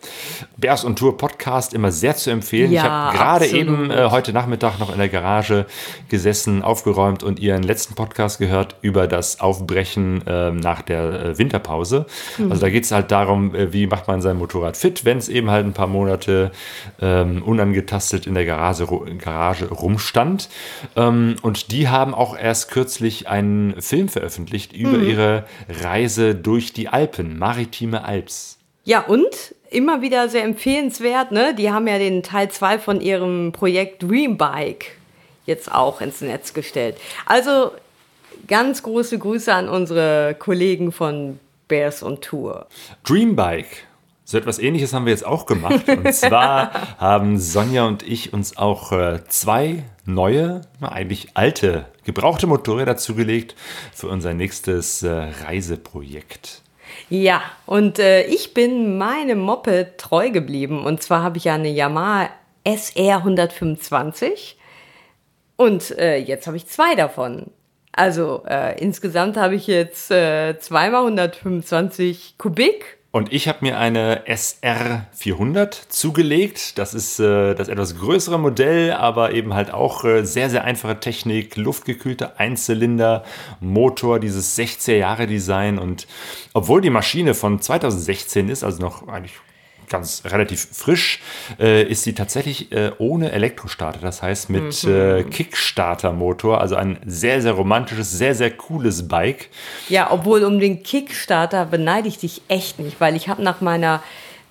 Bears 0.57 0.85
on 0.85 0.97
Tour 0.97 1.17
Podcast 1.17 1.73
immer 1.75 1.91
sehr 1.93 2.17
zu 2.17 2.31
empfehlen. 2.31 2.71
ich 2.71 2.77
Ja, 2.77 2.83
habe 3.13 3.17
gerade 3.17 3.47
eben 3.47 3.91
äh, 3.91 4.09
heute 4.11 4.33
Nachmittag 4.33 4.79
noch 4.79 4.93
in 4.93 4.99
der 4.99 5.09
Garage 5.09 5.67
gesessen, 6.09 6.63
aufgeräumt 6.63 7.23
und 7.23 7.39
ihren 7.39 7.63
letzten 7.63 7.95
Podcast 7.95 8.39
gehört 8.39 8.77
über 8.83 9.07
das 9.07 9.41
Aufbrechen 9.41 10.23
ähm, 10.27 10.57
nach 10.57 10.83
der 10.83 11.03
äh, 11.25 11.39
Winterpause. 11.39 12.07
Mhm. 12.39 12.51
Also 12.51 12.63
da 12.63 12.71
geht 12.71 12.85
es 12.85 12.93
halt 12.93 13.11
darum, 13.11 13.55
äh, 13.55 13.73
wie 13.73 13.87
macht 13.87 14.07
man 14.09 14.21
sein 14.21 14.37
Motorrad 14.37 14.77
fit, 14.77 15.05
wenn 15.05 15.19
es 15.19 15.29
eben 15.29 15.51
halt 15.51 15.65
ein 15.67 15.73
paar 15.73 15.87
Monate 15.87 16.51
ähm, 17.01 17.43
unangetastet 17.43 18.27
in 18.27 18.35
der 18.35 18.45
Garage, 18.45 18.87
Garage 19.19 19.69
rumstand. 19.69 20.49
Ähm, 20.97 21.37
und 21.43 21.71
die 21.73 21.89
haben 21.89 22.15
auch 22.15 22.37
erst 22.37 22.71
kürzlich 22.71 23.29
einen 23.29 23.81
Film 23.81 24.09
veröffentlicht 24.09 24.73
über 24.73 24.91
Mhm. 24.99 25.09
ihre 25.09 25.45
Reise 25.83 26.35
durch 26.35 26.73
die 26.73 26.89
Alpen, 26.89 27.39
maritime 27.39 28.05
Alps. 28.11 28.59
Ja, 28.85 29.01
und 29.01 29.55
immer 29.71 30.03
wieder 30.03 30.29
sehr 30.29 30.43
empfehlenswert, 30.43 31.31
ne? 31.31 31.55
Die 31.55 31.71
haben 31.71 31.87
ja 31.87 31.99
den 31.99 32.23
Teil 32.23 32.51
2 32.51 32.79
von 32.81 33.01
ihrem 33.01 33.53
Projekt 33.53 34.03
Dreambike 34.03 34.87
jetzt 35.47 35.73
auch 35.73 36.01
ins 36.01 36.21
Netz 36.21 36.53
gestellt. 36.53 36.97
Also 37.27 37.71
ganz 38.49 38.83
große 38.83 39.19
Grüße 39.19 39.53
an 39.53 39.69
unsere 39.69 40.35
Kollegen 40.39 40.91
von 40.93 41.39
Bears 41.69 42.03
on 42.03 42.21
Tour. 42.21 42.67
Dreambike. 43.05 43.77
So 44.25 44.39
etwas 44.39 44.61
ähnliches 44.61 44.93
haben 44.93 45.07
wir 45.07 45.13
jetzt 45.13 45.27
auch 45.27 45.47
gemacht. 45.47 45.89
Und 45.89 46.13
zwar 46.15 46.99
haben 46.99 47.39
Sonja 47.39 47.87
und 47.87 48.03
ich 48.03 48.33
uns 48.33 48.57
auch 48.57 48.93
äh, 48.93 49.21
zwei 49.29 49.85
neue, 50.05 50.63
eigentlich 50.81 51.31
alte, 51.35 51.87
gebrauchte 52.05 52.47
Motorräder 52.47 52.97
zugelegt 52.97 53.57
für 53.93 54.09
unser 54.09 54.35
nächstes 54.35 55.03
äh, 55.03 55.11
Reiseprojekt. 55.45 56.63
Ja, 57.09 57.43
und 57.67 57.99
äh, 57.99 58.25
ich 58.25 58.55
bin 58.55 58.99
meinem 58.99 59.41
Moped 59.41 59.99
treu 59.99 60.31
geblieben. 60.31 60.85
Und 60.85 61.03
zwar 61.03 61.23
habe 61.23 61.39
ich 61.39 61.45
ja 61.45 61.55
eine 61.55 61.71
Yamaha 61.71 62.31
SR 62.65 63.19
125 63.19 64.59
und 65.57 65.91
äh, 65.99 66.17
jetzt 66.17 66.47
habe 66.47 66.57
ich 66.57 66.67
zwei 66.67 66.95
davon. 66.95 67.51
Also 67.93 68.45
äh, 68.49 68.81
insgesamt 68.81 69.37
habe 69.37 69.57
ich 69.57 69.67
jetzt 69.67 70.11
äh, 70.11 70.59
zweimal 70.59 71.03
125 71.03 72.37
Kubik 72.39 72.99
und 73.13 73.33
ich 73.33 73.49
habe 73.49 73.59
mir 73.63 73.77
eine 73.77 74.27
SR 74.29 75.07
400 75.13 75.75
zugelegt. 75.75 76.79
Das 76.79 76.95
ist 76.95 77.19
äh, 77.19 77.55
das 77.55 77.67
etwas 77.67 77.99
größere 77.99 78.39
Modell, 78.39 78.93
aber 78.93 79.33
eben 79.33 79.53
halt 79.53 79.73
auch 79.73 80.05
äh, 80.05 80.25
sehr, 80.25 80.49
sehr 80.49 80.63
einfache 80.63 81.01
Technik. 81.01 81.57
Luftgekühlter 81.57 82.39
Einzylinder, 82.39 83.25
Motor, 83.59 84.21
dieses 84.21 84.57
60er 84.57 84.95
Jahre 84.95 85.27
Design. 85.27 85.81
Und 85.81 86.07
obwohl 86.53 86.81
die 86.81 86.91
Maschine 86.91 87.35
von 87.35 87.61
2016 87.61 88.49
ist, 88.49 88.63
also 88.63 88.81
noch 88.81 89.09
eigentlich 89.09 89.35
ganz 89.91 90.23
relativ 90.25 90.67
frisch, 90.73 91.21
äh, 91.59 91.83
ist 91.83 92.05
sie 92.05 92.15
tatsächlich 92.15 92.73
äh, 92.73 92.93
ohne 92.99 93.33
Elektrostarter, 93.33 94.01
das 94.01 94.23
heißt 94.23 94.49
mit 94.49 94.83
mhm. 94.85 94.91
äh, 94.91 95.23
Kickstarter-Motor, 95.25 96.61
also 96.61 96.77
ein 96.77 96.99
sehr, 97.05 97.43
sehr 97.43 97.53
romantisches, 97.53 98.13
sehr, 98.13 98.35
sehr 98.35 98.51
cooles 98.53 99.09
Bike. 99.09 99.51
Ja, 99.89 100.11
obwohl 100.11 100.45
um 100.45 100.59
den 100.59 100.83
Kickstarter 100.83 101.67
beneide 101.67 102.09
ich 102.09 102.19
dich 102.19 102.41
echt 102.49 102.79
nicht, 102.79 103.01
weil 103.01 103.17
ich 103.17 103.29
habe 103.29 103.43
nach 103.43 103.61
meiner 103.61 104.03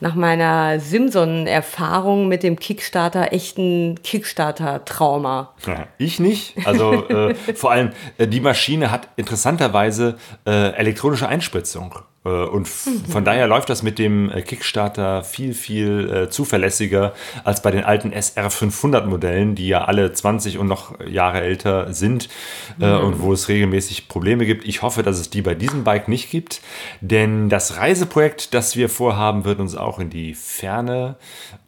nach 0.01 0.15
meiner 0.15 0.79
Simson-Erfahrung 0.79 2.27
mit 2.27 2.43
dem 2.43 2.57
Kickstarter 2.57 3.33
echt 3.33 3.57
ein 3.57 4.01
Kickstarter-Trauma. 4.01 5.53
Ja, 5.67 5.87
ich 5.97 6.19
nicht. 6.19 6.55
Also 6.65 7.07
äh, 7.09 7.35
vor 7.55 7.71
allem, 7.71 7.91
äh, 8.17 8.27
die 8.27 8.39
Maschine 8.39 8.91
hat 8.91 9.09
interessanterweise 9.17 10.17
äh, 10.45 10.71
elektronische 10.71 11.27
Einspritzung. 11.27 11.95
Äh, 12.25 12.29
und 12.29 12.67
von 12.67 13.23
daher 13.23 13.47
läuft 13.47 13.69
das 13.69 13.83
mit 13.83 13.99
dem 13.99 14.29
äh, 14.29 14.41
Kickstarter 14.41 15.23
viel, 15.23 15.53
viel 15.53 16.09
äh, 16.09 16.29
zuverlässiger 16.29 17.13
als 17.43 17.61
bei 17.61 17.71
den 17.71 17.83
alten 17.83 18.11
SR500 18.13 19.05
Modellen, 19.05 19.55
die 19.55 19.67
ja 19.67 19.85
alle 19.85 20.11
20 20.11 20.57
und 20.57 20.67
noch 20.67 20.99
Jahre 21.05 21.41
älter 21.41 21.93
sind 21.93 22.29
mhm. 22.77 22.85
und 22.85 23.21
wo 23.21 23.33
es 23.33 23.47
regelmäßig 23.47 24.07
Probleme 24.07 24.45
gibt. 24.45 24.67
Ich 24.67 24.81
hoffe, 24.81 25.03
dass 25.03 25.19
es 25.19 25.29
die 25.29 25.41
bei 25.41 25.55
diesem 25.55 25.83
Bike 25.83 26.07
nicht 26.07 26.29
gibt, 26.29 26.61
denn 27.01 27.49
das 27.49 27.77
Reiseprojekt, 27.77 28.53
das 28.53 28.75
wir 28.75 28.89
vorhaben, 28.89 29.45
wird 29.45 29.59
uns 29.59 29.75
auch 29.75 29.99
in 29.99 30.09
die 30.09 30.33
Ferne 30.33 31.15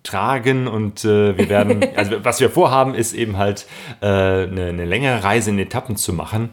tragen 0.04 0.68
und 0.68 1.06
äh, 1.06 1.38
wir 1.38 1.50
werden, 1.50 1.86
also 1.96 2.24
was 2.24 2.40
wir 2.40 2.50
vorhaben, 2.50 2.96
ist 2.96 3.14
eben 3.14 3.38
halt 3.38 3.68
äh, 4.02 4.06
eine, 4.06 4.68
eine, 4.70 4.86
längere 4.86 5.24
Reise 5.24 5.52
in 5.52 5.60
Etappen 5.60 5.96
zu 5.96 6.14
machen 6.14 6.50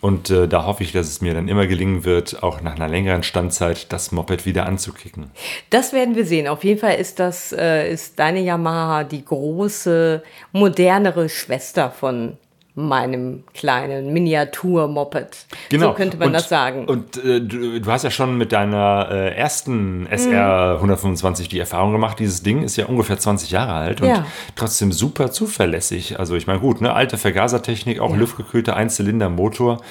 und 0.00 0.30
äh, 0.30 0.46
da 0.46 0.64
hoffe 0.66 0.84
ich, 0.84 0.92
dass 0.92 1.08
es 1.08 1.20
mir 1.20 1.34
dann 1.34 1.48
immer 1.48 1.66
gelingen 1.66 2.04
wird, 2.04 2.42
auch 2.42 2.60
nach 2.60 2.76
einer 2.76 2.88
längeren 2.88 3.22
Standzeit 3.52 3.92
das 3.92 4.12
Moped 4.12 4.46
wieder 4.46 4.66
anzukicken. 4.66 5.30
Das 5.70 5.92
werden 5.92 6.16
wir 6.16 6.24
sehen. 6.24 6.48
Auf 6.48 6.64
jeden 6.64 6.80
Fall 6.80 6.94
ist 6.94 7.18
das, 7.18 7.52
äh, 7.52 7.92
ist 7.92 8.18
deine 8.18 8.40
Yamaha 8.40 9.04
die 9.04 9.24
große, 9.24 10.22
modernere 10.52 11.28
Schwester 11.28 11.90
von 11.90 12.38
meinem 12.74 13.44
kleinen 13.52 14.14
Miniatur-Moped. 14.14 15.46
Genau. 15.68 15.88
So 15.88 15.92
könnte 15.92 16.16
man 16.16 16.28
und, 16.28 16.32
das 16.32 16.48
sagen. 16.48 16.86
Und 16.86 17.22
äh, 17.22 17.42
du, 17.42 17.78
du, 17.78 17.92
hast 17.92 18.02
ja 18.02 18.10
schon 18.10 18.38
mit 18.38 18.52
deiner 18.52 19.08
äh, 19.10 19.36
ersten 19.36 20.06
SR 20.06 20.76
125 20.76 21.50
die 21.50 21.58
Erfahrung 21.58 21.92
gemacht, 21.92 22.18
dieses 22.18 22.42
Ding 22.42 22.62
ist 22.62 22.76
ja 22.76 22.86
ungefähr 22.86 23.18
20 23.18 23.50
Jahre 23.50 23.74
alt 23.74 24.00
und 24.00 24.08
ja. 24.08 24.24
trotzdem 24.56 24.90
super 24.90 25.30
zuverlässig. 25.30 26.18
Also 26.18 26.34
ich 26.34 26.46
meine, 26.46 26.60
gut, 26.60 26.80
ne, 26.80 26.94
alte 26.94 27.18
Vergasertechnik, 27.18 28.00
auch 28.00 28.12
ja. 28.12 28.16
luftgekühlter 28.16 28.74
Einzylinder-Motor 28.74 29.82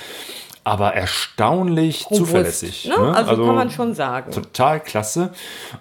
aber 0.64 0.94
erstaunlich 0.94 2.06
Robust, 2.06 2.18
zuverlässig. 2.18 2.86
Ne? 2.86 2.98
Ne? 2.98 3.16
Also, 3.16 3.32
also, 3.32 3.46
kann 3.46 3.56
man 3.56 3.72
schon 3.72 3.94
sagen. 3.94 4.32
Total 4.32 4.80
klasse. 4.80 5.34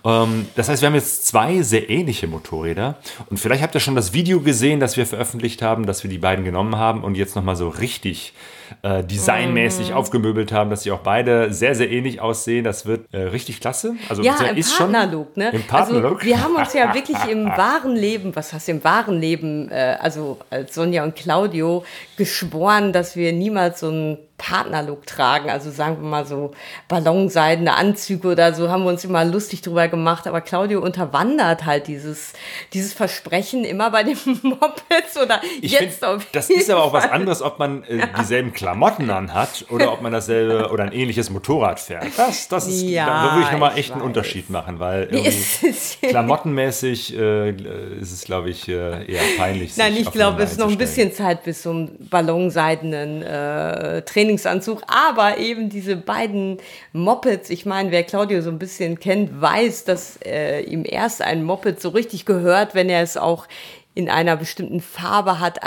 Ähm, 0.05 0.47
das 0.57 0.69
heißt, 0.69 0.83
wir 0.83 0.87
haben 0.87 0.95
jetzt 0.95 1.27
zwei 1.27 1.63
sehr 1.63 1.91
ähnliche 1.91 2.27
Motorräder. 2.27 2.97
Und 3.29 3.39
vielleicht 3.39 3.63
habt 3.63 3.75
ihr 3.75 3.81
schon 3.81 3.95
das 3.95 4.13
Video 4.13 4.41
gesehen, 4.41 4.81
das 4.81 4.97
wir 4.97 5.07
veröffentlicht 5.07 5.63
haben, 5.63 5.87
dass 5.87 6.03
wir 6.03 6.11
die 6.11 6.19
beiden 6.19 6.45
genommen 6.45 6.77
haben 6.77 7.05
und 7.05 7.17
jetzt 7.17 7.37
nochmal 7.37 7.57
so 7.57 7.69
richtig 7.69 8.33
äh, 8.83 9.05
designmäßig 9.05 9.91
mm. 9.91 9.95
aufgemöbelt 9.95 10.53
haben, 10.53 10.71
dass 10.71 10.83
sie 10.83 10.93
auch 10.93 11.01
beide 11.01 11.53
sehr, 11.53 11.75
sehr 11.75 11.91
ähnlich 11.91 12.21
aussehen. 12.21 12.65
Das 12.65 12.87
wird 12.87 13.13
äh, 13.13 13.19
richtig 13.23 13.61
klasse. 13.61 13.95
Also 14.09 14.23
ja, 14.23 14.37
im 14.43 14.57
ist 14.57 14.77
Partnerlook, 14.77 15.37
ne? 15.37 15.51
Im 15.51 15.63
Partnerlook. 15.63 16.19
Also, 16.19 16.27
wir 16.27 16.43
haben 16.43 16.55
uns 16.57 16.73
ja 16.73 16.95
wirklich 16.95 17.19
im 17.31 17.47
wahren 17.47 17.97
Leben, 17.97 18.35
was 18.35 18.53
heißt 18.53 18.69
im 18.69 18.85
wahren 18.85 19.21
Leben, 19.21 19.71
äh, 19.71 19.97
also 20.01 20.39
als 20.51 20.75
Sonja 20.75 21.03
und 21.05 21.17
Claudio 21.17 21.85
geschworen, 22.17 22.93
dass 22.93 23.17
wir 23.17 23.33
niemals 23.33 23.81
so 23.81 23.91
ein 23.91 24.19
Partnerlook 24.41 25.07
tragen, 25.07 25.51
also 25.51 25.71
sagen 25.71 26.01
wir 26.01 26.09
mal 26.09 26.27
so 26.27 26.53
ballonseidene 26.89 27.75
Anzüge 27.75 28.29
oder 28.29 28.55
so, 28.55 28.71
haben 28.71 28.85
wir 28.85 28.89
uns 28.89 29.05
immer 29.05 29.23
lustig 29.23 29.61
drüber 29.61 29.87
gemacht, 29.89 30.27
aber 30.27 30.41
Claudio 30.41 30.81
unterwandert 30.81 31.67
halt 31.67 31.89
dieses, 31.89 32.33
dieses 32.73 32.95
Versprechen 32.95 33.65
immer 33.65 33.91
bei 33.91 34.03
den 34.03 34.17
Mopeds 34.43 35.19
oder 35.23 35.43
ich 35.61 35.73
jetzt 35.73 36.03
find, 36.03 36.27
Das 36.33 36.49
ist 36.49 36.71
aber 36.71 36.85
auch 36.85 36.95
was 36.95 37.11
anderes, 37.11 37.43
ob 37.43 37.59
man 37.59 37.85
äh, 37.85 38.09
dieselben 38.19 38.55
Klamotten 38.61 39.11
anhat 39.11 39.67
oder 39.69 39.93
ob 39.93 40.01
man 40.01 40.13
dasselbe 40.13 40.71
oder 40.71 40.85
ein 40.85 40.93
ähnliches 40.93 41.29
Motorrad 41.29 41.81
fährt. 41.81 42.07
Das, 42.17 42.49
das 42.49 42.69
ist, 42.69 42.83
ja, 42.83 43.07
da 43.07 43.35
würde 43.35 43.47
ich 43.47 43.53
nochmal 43.53 43.77
echt 43.77 43.91
weiß. 43.91 43.97
einen 43.97 44.03
Unterschied 44.03 44.49
machen, 44.49 44.79
weil 44.79 45.09
klamottenmäßig 46.03 47.17
äh, 47.17 47.51
ist 47.51 48.13
es, 48.13 48.25
glaube 48.25 48.51
ich, 48.51 48.69
äh, 48.69 48.73
eher 49.05 49.23
peinlich. 49.37 49.77
Nein, 49.77 49.97
ich 49.97 50.11
glaube, 50.11 50.43
es 50.43 50.53
ist 50.53 50.59
noch 50.59 50.71
ein 50.71 50.79
bisschen 50.79 51.13
Zeit 51.13 51.45
bis 51.45 51.63
zum 51.63 51.91
ballonseidenen 52.09 53.23
äh, 53.23 54.03
Training 54.03 54.31
Trainingsanzug, 54.31 54.83
aber 54.87 55.39
eben 55.39 55.69
diese 55.69 55.97
beiden 55.97 56.59
Mopeds. 56.93 57.51
Ich 57.51 57.67
meine, 57.67 57.91
wer 57.91 58.03
Claudio 58.03 58.43
so 58.43 58.51
ein 58.51 58.59
bisschen 58.59 59.01
kennt, 59.01 59.41
weiß, 59.41 59.85
dass 59.85 60.19
äh, 60.25 60.61
ihm 60.63 60.85
erst 60.87 61.23
ein 61.23 61.43
Moped 61.43 61.81
so 61.81 61.91
richtig 61.91 62.27
gehört, 62.27 62.75
wenn 62.75 62.89
er 62.89 63.03
es 63.03 63.17
auch 63.17 63.47
in 63.95 64.09
einer 64.09 64.37
bestimmten 64.37 64.81
Farbe 64.81 65.41
hat 65.41 65.63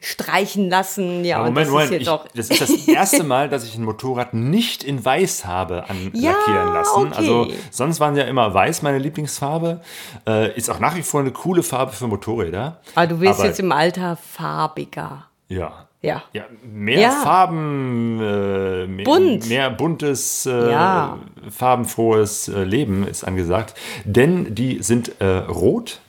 anstreichen 0.00 0.70
lassen. 0.70 1.24
Ja, 1.24 1.38
Moment, 1.38 1.58
das 1.58 1.68
Moment, 1.68 1.92
ist 1.92 2.06
jetzt 2.06 2.24
ich, 2.24 2.32
das 2.34 2.50
ist 2.50 2.60
das 2.60 2.88
erste 2.94 3.24
Mal, 3.24 3.48
dass 3.48 3.64
ich 3.64 3.76
ein 3.76 3.84
Motorrad 3.84 4.34
nicht 4.34 4.84
in 4.84 5.04
weiß 5.04 5.44
habe 5.44 5.88
anlackieren 5.88 6.34
ja, 6.46 6.72
lassen. 6.72 7.08
Okay. 7.08 7.14
Also 7.16 7.48
sonst 7.70 8.00
waren 8.00 8.16
ja 8.16 8.24
immer 8.24 8.52
weiß 8.52 8.82
meine 8.82 8.98
Lieblingsfarbe. 8.98 9.80
Äh, 10.26 10.56
ist 10.56 10.70
auch 10.70 10.78
nach 10.78 10.96
wie 10.96 11.02
vor 11.02 11.20
eine 11.20 11.32
coole 11.32 11.62
Farbe 11.62 11.92
für 11.92 12.06
Motorräder. 12.06 12.80
Aber 12.94 13.06
du 13.06 13.20
wirst 13.20 13.40
Aber, 13.40 13.48
jetzt 13.48 13.60
im 13.60 13.72
Alter 13.72 14.16
farbiger. 14.16 15.26
Ja, 15.48 15.86
ja. 16.00 16.22
ja 16.32 16.44
mehr 16.62 17.00
ja. 17.00 17.10
Farben, 17.10 18.20
äh, 18.20 18.86
mehr, 18.86 19.04
Bunt. 19.04 19.48
mehr 19.48 19.70
buntes, 19.70 20.46
äh, 20.46 20.70
ja. 20.70 21.18
farbenfrohes 21.50 22.48
äh, 22.48 22.62
Leben 22.62 23.06
ist 23.06 23.24
angesagt. 23.24 23.74
Denn 24.04 24.54
die 24.54 24.82
sind 24.82 25.20
äh, 25.20 25.38
rot, 25.38 26.00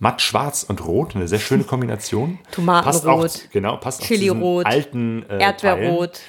matt 0.00 0.20
schwarz 0.20 0.64
und 0.64 0.84
rot, 0.84 1.14
eine 1.14 1.28
sehr 1.28 1.38
schöne 1.38 1.62
Kombination. 1.62 2.40
Tomatenrot, 2.50 2.92
passt 2.92 3.06
auch, 3.06 3.52
genau, 3.52 3.76
passt 3.76 4.02
Chili-Rot, 4.02 4.66
alten 4.66 5.24
äh, 5.28 5.42
Erdbeerrot. 5.42 6.20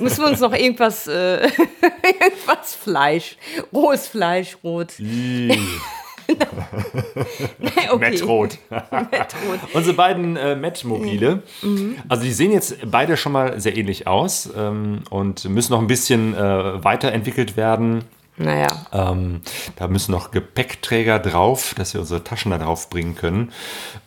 Müssen 0.00 0.22
wir 0.22 0.30
uns 0.30 0.40
noch 0.40 0.52
irgendwas, 0.52 1.06
äh, 1.06 1.44
irgendwas 2.20 2.74
Fleisch, 2.74 3.36
rohes 3.72 4.08
Fleisch, 4.08 4.56
rot. 4.64 4.94
Nein, 6.28 7.90
okay. 7.90 8.10
Mettrot. 8.10 8.58
Unsere 9.74 9.94
beiden 9.94 10.36
äh, 10.36 10.56
Met-Mobile. 10.56 11.42
Mhm. 11.62 11.96
Also 12.08 12.24
die 12.24 12.32
sehen 12.32 12.50
jetzt 12.50 12.78
beide 12.90 13.18
schon 13.18 13.32
mal 13.32 13.60
sehr 13.60 13.76
ähnlich 13.76 14.06
aus 14.06 14.48
ähm, 14.56 15.02
und 15.10 15.46
müssen 15.48 15.72
noch 15.72 15.80
ein 15.80 15.86
bisschen 15.86 16.34
äh, 16.34 16.82
weiterentwickelt 16.82 17.58
werden. 17.58 18.04
Naja. 18.36 18.86
Ähm, 18.92 19.42
da 19.76 19.86
müssen 19.86 20.10
noch 20.10 20.32
Gepäckträger 20.32 21.20
drauf, 21.20 21.74
dass 21.76 21.94
wir 21.94 22.00
unsere 22.00 22.24
Taschen 22.24 22.50
da 22.50 22.58
drauf 22.58 22.90
bringen 22.90 23.14
können. 23.14 23.52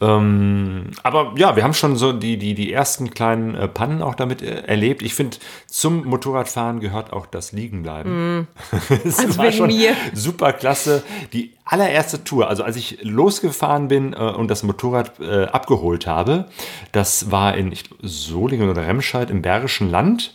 Ähm, 0.01 0.91
aber 1.03 1.33
ja, 1.37 1.55
wir 1.55 1.63
haben 1.63 1.73
schon 1.73 1.95
so 1.95 2.11
die, 2.11 2.37
die, 2.37 2.53
die 2.53 2.73
ersten 2.73 3.11
kleinen 3.11 3.55
äh, 3.55 3.67
Pannen 3.69 4.01
auch 4.01 4.15
damit 4.15 4.41
äh, 4.41 4.63
erlebt. 4.63 5.01
Ich 5.01 5.13
finde, 5.13 5.37
zum 5.67 6.05
Motorradfahren 6.05 6.81
gehört 6.81 7.13
auch 7.13 7.25
das 7.25 7.51
Liegenbleiben. 7.51 8.07
Mm. 8.27 8.47
das 9.03 9.19
also 9.19 9.37
war 9.37 9.51
schon 9.51 9.67
mir. 9.67 9.95
super 10.13 10.51
klasse. 10.51 11.03
Die 11.33 11.56
allererste 11.67 12.23
Tour, 12.23 12.47
also 12.47 12.63
als 12.63 12.75
ich 12.75 12.99
losgefahren 13.01 13.87
bin 13.89 14.13
äh, 14.13 14.17
und 14.17 14.49
das 14.49 14.63
Motorrad 14.63 15.19
äh, 15.19 15.45
abgeholt 15.45 16.07
habe, 16.07 16.45
das 16.93 17.29
war 17.31 17.55
in 17.55 17.71
ich, 17.71 17.83
Solingen 18.01 18.69
oder 18.69 18.87
Remscheid 18.87 19.29
im 19.29 19.41
Bergischen 19.41 19.91
Land. 19.91 20.33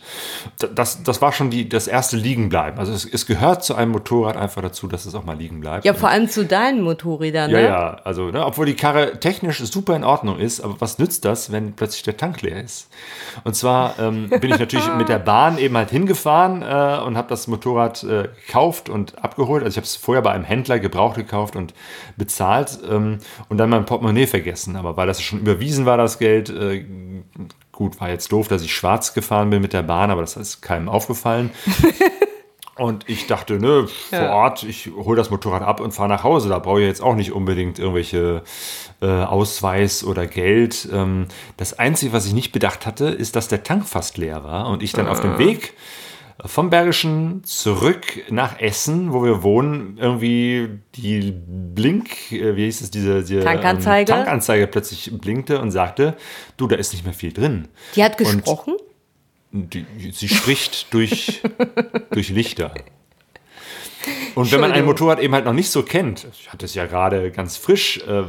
Das, 0.75 1.03
das 1.03 1.21
war 1.21 1.31
schon 1.31 1.49
die, 1.49 1.67
das 1.67 1.87
erste 1.87 2.17
Liegenbleiben. 2.17 2.79
Also 2.79 2.93
es, 2.93 3.05
es 3.05 3.25
gehört 3.25 3.63
zu 3.63 3.75
einem 3.75 3.91
Motorrad 3.91 4.37
einfach 4.37 4.61
dazu, 4.61 4.87
dass 4.87 5.05
es 5.05 5.15
auch 5.15 5.25
mal 5.25 5.37
liegen 5.37 5.59
bleibt. 5.59 5.85
Ja, 5.85 5.93
vor 5.93 6.09
allem 6.09 6.29
zu 6.29 6.45
deinen 6.45 6.81
Motorrädern. 6.81 7.49
Ja, 7.49 7.57
ne? 7.57 7.65
ja, 7.65 7.97
also 8.03 8.29
ne, 8.29 8.45
obwohl 8.45 8.67
die 8.67 8.75
Karre 8.75 9.19
technisch 9.19 9.59
super 9.59 9.95
in 9.95 10.03
Ordnung 10.03 10.37
ist, 10.37 10.61
aber 10.61 10.79
was 10.79 10.99
nützt 10.99 11.25
das, 11.25 11.51
wenn 11.51 11.73
plötzlich 11.73 12.03
der 12.03 12.17
Tank 12.17 12.41
leer 12.41 12.63
ist? 12.63 12.89
Und 13.43 13.55
zwar 13.55 13.97
ähm, 13.99 14.29
bin 14.29 14.51
ich 14.51 14.59
natürlich 14.59 14.87
mit 14.97 15.09
der 15.09 15.19
Bahn 15.19 15.57
eben 15.57 15.75
halt 15.75 15.89
hingefahren 15.89 16.61
äh, 16.61 17.01
und 17.03 17.17
habe 17.17 17.27
das 17.29 17.47
Motorrad 17.47 18.03
äh, 18.03 18.29
gekauft 18.45 18.89
und 18.89 19.23
abgeholt. 19.23 19.63
Also 19.63 19.73
ich 19.73 19.77
habe 19.77 19.85
es 19.85 19.95
vorher 19.95 20.21
bei 20.21 20.31
einem 20.31 20.43
Händler 20.43 20.79
gebraucht 20.79 21.17
gekauft 21.23 21.55
und 21.55 21.73
bezahlt 22.17 22.79
ähm, 22.89 23.19
und 23.49 23.57
dann 23.57 23.69
mein 23.69 23.85
Portemonnaie 23.85 24.27
vergessen. 24.27 24.75
Aber 24.75 24.95
weil 24.97 25.07
das 25.07 25.21
schon 25.21 25.39
überwiesen 25.39 25.85
war, 25.85 25.97
das 25.97 26.19
Geld, 26.19 26.49
äh, 26.49 26.85
gut, 27.71 27.99
war 27.99 28.09
jetzt 28.09 28.31
doof, 28.31 28.47
dass 28.47 28.61
ich 28.61 28.73
schwarz 28.73 29.13
gefahren 29.13 29.49
bin 29.49 29.61
mit 29.61 29.73
der 29.73 29.83
Bahn, 29.83 30.11
aber 30.11 30.21
das 30.21 30.37
ist 30.37 30.61
keinem 30.61 30.89
aufgefallen. 30.89 31.51
Und 32.75 33.07
ich 33.07 33.27
dachte, 33.27 33.59
ne, 33.59 33.87
vor 34.09 34.17
Ja. 34.19 34.33
Ort, 34.33 34.63
ich 34.63 34.89
hole 34.95 35.15
das 35.15 35.29
Motorrad 35.29 35.61
ab 35.61 35.79
und 35.79 35.91
fahre 35.91 36.09
nach 36.09 36.23
Hause. 36.23 36.49
Da 36.49 36.57
brauche 36.57 36.81
ich 36.81 36.87
jetzt 36.87 37.03
auch 37.03 37.13
nicht 37.13 37.31
unbedingt 37.31 37.77
irgendwelche 37.77 38.41
äh, 38.99 39.05
Ausweis 39.05 40.03
oder 40.03 40.25
Geld. 40.25 40.89
Ähm, 40.91 41.27
das 41.55 41.77
Einzige, 41.77 42.13
was 42.13 42.25
ich 42.25 42.33
nicht 42.33 42.51
bedacht 42.51 42.87
hatte, 42.87 43.09
ist, 43.09 43.35
dass 43.35 43.47
der 43.47 43.61
Tank 43.63 43.87
fast 43.87 44.17
leer 44.17 44.43
war 44.43 44.69
und 44.69 44.81
ich 44.81 44.91
dann 44.91 45.07
auf 45.07 45.19
Ah. 45.19 45.21
dem 45.21 45.37
Weg 45.37 45.73
vom 46.45 46.69
Bergischen 46.69 47.43
zurück 47.43 48.23
nach 48.29 48.59
Essen, 48.59 49.13
wo 49.13 49.23
wir 49.23 49.43
wohnen, 49.43 49.97
irgendwie 49.99 50.79
die 50.95 51.31
Blink, 51.31 52.31
äh, 52.31 52.55
wie 52.55 52.65
hieß 52.65 52.81
es, 52.81 52.91
diese, 52.91 53.23
diese 53.23 53.41
Tankanzeige? 53.41 54.11
Ähm, 54.11 54.17
Tankanzeige 54.19 54.67
plötzlich 54.67 55.11
blinkte 55.13 55.61
und 55.61 55.71
sagte, 55.71 56.15
du, 56.57 56.67
da 56.67 56.75
ist 56.75 56.93
nicht 56.93 57.05
mehr 57.05 57.13
viel 57.13 57.31
drin. 57.31 57.67
Die 57.95 58.03
hat 58.03 58.17
gesprochen? 58.17 58.75
Die, 59.51 59.85
sie 60.11 60.27
spricht 60.27 60.93
durch, 60.93 61.41
durch 62.11 62.29
Lichter. 62.29 62.73
Und 64.35 64.51
wenn 64.51 64.59
man 64.59 64.71
ein. 64.71 64.85
Motorrad 64.85 65.19
eben 65.19 65.33
halt 65.33 65.45
noch 65.45 65.53
nicht 65.53 65.69
so 65.69 65.83
kennt, 65.83 66.27
ich 66.33 66.51
hatte 66.51 66.65
es 66.65 66.73
ja 66.73 66.85
gerade 66.87 67.31
ganz 67.31 67.57
frisch, 67.57 67.99
äh, 67.99 68.23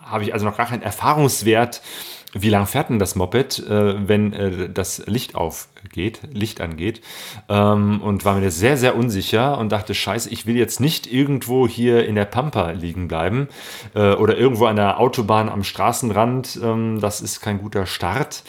habe 0.00 0.24
ich 0.24 0.32
also 0.32 0.46
noch 0.46 0.56
gar 0.56 0.66
keinen 0.66 0.82
Erfahrungswert, 0.82 1.82
wie 2.32 2.48
lang 2.48 2.66
fährt 2.66 2.88
denn 2.88 2.98
das 2.98 3.14
Moped, 3.14 3.58
äh, 3.58 4.08
wenn 4.08 4.32
äh, 4.32 4.70
das 4.70 5.06
Licht 5.06 5.34
aufgeht, 5.92 6.20
Licht 6.32 6.60
angeht. 6.62 7.02
Ähm, 7.50 8.00
und 8.00 8.24
war 8.24 8.36
mir 8.36 8.50
sehr, 8.50 8.78
sehr 8.78 8.96
unsicher 8.96 9.58
und 9.58 9.72
dachte, 9.72 9.94
scheiße, 9.94 10.30
ich 10.30 10.46
will 10.46 10.56
jetzt 10.56 10.80
nicht 10.80 11.12
irgendwo 11.12 11.68
hier 11.68 12.06
in 12.06 12.14
der 12.14 12.24
Pampa 12.24 12.70
liegen 12.70 13.08
bleiben 13.08 13.48
äh, 13.94 14.14
oder 14.14 14.38
irgendwo 14.38 14.66
an 14.66 14.76
der 14.76 14.98
Autobahn 14.98 15.50
am 15.50 15.64
Straßenrand. 15.64 16.58
Ähm, 16.62 17.00
das 17.00 17.20
ist 17.20 17.40
kein 17.40 17.58
guter 17.58 17.84
Start. 17.84 18.42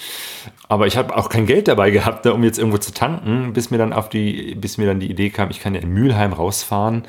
Aber 0.70 0.88
ich 0.88 0.98
habe 0.98 1.16
auch 1.16 1.30
kein 1.30 1.46
Geld 1.46 1.68
dabei 1.68 1.92
gehabt, 1.92 2.26
ne, 2.26 2.34
um 2.34 2.44
jetzt 2.44 2.58
irgendwo 2.58 2.78
zu 2.78 2.94
tanken, 2.94 3.54
bis 3.54 3.70
mir 3.70 3.78
dann 3.78 3.94
auf 3.94 4.10
die, 4.10 4.56
bis 4.56 4.78
mir 4.78 4.88
dann 4.88 5.00
die 5.00 5.12
Idee 5.12 5.30
kam, 5.30 5.50
ich 5.50 5.60
kann 5.60 5.76
ja 5.76 5.82
in 5.82 5.90
Mülheim 5.90 6.34
rausfahren, 6.34 7.04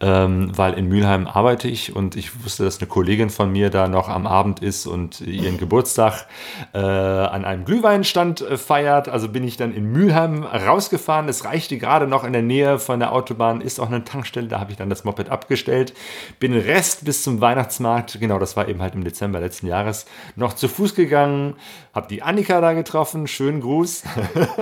ähm, 0.00 0.56
weil 0.56 0.74
in 0.74 0.88
Mülheim 0.88 1.26
arbeite 1.26 1.68
ich 1.68 1.94
und 1.94 2.16
ich 2.16 2.44
wusste, 2.44 2.64
dass 2.64 2.78
eine 2.78 2.88
Kollegin 2.88 3.28
von 3.28 3.50
mir 3.50 3.70
da 3.70 3.88
noch 3.88 4.08
am 4.08 4.26
Abend 4.26 4.60
ist 4.60 4.86
und 4.86 5.20
ihren 5.20 5.58
Geburtstag 5.58 6.26
äh, 6.72 6.78
an 6.78 7.44
einem 7.44 7.64
Glühweinstand 7.64 8.40
äh, 8.40 8.56
feiert. 8.56 9.08
Also 9.08 9.28
bin 9.28 9.44
ich 9.44 9.56
dann 9.56 9.74
in 9.74 9.79
Mülheim 9.84 10.44
rausgefahren. 10.44 11.28
Es 11.28 11.44
reichte 11.44 11.78
gerade 11.78 12.06
noch 12.06 12.24
in 12.24 12.32
der 12.32 12.42
Nähe 12.42 12.78
von 12.78 13.00
der 13.00 13.12
Autobahn, 13.12 13.60
ist 13.60 13.80
auch 13.80 13.88
eine 13.88 14.04
Tankstelle, 14.04 14.48
da 14.48 14.60
habe 14.60 14.70
ich 14.72 14.76
dann 14.76 14.90
das 14.90 15.04
Moped 15.04 15.28
abgestellt. 15.30 15.94
Bin 16.38 16.52
den 16.52 16.62
Rest 16.62 17.04
bis 17.04 17.22
zum 17.22 17.40
Weihnachtsmarkt, 17.40 18.18
genau, 18.20 18.38
das 18.38 18.56
war 18.56 18.68
eben 18.68 18.82
halt 18.82 18.94
im 18.94 19.04
Dezember 19.04 19.40
letzten 19.40 19.66
Jahres, 19.66 20.06
noch 20.36 20.52
zu 20.54 20.68
Fuß 20.68 20.94
gegangen, 20.94 21.56
habe 21.94 22.08
die 22.08 22.22
Annika 22.22 22.60
da 22.60 22.72
getroffen, 22.72 23.26
schönen 23.26 23.60
Gruß. 23.60 24.04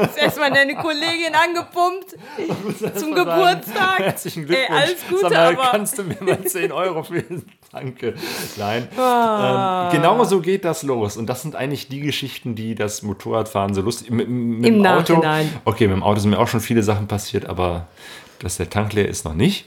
Ist 0.02 0.18
erstmal 0.18 0.50
deine 0.52 0.76
Kollegin 0.76 1.34
angepumpt 1.34 2.16
zum 2.98 3.14
Geburtstag. 3.14 3.98
Herzlichen 3.98 4.46
Glückwunsch. 4.46 4.68
Ey, 4.70 4.76
alles 4.82 4.96
Gute, 5.08 5.34
mal, 5.34 5.54
aber- 5.54 5.70
kannst 5.70 5.98
du 5.98 6.04
mir 6.04 6.16
mal 6.20 6.42
10 6.42 6.72
Euro 6.72 7.02
für 7.02 7.22
Danke. 7.72 8.14
Nein. 8.56 8.88
Ah. 8.96 9.90
Ähm, 9.92 9.96
genau 9.96 10.24
so 10.24 10.40
geht 10.40 10.64
das 10.64 10.82
los. 10.82 11.16
Und 11.18 11.26
das 11.28 11.42
sind 11.42 11.54
eigentlich 11.54 11.88
die 11.88 12.00
Geschichten, 12.00 12.54
die 12.54 12.74
das 12.74 13.02
Motorradfahren 13.02 13.74
so 13.74 13.82
lustig. 13.82 14.10
Mit, 14.10 14.28
mit 14.28 14.66
Im 14.66 14.74
dem 14.76 14.82
Auto, 15.16 15.22
Nachhinein. 15.26 15.52
Okay, 15.64 15.86
mit 15.88 15.96
dem 15.96 16.02
Auto 16.02 16.20
sind 16.20 16.30
mir 16.30 16.38
auch 16.38 16.48
schon 16.48 16.60
viele 16.60 16.82
Sachen 16.82 17.06
passiert, 17.08 17.46
aber 17.46 17.86
dass 18.40 18.56
der 18.56 18.70
Tank 18.70 18.92
leer 18.92 19.08
ist, 19.08 19.24
noch 19.24 19.34
nicht. 19.34 19.66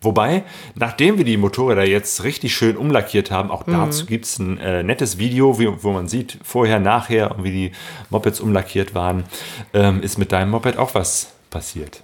Wobei, 0.00 0.44
nachdem 0.74 1.16
wir 1.16 1.24
die 1.24 1.38
Motorräder 1.38 1.84
jetzt 1.86 2.24
richtig 2.24 2.54
schön 2.54 2.76
umlackiert 2.76 3.30
haben, 3.30 3.50
auch 3.50 3.66
Mhm. 3.66 3.72
dazu 3.72 4.04
gibt 4.06 4.26
es 4.26 4.38
ein 4.38 4.58
äh, 4.58 4.82
nettes 4.82 5.16
Video, 5.18 5.58
wie, 5.58 5.82
wo 5.82 5.92
man 5.92 6.08
sieht, 6.08 6.38
vorher, 6.44 6.78
nachher, 6.78 7.34
wie 7.38 7.50
die 7.50 7.72
Mopeds 8.10 8.38
umlackiert 8.40 8.94
waren, 8.94 9.24
ähm, 9.72 10.02
ist 10.02 10.18
mit 10.18 10.30
deinem 10.30 10.50
Moped 10.50 10.76
auch 10.76 10.94
was 10.94 11.28
passiert. 11.48 12.02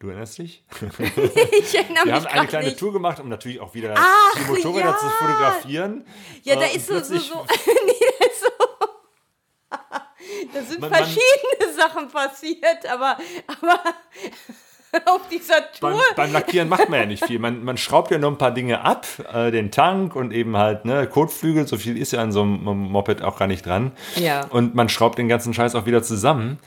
Du 0.00 0.08
erinnerst 0.08 0.38
dich? 0.38 0.64
Ich 0.80 1.74
erinnere 1.76 2.04
Wir 2.04 2.12
mich 2.14 2.14
haben 2.14 2.26
eine 2.26 2.46
kleine 2.48 2.66
nicht. 2.66 2.78
Tour 2.80 2.92
gemacht, 2.92 3.20
um 3.20 3.28
natürlich 3.28 3.60
auch 3.60 3.72
wieder 3.72 3.94
Ach, 3.96 4.34
die 4.36 4.50
Motorräder 4.50 4.90
ja. 4.90 4.96
zu 4.98 5.06
fotografieren. 5.08 6.04
Ja, 6.42 6.56
da 6.56 6.62
Äh, 6.62 6.76
ist 6.76 6.88
so, 6.88 6.98
so, 6.98 7.04
so. 7.04 7.14
nee, 7.16 7.20
da 7.20 7.34
ist 7.36 7.38
so. 7.38 8.11
Da 10.52 10.62
sind 10.62 10.80
Man- 10.80 10.90
man- 10.90 10.98
verschiedene 11.00 11.74
Sachen 11.76 12.08
passiert, 12.08 12.86
aber, 12.90 13.16
aber 13.46 13.80
auf 15.12 15.28
dieser 15.30 15.54
Beim, 15.80 15.92
Tour. 15.94 16.02
beim 16.16 16.32
Lackieren 16.32 16.68
macht 16.68 16.88
man 16.88 17.00
ja 17.00 17.06
nicht 17.06 17.24
viel. 17.24 17.38
Man, 17.38 17.64
man 17.64 17.76
schraubt 17.78 18.10
ja 18.10 18.18
nur 18.18 18.30
ein 18.30 18.38
paar 18.38 18.50
Dinge 18.52 18.82
ab, 18.82 19.06
äh, 19.32 19.50
den 19.50 19.70
Tank 19.70 20.14
und 20.16 20.32
eben 20.32 20.56
halt 20.56 20.84
ne, 20.84 21.06
Kotflügel. 21.06 21.66
So 21.66 21.76
viel 21.78 21.96
ist 21.96 22.12
ja 22.12 22.20
an 22.20 22.32
so 22.32 22.42
einem 22.42 22.62
Moped 22.90 23.22
auch 23.22 23.38
gar 23.38 23.46
nicht 23.48 23.64
dran. 23.64 23.92
Ja. 24.16 24.46
Und 24.50 24.74
man 24.74 24.88
schraubt 24.88 25.18
den 25.18 25.28
ganzen 25.28 25.54
Scheiß 25.54 25.74
auch 25.74 25.86
wieder 25.86 26.02
zusammen. 26.02 26.58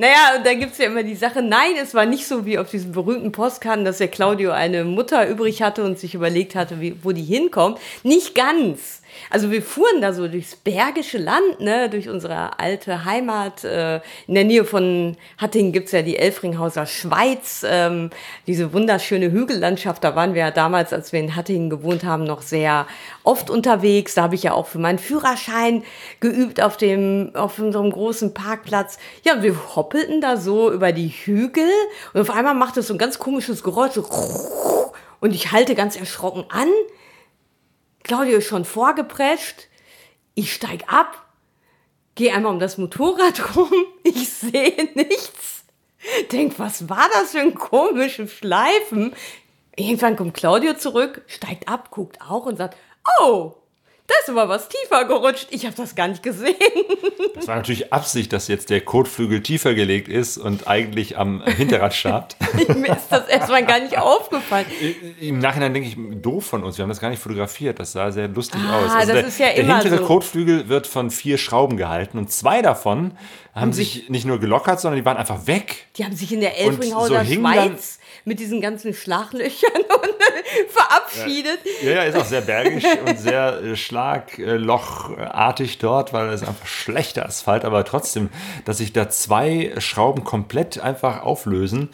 Naja, 0.00 0.36
und 0.36 0.46
da 0.46 0.54
gibt 0.54 0.72
es 0.72 0.78
ja 0.78 0.86
immer 0.86 1.02
die 1.02 1.16
Sache, 1.16 1.42
nein, 1.42 1.72
es 1.82 1.92
war 1.92 2.06
nicht 2.06 2.24
so 2.28 2.46
wie 2.46 2.56
auf 2.58 2.70
diesen 2.70 2.92
berühmten 2.92 3.32
Postkarten, 3.32 3.84
dass 3.84 3.98
der 3.98 4.06
Claudio 4.06 4.52
eine 4.52 4.84
Mutter 4.84 5.28
übrig 5.28 5.60
hatte 5.60 5.82
und 5.84 5.98
sich 5.98 6.14
überlegt 6.14 6.54
hatte, 6.54 6.80
wie, 6.80 6.96
wo 7.02 7.10
die 7.10 7.24
hinkommt. 7.24 7.78
Nicht 8.04 8.36
ganz. 8.36 8.97
Also 9.30 9.50
wir 9.50 9.62
fuhren 9.62 10.00
da 10.00 10.12
so 10.12 10.28
durchs 10.28 10.56
Bergische 10.56 11.18
Land, 11.18 11.60
ne, 11.60 11.88
durch 11.90 12.08
unsere 12.08 12.58
alte 12.58 13.04
Heimat. 13.04 13.64
Äh, 13.64 14.00
in 14.26 14.34
der 14.34 14.44
Nähe 14.44 14.64
von 14.64 15.16
Hattingen 15.36 15.72
gibt's 15.72 15.92
ja 15.92 16.02
die 16.02 16.16
Elfringhauser 16.16 16.86
Schweiz, 16.86 17.64
ähm, 17.68 18.10
diese 18.46 18.72
wunderschöne 18.72 19.30
Hügellandschaft. 19.30 20.04
Da 20.04 20.16
waren 20.16 20.34
wir 20.34 20.42
ja 20.42 20.50
damals, 20.50 20.92
als 20.92 21.12
wir 21.12 21.20
in 21.20 21.36
Hattingen 21.36 21.70
gewohnt 21.70 22.04
haben, 22.04 22.24
noch 22.24 22.42
sehr 22.42 22.86
oft 23.24 23.50
unterwegs. 23.50 24.14
Da 24.14 24.22
habe 24.22 24.34
ich 24.34 24.42
ja 24.42 24.52
auch 24.52 24.66
für 24.66 24.78
meinen 24.78 24.98
Führerschein 24.98 25.82
geübt 26.20 26.60
auf 26.60 26.76
dem, 26.76 27.30
auf 27.34 27.58
unserem 27.58 27.90
großen 27.90 28.34
Parkplatz. 28.34 28.98
Ja, 29.24 29.42
wir 29.42 29.76
hoppelten 29.76 30.20
da 30.20 30.36
so 30.36 30.72
über 30.72 30.92
die 30.92 31.08
Hügel 31.08 31.68
und 32.12 32.20
auf 32.20 32.30
einmal 32.30 32.54
macht 32.54 32.76
es 32.76 32.88
so 32.88 32.94
ein 32.94 32.98
ganz 32.98 33.18
komisches 33.18 33.62
Geräusch. 33.62 33.92
So 33.92 34.04
und 35.20 35.34
ich 35.34 35.52
halte 35.52 35.74
ganz 35.74 35.96
erschrocken 35.96 36.44
an. 36.48 36.68
Claudio 38.08 38.38
ist 38.38 38.46
schon 38.46 38.64
vorgeprescht. 38.64 39.68
Ich 40.34 40.54
steig 40.54 40.90
ab, 40.90 41.26
gehe 42.14 42.32
einmal 42.32 42.52
um 42.52 42.58
das 42.58 42.78
Motorrad 42.78 43.56
rum. 43.56 43.70
Ich 44.02 44.30
sehe 44.30 44.88
nichts. 44.94 45.64
Denk, 46.32 46.58
was 46.58 46.88
war 46.88 47.06
das 47.12 47.32
für 47.32 47.40
ein 47.40 47.54
komisches 47.54 48.32
Schleifen? 48.32 49.14
Irgendwann 49.76 50.16
kommt 50.16 50.34
Claudio 50.34 50.74
zurück, 50.74 51.22
steigt 51.26 51.68
ab, 51.68 51.90
guckt 51.90 52.20
auch 52.22 52.46
und 52.46 52.56
sagt, 52.56 52.78
oh, 53.20 53.56
da 54.08 54.14
ist 54.22 54.30
aber 54.30 54.48
was 54.48 54.68
tiefer 54.68 55.04
gerutscht. 55.04 55.46
Ich 55.50 55.64
habe 55.66 55.76
das 55.76 55.94
gar 55.94 56.08
nicht 56.08 56.22
gesehen. 56.22 56.56
Das 57.34 57.46
war 57.46 57.56
natürlich 57.56 57.92
Absicht, 57.92 58.32
dass 58.32 58.48
jetzt 58.48 58.70
der 58.70 58.80
Kotflügel 58.80 59.42
tiefer 59.42 59.74
gelegt 59.74 60.08
ist 60.08 60.38
und 60.38 60.66
eigentlich 60.66 61.16
am 61.18 61.44
Hinterrad 61.44 61.94
schabt. 61.94 62.36
Mir 62.76 62.92
ist 62.96 63.08
das 63.10 63.28
erstmal 63.28 63.64
gar 63.64 63.78
nicht 63.80 63.96
aufgefallen. 63.98 64.66
Im 65.20 65.38
Nachhinein 65.38 65.74
denke 65.74 65.88
ich, 65.90 65.96
doof 66.20 66.46
von 66.46 66.64
uns. 66.64 66.78
Wir 66.78 66.82
haben 66.82 66.88
das 66.88 67.00
gar 67.00 67.10
nicht 67.10 67.22
fotografiert. 67.22 67.78
Das 67.78 67.92
sah 67.92 68.10
sehr 68.10 68.28
lustig 68.28 68.60
Ah, 68.66 68.78
aus. 68.78 68.90
Also 68.92 69.12
das 69.12 69.20
der, 69.20 69.28
ist 69.28 69.38
ja 69.38 69.46
der 69.46 69.56
immer 69.58 69.78
hintere 69.78 69.98
so. 69.98 70.06
Kotflügel 70.06 70.68
wird 70.68 70.86
von 70.86 71.10
vier 71.10 71.38
Schrauben 71.38 71.76
gehalten 71.76 72.18
und 72.18 72.32
zwei 72.32 72.62
davon 72.62 73.12
haben 73.54 73.72
sich 73.72 74.08
nicht 74.08 74.24
nur 74.24 74.38
gelockert, 74.40 74.80
sondern 74.80 74.98
die 75.00 75.04
waren 75.04 75.16
einfach 75.16 75.46
weg. 75.46 75.86
Die 75.96 76.04
haben 76.04 76.16
sich 76.16 76.32
in 76.32 76.40
der 76.40 76.58
Elfringhauser 76.58 77.24
so 77.24 77.32
Schweiz 77.34 77.98
mit 78.24 78.40
diesen 78.40 78.60
ganzen 78.60 78.94
Schlaglöchern 78.94 79.72
und 79.74 80.18
verabschiedet. 80.68 81.60
Ja, 81.82 81.90
ja, 81.90 82.02
ist 82.02 82.16
auch 82.16 82.24
sehr 82.24 82.40
bergig 82.40 82.84
und 83.06 83.18
sehr 83.18 83.60
äh, 83.62 83.76
schlaglochartig 83.76 85.78
dort, 85.78 86.12
weil 86.12 86.30
es 86.30 86.42
einfach 86.42 86.66
schlechter 86.66 87.26
Asphalt, 87.26 87.64
aber 87.64 87.84
trotzdem, 87.84 88.30
dass 88.64 88.78
sich 88.78 88.92
da 88.92 89.08
zwei 89.08 89.74
Schrauben 89.78 90.24
komplett 90.24 90.80
einfach 90.80 91.22
auflösen. 91.22 91.90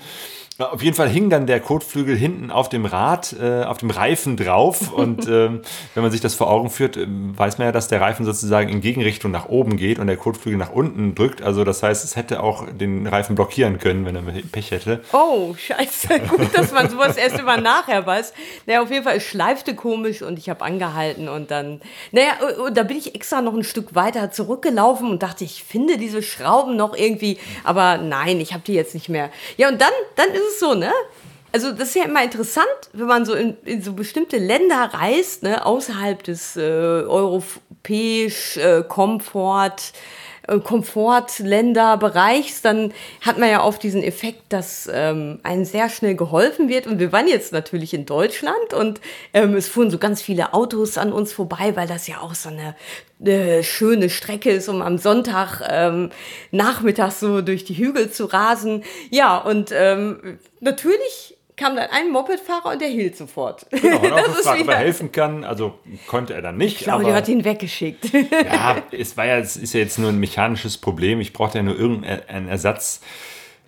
Auf 0.56 0.82
jeden 0.82 0.94
Fall 0.94 1.08
hing 1.08 1.30
dann 1.30 1.48
der 1.48 1.58
Kotflügel 1.58 2.16
hinten 2.16 2.52
auf 2.52 2.68
dem 2.68 2.86
Rad, 2.86 3.34
äh, 3.40 3.64
auf 3.64 3.78
dem 3.78 3.90
Reifen 3.90 4.36
drauf. 4.36 4.92
Und 4.94 5.26
ähm, 5.26 5.62
wenn 5.94 6.02
man 6.04 6.12
sich 6.12 6.20
das 6.20 6.36
vor 6.36 6.48
Augen 6.48 6.70
führt, 6.70 6.96
ähm, 6.96 7.36
weiß 7.36 7.58
man 7.58 7.66
ja, 7.66 7.72
dass 7.72 7.88
der 7.88 8.00
Reifen 8.00 8.24
sozusagen 8.24 8.68
in 8.68 8.80
Gegenrichtung 8.80 9.32
nach 9.32 9.48
oben 9.48 9.76
geht 9.76 9.98
und 9.98 10.06
der 10.06 10.16
Kotflügel 10.16 10.56
nach 10.56 10.70
unten 10.70 11.16
drückt. 11.16 11.42
Also 11.42 11.64
das 11.64 11.82
heißt, 11.82 12.04
es 12.04 12.14
hätte 12.14 12.40
auch 12.40 12.66
den 12.70 13.08
Reifen 13.08 13.34
blockieren 13.34 13.80
können, 13.80 14.06
wenn 14.06 14.14
er 14.14 14.22
Pech 14.52 14.70
hätte. 14.70 15.00
Oh, 15.12 15.54
scheiße. 15.56 16.20
Gut, 16.28 16.56
dass 16.56 16.70
man 16.70 16.88
sowas 16.88 17.16
erst 17.16 17.38
immer 17.40 17.56
nachher 17.56 18.06
weiß. 18.06 18.32
Naja, 18.66 18.82
auf 18.82 18.92
jeden 18.92 19.02
Fall, 19.02 19.16
es 19.16 19.24
schleifte 19.24 19.74
komisch 19.74 20.22
und 20.22 20.38
ich 20.38 20.48
habe 20.48 20.64
angehalten 20.64 21.28
und 21.28 21.50
dann, 21.50 21.80
naja, 22.12 22.28
und 22.64 22.76
da 22.76 22.84
bin 22.84 22.96
ich 22.96 23.16
extra 23.16 23.42
noch 23.42 23.54
ein 23.54 23.64
Stück 23.64 23.96
weiter 23.96 24.30
zurückgelaufen 24.30 25.10
und 25.10 25.24
dachte, 25.24 25.42
ich 25.42 25.64
finde 25.64 25.98
diese 25.98 26.22
Schrauben 26.22 26.76
noch 26.76 26.96
irgendwie, 26.96 27.38
aber 27.64 27.98
nein, 27.98 28.38
ich 28.38 28.52
habe 28.52 28.62
die 28.64 28.74
jetzt 28.74 28.94
nicht 28.94 29.08
mehr. 29.08 29.30
Ja, 29.56 29.68
und 29.68 29.80
dann, 29.80 29.92
dann 30.14 30.28
ist 30.28 30.43
es 30.48 30.60
so, 30.60 30.74
ne? 30.74 30.92
Also 31.52 31.70
das 31.70 31.90
ist 31.90 31.94
ja 31.94 32.04
immer 32.04 32.24
interessant, 32.24 32.66
wenn 32.92 33.06
man 33.06 33.24
so 33.24 33.34
in, 33.34 33.56
in 33.64 33.80
so 33.80 33.92
bestimmte 33.92 34.38
Länder 34.38 34.90
reist, 34.92 35.44
ne, 35.44 35.64
außerhalb 35.64 36.20
des 36.24 36.56
äh, 36.56 36.60
europäisch 36.60 38.56
äh, 38.56 38.82
Komfort 38.88 39.92
Komfortländerbereichs, 40.46 42.62
dann 42.62 42.92
hat 43.20 43.38
man 43.38 43.50
ja 43.50 43.62
oft 43.62 43.82
diesen 43.82 44.02
Effekt, 44.02 44.52
dass 44.52 44.88
ähm, 44.92 45.40
einem 45.42 45.64
sehr 45.64 45.88
schnell 45.88 46.14
geholfen 46.14 46.68
wird. 46.68 46.86
Und 46.86 46.98
wir 46.98 47.12
waren 47.12 47.28
jetzt 47.28 47.52
natürlich 47.52 47.94
in 47.94 48.06
Deutschland 48.06 48.74
und 48.74 49.00
ähm, 49.32 49.54
es 49.54 49.68
fuhren 49.68 49.90
so 49.90 49.98
ganz 49.98 50.22
viele 50.22 50.54
Autos 50.54 50.98
an 50.98 51.12
uns 51.12 51.32
vorbei, 51.32 51.72
weil 51.74 51.88
das 51.88 52.06
ja 52.06 52.20
auch 52.20 52.34
so 52.34 52.50
eine 52.50 52.76
äh, 53.24 53.62
schöne 53.62 54.10
Strecke 54.10 54.50
ist, 54.50 54.68
um 54.68 54.82
am 54.82 54.98
Sonntag 54.98 55.62
ähm, 55.68 56.10
nachmittags 56.50 57.20
so 57.20 57.40
durch 57.40 57.64
die 57.64 57.76
Hügel 57.76 58.10
zu 58.10 58.26
rasen. 58.26 58.84
Ja, 59.10 59.38
und 59.38 59.70
ähm, 59.72 60.38
natürlich 60.60 61.33
kam 61.56 61.76
dann 61.76 61.88
ein 61.90 62.10
Mopedfahrer 62.10 62.72
und 62.72 62.80
der 62.80 62.88
hielt 62.88 63.16
sofort. 63.16 63.66
Genau, 63.70 63.98
und 63.98 64.12
auch 64.12 64.24
gefragt, 64.24 64.60
ob 64.62 64.68
er 64.68 64.76
helfen 64.76 65.12
kann. 65.12 65.44
Also 65.44 65.78
konnte 66.06 66.34
er 66.34 66.42
dann 66.42 66.56
nicht. 66.56 66.78
Claudio 66.78 67.08
aber, 67.08 67.16
hat 67.16 67.28
ihn 67.28 67.44
weggeschickt. 67.44 68.10
ja, 68.12 68.76
es 68.90 69.16
war 69.16 69.26
ja, 69.26 69.38
es 69.38 69.56
ist 69.56 69.72
ja 69.74 69.80
jetzt 69.80 69.98
nur 69.98 70.08
ein 70.10 70.18
mechanisches 70.18 70.78
Problem. 70.78 71.20
Ich 71.20 71.32
brauchte 71.32 71.58
ja 71.58 71.62
nur 71.64 71.78
irgendeinen 71.78 72.48
Ersatz. 72.48 73.00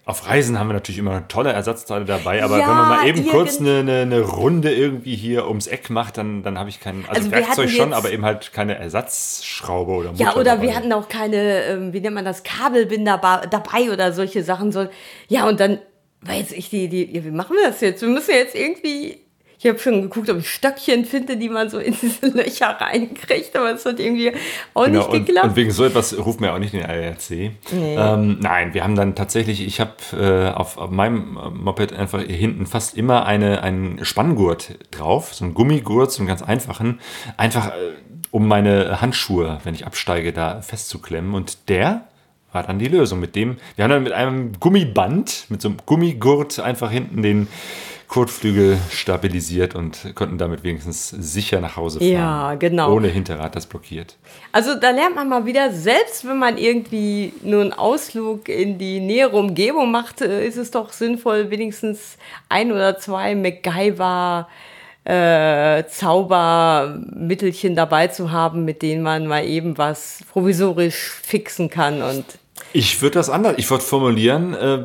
Auf 0.05 0.29
Reisen 0.29 0.57
haben 0.57 0.68
wir 0.68 0.75
natürlich 0.75 1.01
immer 1.01 1.27
tolle 1.27 1.53
Ersatzteile 1.53 2.05
dabei, 2.05 2.44
aber 2.44 2.59
Ja, 2.59 2.68
wenn 2.68 2.75
man 2.77 2.88
mal 2.88 3.09
eben 3.09 3.27
kurz 3.27 3.59
eine, 3.59 3.81
eine, 3.81 4.03
eine 4.03 4.20
Runde 4.20 4.72
irgendwie 4.72 5.16
hier 5.16 5.49
ums 5.49 5.66
Eck 5.66 5.90
macht, 5.90 6.16
dann, 6.16 6.44
dann 6.44 6.61
habe 6.61 6.68
ich 6.68 6.79
keinen, 6.79 7.05
also, 7.09 7.22
Also 7.22 7.31
Werkzeug 7.33 7.70
schon, 7.70 7.92
aber 7.92 8.12
eben 8.12 8.25
halt 8.25 8.53
keine 8.53 8.77
Ersatzschraube 8.79 9.90
oder 9.90 10.12
Mutter 10.12 10.22
Ja, 10.22 10.35
oder 10.35 10.44
dabei. 10.44 10.62
wir 10.62 10.77
hatten 10.77 10.92
auch 10.92 11.09
keine, 11.09 11.64
ähm, 11.64 11.92
wie 11.92 12.01
nennt 12.01 12.14
man 12.14 12.25
das, 12.25 12.44
Kabelbinder 12.44 13.20
dabei 13.51 13.90
oder 13.92 14.12
solche 14.12 14.44
Sachen. 14.44 14.70
So. 14.70 14.87
Ja, 15.27 15.49
und 15.49 15.59
dann 15.59 15.81
jetzt 16.33 16.52
ich 16.52 16.70
die, 16.70 16.88
die, 16.88 17.14
ja, 17.16 17.24
wie 17.24 17.31
machen 17.31 17.57
wir 17.57 17.68
das 17.68 17.81
jetzt? 17.81 18.02
Wir 18.02 18.09
müssen 18.09 18.33
jetzt 18.33 18.55
irgendwie, 18.55 19.18
ich 19.59 19.66
habe 19.66 19.79
schon 19.79 20.02
geguckt, 20.02 20.29
ob 20.29 20.38
ich 20.38 20.50
Stöckchen 20.50 21.05
finde, 21.05 21.37
die 21.37 21.48
man 21.48 21.70
so 21.70 21.79
in 21.79 21.96
diese 22.00 22.26
Löcher 22.37 22.68
reinkriegt, 22.81 23.55
aber 23.57 23.72
es 23.72 23.85
hat 23.87 24.00
irgendwie 24.00 24.33
auch 24.74 24.85
Genau, 24.85 24.98
nicht 24.98 25.09
und, 25.09 25.26
geklappt. 25.26 25.46
und 25.48 25.57
wegen 25.57 25.70
so 25.70 25.85
etwas 25.85 26.16
ruft 26.18 26.40
man 26.40 26.48
ja 26.50 26.55
auch 26.55 26.59
nicht 26.59 26.72
den 26.74 26.85
ARC. 26.85 27.31
Ähm, 27.72 28.38
nein, 28.40 28.74
wir 28.74 28.85
haben 28.85 28.96
dann 28.96 29.14
tatsächlich, 29.14 29.66
ich 29.66 29.81
habe 29.81 29.92
äh, 30.12 30.50
auf, 30.55 30.76
auf 30.79 30.90
meinem 30.90 31.38
Moped 31.55 31.92
einfach 31.92 32.20
hinten 32.22 32.66
fast 32.66 32.96
immer 32.96 33.24
eine, 33.26 33.62
einen 33.62 34.05
Spanngurt 34.05 34.79
drauf, 34.90 35.33
so 35.35 35.44
einen 35.44 35.55
Gummigurt, 35.55 36.12
so 36.12 36.20
einen 36.20 36.29
ganz 36.29 36.42
einfachen, 36.42 37.00
einfach 37.37 37.68
äh, 37.68 37.72
um 38.31 38.48
meine 38.48 39.00
Handschuhe, 39.00 39.61
wenn 39.64 39.74
ich 39.74 39.87
absteige, 39.87 40.33
da 40.33 40.61
festzuklemmen. 40.61 41.35
Und 41.35 41.68
der 41.70 42.07
war 42.57 42.62
dann 42.62 42.79
die 42.79 42.88
Lösung. 42.88 43.21
Mit 43.21 43.37
dem, 43.37 43.59
wir 43.77 43.85
haben 43.85 43.90
dann 43.90 44.03
mit 44.03 44.12
einem 44.12 44.53
Gummiband, 44.59 45.45
mit 45.51 45.61
so 45.61 45.69
einem 45.69 45.77
Gummigurt 45.85 46.59
einfach 46.59 46.90
hinten 46.90 47.23
den 47.23 47.49
Kotflügel 48.09 48.79
stabilisiert 48.90 49.75
und 49.75 50.14
konnten 50.14 50.38
damit 50.38 50.62
wenigstens 50.62 51.11
sicher 51.11 51.61
nach 51.61 51.77
Hause 51.77 51.99
fahren. 51.99 52.11
Ja, 52.11 52.55
genau. 52.55 52.95
Ohne 52.95 53.09
Hinterrad, 53.09 53.55
das 53.57 53.66
blockiert. 53.66 54.16
Also 54.53 54.75
da 54.75 54.90
lernt 54.90 55.16
man 55.16 55.29
mal 55.29 55.45
wieder, 55.45 55.71
selbst 55.73 56.27
wenn 56.27 56.38
man 56.38 56.57
irgendwie 56.57 57.35
nur 57.42 57.62
einen 57.62 57.73
Ausflug 57.73 58.49
in 58.49 58.79
die 58.79 59.01
nähere 59.01 59.37
Umgebung 59.37 59.90
macht, 59.90 60.23
äh, 60.23 60.47
ist 60.47 60.57
es 60.57 60.71
doch 60.71 60.92
sinnvoll, 60.92 61.51
wenigstens 61.51 62.16
ein 62.49 62.73
oder 62.73 62.97
zwei 62.99 63.35
MacGyver 63.35 64.49
äh, 65.07 65.85
Zaubermittelchen 65.87 67.77
dabei 67.77 68.09
zu 68.09 68.33
haben, 68.33 68.64
mit 68.64 68.83
denen 68.83 69.03
man 69.03 69.27
mal 69.27 69.45
eben 69.45 69.79
was 69.79 70.21
provisorisch 70.33 71.11
fixen 71.23 71.71
kann 71.71 72.03
und 72.03 72.25
Ich 72.73 73.01
würde 73.01 73.14
das 73.14 73.31
anders, 73.31 73.55
ich 73.57 73.71
würde 73.71 73.83
formulieren, 73.85 74.53
äh, 74.55 74.85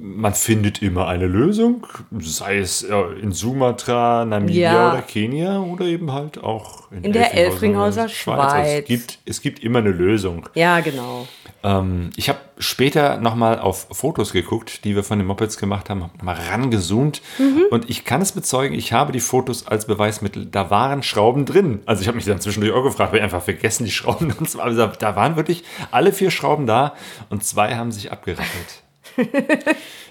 man 0.00 0.34
findet 0.34 0.82
immer 0.82 1.08
eine 1.08 1.26
Lösung, 1.26 1.86
sei 2.20 2.58
es 2.58 2.82
äh, 2.82 2.94
in 3.20 3.32
Sumatra, 3.32 4.24
Namibia 4.24 4.72
Ja. 4.72 4.92
oder 4.92 5.02
Kenia 5.02 5.60
oder 5.60 5.84
eben 5.86 6.12
halt 6.12 6.42
auch 6.42 6.90
in, 6.92 7.04
In 7.04 7.12
der 7.12 7.34
Elfringhauser 7.34 8.02
Also 8.02 8.14
Schweiz. 8.14 8.80
es, 8.82 8.84
gibt, 8.86 9.18
es 9.24 9.40
gibt 9.42 9.62
immer 9.64 9.80
eine 9.80 9.90
Lösung. 9.90 10.48
ja, 10.54 10.80
genau. 10.80 11.26
Ähm, 11.64 12.10
ich 12.14 12.28
habe 12.28 12.38
später 12.58 13.16
nochmal 13.18 13.58
auf 13.58 13.88
Fotos 13.90 14.32
geguckt, 14.32 14.84
die 14.84 14.94
wir 14.94 15.02
von 15.02 15.18
den 15.18 15.26
Mopeds 15.26 15.56
gemacht 15.58 15.90
haben, 15.90 16.04
hab 16.04 16.22
mal 16.22 16.36
rangezoomt 16.50 17.20
Mhm. 17.38 17.64
und 17.72 17.90
ich 17.90 18.04
kann 18.04 18.22
es 18.22 18.30
bezeugen, 18.30 18.74
ich 18.76 18.92
habe 18.92 19.10
die 19.10 19.18
Fotos 19.18 19.66
als 19.66 19.86
Beweismittel, 19.86 20.46
da 20.46 20.70
waren 20.70 21.02
Schrauben 21.02 21.46
drin. 21.46 21.80
Also 21.84 22.02
ich 22.02 22.06
habe 22.06 22.14
mich 22.16 22.26
dann 22.26 22.40
zwischendurch 22.40 22.72
auch 22.74 22.84
gefragt, 22.84 23.08
habe 23.08 23.16
ich 23.18 23.22
einfach 23.24 23.42
vergessen, 23.42 23.84
die 23.84 23.90
Schrauben 23.90 24.32
da 25.00 25.16
waren 25.16 25.34
wirklich 25.36 25.64
alle 25.90 26.12
vier 26.12 26.30
Schrauben 26.30 26.66
da 26.68 26.87
und 27.30 27.44
zwei 27.44 27.76
haben 27.76 27.92
sich 27.92 28.10
abgerappelt. 28.12 28.82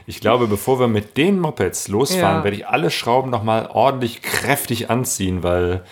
Ich 0.06 0.22
glaube, 0.22 0.48
bevor 0.48 0.80
wir 0.80 0.88
mit 0.88 1.18
den 1.18 1.40
Mopeds 1.40 1.88
losfahren, 1.88 2.38
Ja. 2.40 2.44
werde 2.44 2.58
ich 2.58 2.68
alle 2.68 2.90
Schrauben 2.90 3.30
nochmal 3.30 3.68
ordentlich 3.72 4.22
kräftig 4.22 4.90
anziehen, 4.90 5.44
weil 5.44 5.84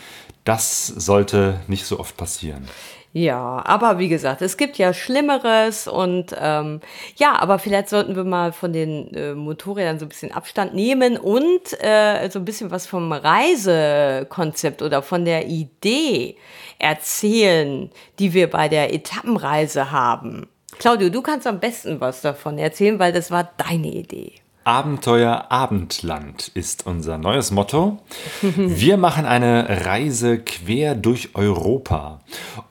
das 0.43 0.87
sollte 0.87 1.59
nicht 1.67 1.85
so 1.85 1.99
oft 1.99 2.15
passieren. 2.17 2.67
Ja, 3.13 3.63
aber 3.65 3.97
wie 3.97 4.09
gesagt, 4.09 4.41
es 4.41 4.57
gibt 4.57 4.77
ja 4.77 4.93
Schlimmeres 4.93 5.87
und 5.87 6.35
ähm, 6.37 6.81
ja, 7.15 7.39
aber 7.39 7.59
vielleicht 7.59 7.87
sollten 7.87 8.17
wir 8.17 8.25
mal 8.25 8.51
von 8.51 8.73
den 8.73 9.13
äh, 9.13 9.33
Motorrädern 9.33 9.99
so 9.99 10.05
ein 10.05 10.09
bisschen 10.09 10.33
Abstand 10.33 10.73
nehmen 10.75 11.15
und 11.17 11.61
äh, 11.81 12.29
so 12.29 12.39
ein 12.39 12.45
bisschen 12.45 12.71
was 12.71 12.85
vom 12.87 13.13
Reisekonzept 13.13 14.81
oder 14.81 15.01
von 15.01 15.23
der 15.23 15.47
Idee 15.47 16.35
erzählen, 16.77 17.89
die 18.19 18.33
wir 18.33 18.49
bei 18.49 18.67
der 18.67 18.93
Etappenreise 18.93 19.91
haben. 19.91 20.47
Claudio, 20.79 21.09
du 21.09 21.21
kannst 21.21 21.47
am 21.47 21.59
besten 21.59 21.99
was 22.01 22.21
davon 22.21 22.57
erzählen, 22.57 22.99
weil 22.99 23.13
das 23.13 23.31
war 23.31 23.49
deine 23.57 23.87
Idee. 23.87 24.33
Abenteuer 24.65 25.45
Abendland 25.49 26.47
ist 26.55 26.87
unser 26.87 27.19
neues 27.19 27.51
Motto. 27.51 27.99
Wir 28.41 28.97
machen 28.97 29.27
eine 29.27 29.85
Reise 29.85 30.39
quer 30.39 30.95
durch 30.95 31.35
Europa. 31.35 32.21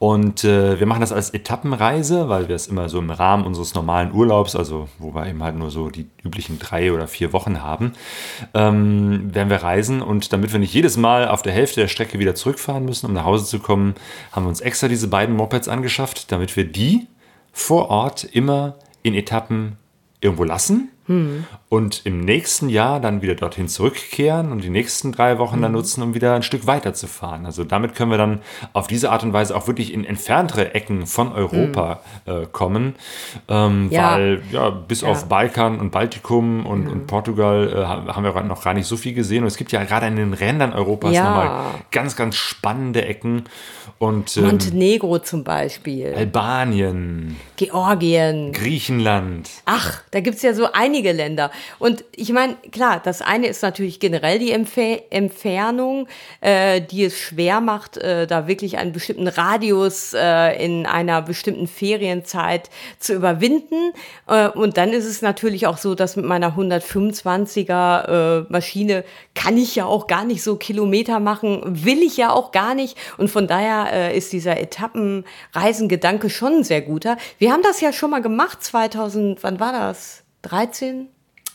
Und 0.00 0.42
äh, 0.42 0.80
wir 0.80 0.88
machen 0.88 1.02
das 1.02 1.12
als 1.12 1.30
Etappenreise, 1.30 2.28
weil 2.28 2.48
wir 2.48 2.56
es 2.56 2.66
immer 2.66 2.88
so 2.88 2.98
im 2.98 3.10
Rahmen 3.10 3.46
unseres 3.46 3.74
normalen 3.74 4.12
Urlaubs, 4.12 4.56
also 4.56 4.88
wo 4.98 5.14
wir 5.14 5.28
eben 5.28 5.40
halt 5.44 5.54
nur 5.54 5.70
so 5.70 5.88
die 5.88 6.08
üblichen 6.24 6.58
drei 6.58 6.92
oder 6.92 7.06
vier 7.06 7.32
Wochen 7.32 7.62
haben, 7.62 7.92
ähm, 8.54 9.32
werden 9.32 9.50
wir 9.50 9.62
reisen. 9.62 10.02
Und 10.02 10.32
damit 10.32 10.52
wir 10.52 10.58
nicht 10.58 10.74
jedes 10.74 10.96
Mal 10.96 11.28
auf 11.28 11.42
der 11.42 11.52
Hälfte 11.52 11.80
der 11.80 11.88
Strecke 11.88 12.18
wieder 12.18 12.34
zurückfahren 12.34 12.84
müssen, 12.84 13.06
um 13.06 13.12
nach 13.12 13.24
Hause 13.24 13.44
zu 13.44 13.60
kommen, 13.60 13.94
haben 14.32 14.46
wir 14.46 14.48
uns 14.48 14.60
extra 14.60 14.88
diese 14.88 15.06
beiden 15.06 15.36
Mopeds 15.36 15.68
angeschafft, 15.68 16.32
damit 16.32 16.56
wir 16.56 16.64
die 16.64 17.06
vor 17.54 17.88
Ort 17.88 18.24
immer 18.24 18.76
in 19.02 19.14
Etappen 19.14 19.78
irgendwo 20.20 20.44
lassen 20.44 20.90
und 21.68 22.06
im 22.06 22.20
nächsten 22.20 22.68
Jahr 22.70 22.98
dann 22.98 23.20
wieder 23.20 23.34
dorthin 23.34 23.68
zurückkehren 23.68 24.52
und 24.52 24.64
die 24.64 24.70
nächsten 24.70 25.12
drei 25.12 25.38
Wochen 25.38 25.60
dann 25.60 25.72
nutzen, 25.72 26.02
um 26.02 26.14
wieder 26.14 26.34
ein 26.34 26.42
Stück 26.42 26.66
weiter 26.66 26.94
zu 26.94 27.06
fahren. 27.06 27.44
Also 27.44 27.62
damit 27.64 27.94
können 27.94 28.10
wir 28.10 28.16
dann 28.16 28.40
auf 28.72 28.86
diese 28.86 29.10
Art 29.10 29.22
und 29.22 29.32
Weise 29.34 29.54
auch 29.54 29.66
wirklich 29.66 29.92
in 29.92 30.04
entferntere 30.04 30.74
Ecken 30.74 31.06
von 31.06 31.32
Europa 31.32 32.00
äh, 32.24 32.46
kommen, 32.50 32.94
ähm, 33.48 33.88
Ja. 33.90 34.12
weil 34.14 34.42
ja, 34.50 34.70
bis 34.70 35.04
auf 35.04 35.28
Balkan 35.28 35.78
und 35.78 35.90
Baltikum 35.90 36.64
und, 36.64 36.88
und 36.88 37.06
Portugal 37.06 37.70
äh, 37.70 37.84
haben 38.12 38.24
wir 38.24 38.42
noch 38.44 38.64
gar 38.64 38.72
nicht 38.72 38.86
so 38.86 38.96
viel 38.96 39.12
gesehen. 39.12 39.42
Und 39.42 39.48
es 39.48 39.56
gibt 39.58 39.72
ja 39.72 39.84
gerade 39.84 40.06
in 40.06 40.16
den 40.16 40.32
Rändern 40.32 40.72
Europas 40.72 41.12
Ja. 41.12 41.24
nochmal 41.24 41.74
ganz, 41.90 42.16
ganz 42.16 42.36
spannende 42.36 43.04
Ecken. 43.04 43.44
Und 43.98 44.36
ähm, 44.36 44.44
Montenegro 44.46 45.18
zum 45.18 45.44
Beispiel, 45.44 46.14
Albanien, 46.16 47.36
Georgien. 47.56 48.52
Griechenland. 48.52 49.50
Ach, 49.66 50.02
da 50.10 50.20
gibt's 50.20 50.42
ja 50.42 50.52
so 50.54 50.68
einige 50.72 50.93
Länder. 51.00 51.50
Und 51.78 52.04
ich 52.14 52.32
meine, 52.32 52.56
klar, 52.72 53.00
das 53.02 53.22
eine 53.22 53.46
ist 53.46 53.62
natürlich 53.62 54.00
generell 54.00 54.38
die 54.38 54.52
Empfe 54.52 55.02
Entfernung, 55.10 56.06
äh, 56.40 56.80
die 56.80 57.04
es 57.04 57.18
schwer 57.18 57.60
macht, 57.60 57.96
äh, 57.96 58.26
da 58.26 58.46
wirklich 58.46 58.78
einen 58.78 58.92
bestimmten 58.92 59.28
Radius 59.28 60.14
äh, 60.14 60.64
in 60.64 60.86
einer 60.86 61.22
bestimmten 61.22 61.66
Ferienzeit 61.66 62.70
zu 62.98 63.14
überwinden. 63.14 63.92
Äh, 64.26 64.48
und 64.48 64.76
dann 64.76 64.92
ist 64.92 65.06
es 65.06 65.22
natürlich 65.22 65.66
auch 65.66 65.78
so, 65.78 65.94
dass 65.94 66.16
mit 66.16 66.24
meiner 66.24 66.56
125er 66.56 68.44
äh, 68.44 68.46
Maschine 68.48 69.04
kann 69.34 69.56
ich 69.56 69.74
ja 69.76 69.86
auch 69.86 70.06
gar 70.06 70.24
nicht 70.24 70.42
so 70.42 70.56
Kilometer 70.56 71.20
machen, 71.20 71.62
will 71.64 72.02
ich 72.02 72.16
ja 72.16 72.30
auch 72.30 72.52
gar 72.52 72.74
nicht. 72.74 72.96
Und 73.18 73.28
von 73.28 73.46
daher 73.46 73.92
äh, 73.92 74.16
ist 74.16 74.32
dieser 74.32 74.58
Etappenreisengedanke 74.58 76.30
schon 76.30 76.58
ein 76.58 76.64
sehr 76.64 76.82
guter. 76.82 77.16
Wir 77.38 77.52
haben 77.52 77.62
das 77.62 77.80
ja 77.80 77.92
schon 77.92 78.10
mal 78.10 78.22
gemacht, 78.22 78.62
2000, 78.62 79.42
wann 79.42 79.60
war 79.60 79.72
das? 79.72 80.23
13? 80.44 81.08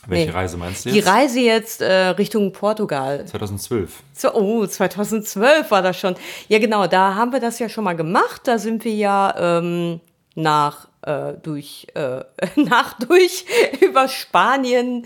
Welche 0.06 0.30
Nee. 0.30 0.32
Reise 0.36 0.56
meinst 0.56 0.84
du 0.86 0.90
Die 0.90 0.96
jetzt? 0.96 1.08
Reise 1.08 1.40
jetzt 1.40 1.82
äh, 1.82 2.08
Richtung 2.08 2.52
Portugal. 2.52 3.24
2012. 3.26 4.02
So, 4.14 4.32
oh, 4.32 4.66
2012 4.66 5.70
war 5.70 5.82
das 5.82 5.98
schon. 5.98 6.14
Ja, 6.48 6.58
genau, 6.58 6.86
da 6.86 7.14
haben 7.14 7.32
wir 7.32 7.40
das 7.40 7.58
ja 7.58 7.68
schon 7.68 7.84
mal 7.84 7.96
gemacht. 7.96 8.42
Da 8.44 8.58
sind 8.58 8.84
wir 8.84 8.94
ja 8.94 9.58
ähm, 9.58 10.00
nach 10.34 10.88
äh, 11.02 11.34
durch 11.42 11.86
äh, 11.94 12.20
nach 12.56 12.98
durch 12.98 13.44
über 13.80 14.08
Spanien 14.08 15.04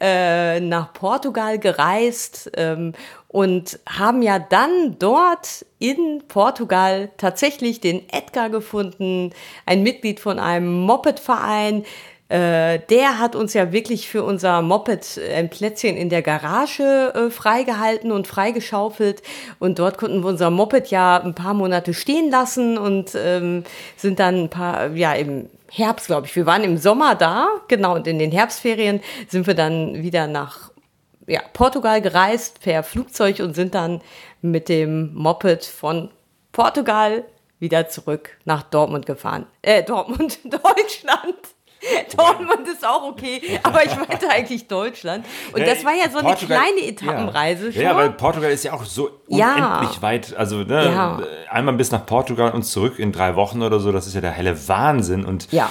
äh, 0.00 0.60
nach 0.60 0.92
Portugal 0.92 1.58
gereist 1.58 2.50
ähm, 2.56 2.92
und 3.28 3.80
haben 3.88 4.22
ja 4.22 4.38
dann 4.38 4.96
dort 4.98 5.66
in 5.80 6.22
Portugal 6.28 7.10
tatsächlich 7.16 7.80
den 7.80 8.08
Edgar 8.10 8.48
gefunden, 8.48 9.32
ein 9.66 9.82
Mitglied 9.82 10.20
von 10.20 10.38
einem 10.38 10.80
Mopedverein, 10.82 11.84
Äh, 12.28 12.80
der 12.90 13.20
hat 13.20 13.36
uns 13.36 13.54
ja 13.54 13.70
wirklich 13.70 14.08
für 14.08 14.24
unser 14.24 14.60
Moped 14.60 15.20
ein 15.32 15.48
Plätzchen 15.48 15.96
in 15.96 16.08
der 16.08 16.22
Garage 16.22 17.12
äh, 17.14 17.30
freigehalten 17.30 18.10
und 18.10 18.26
freigeschaufelt. 18.26 19.22
Und 19.60 19.78
dort 19.78 19.96
konnten 19.96 20.22
wir 20.22 20.28
unser 20.28 20.50
Moped 20.50 20.88
ja 20.88 21.20
ein 21.22 21.34
paar 21.34 21.54
Monate 21.54 21.94
stehen 21.94 22.30
lassen 22.30 22.78
und 22.78 23.12
ähm, 23.14 23.62
sind 23.96 24.18
dann 24.18 24.44
ein 24.44 24.50
paar, 24.50 24.88
ja, 24.94 25.12
im 25.14 25.48
Herbst, 25.70 26.06
glaube 26.06 26.26
ich. 26.26 26.34
Wir 26.34 26.46
waren 26.46 26.64
im 26.64 26.78
Sommer 26.78 27.14
da, 27.14 27.48
genau, 27.68 27.94
und 27.94 28.06
in 28.06 28.18
den 28.18 28.32
Herbstferien 28.32 29.00
sind 29.28 29.46
wir 29.46 29.54
dann 29.54 30.02
wieder 30.02 30.26
nach 30.26 30.72
ja, 31.28 31.40
Portugal 31.52 32.00
gereist 32.00 32.60
per 32.60 32.82
Flugzeug 32.82 33.40
und 33.40 33.54
sind 33.54 33.74
dann 33.74 34.00
mit 34.42 34.68
dem 34.68 35.14
Moped 35.14 35.64
von 35.64 36.10
Portugal 36.52 37.24
wieder 37.58 37.88
zurück 37.88 38.30
nach 38.44 38.62
Dortmund 38.62 39.06
gefahren. 39.06 39.46
Äh, 39.62 39.82
Dortmund, 39.82 40.38
Deutschland. 40.44 41.55
Dortmund 42.16 42.68
ist 42.68 42.86
auch 42.86 43.02
okay, 43.02 43.40
aber 43.62 43.84
ich 43.84 43.96
meinte 43.96 44.28
eigentlich 44.28 44.66
Deutschland. 44.68 45.24
Und 45.52 45.66
das 45.66 45.84
war 45.84 45.94
ja 45.94 46.10
so 46.10 46.18
eine 46.18 46.28
Portugal, 46.28 46.58
kleine 46.58 46.88
Etappenreise. 46.88 47.70
Ja. 47.70 47.82
ja, 47.82 47.96
weil 47.96 48.10
Portugal 48.10 48.50
ist 48.50 48.64
ja 48.64 48.72
auch 48.72 48.84
so 48.84 49.10
unendlich 49.26 49.38
ja. 49.38 50.02
weit. 50.02 50.36
Also 50.36 50.58
ne, 50.58 51.26
einmal 51.50 51.74
bis 51.74 51.90
nach 51.90 52.04
Portugal 52.06 52.52
und 52.52 52.62
zurück 52.64 52.98
in 52.98 53.12
drei 53.12 53.36
Wochen 53.36 53.62
oder 53.62 53.80
so, 53.80 53.92
das 53.92 54.06
ist 54.06 54.14
ja 54.14 54.20
der 54.20 54.32
helle 54.32 54.68
Wahnsinn. 54.68 55.24
Und 55.24 55.50
ja 55.52 55.70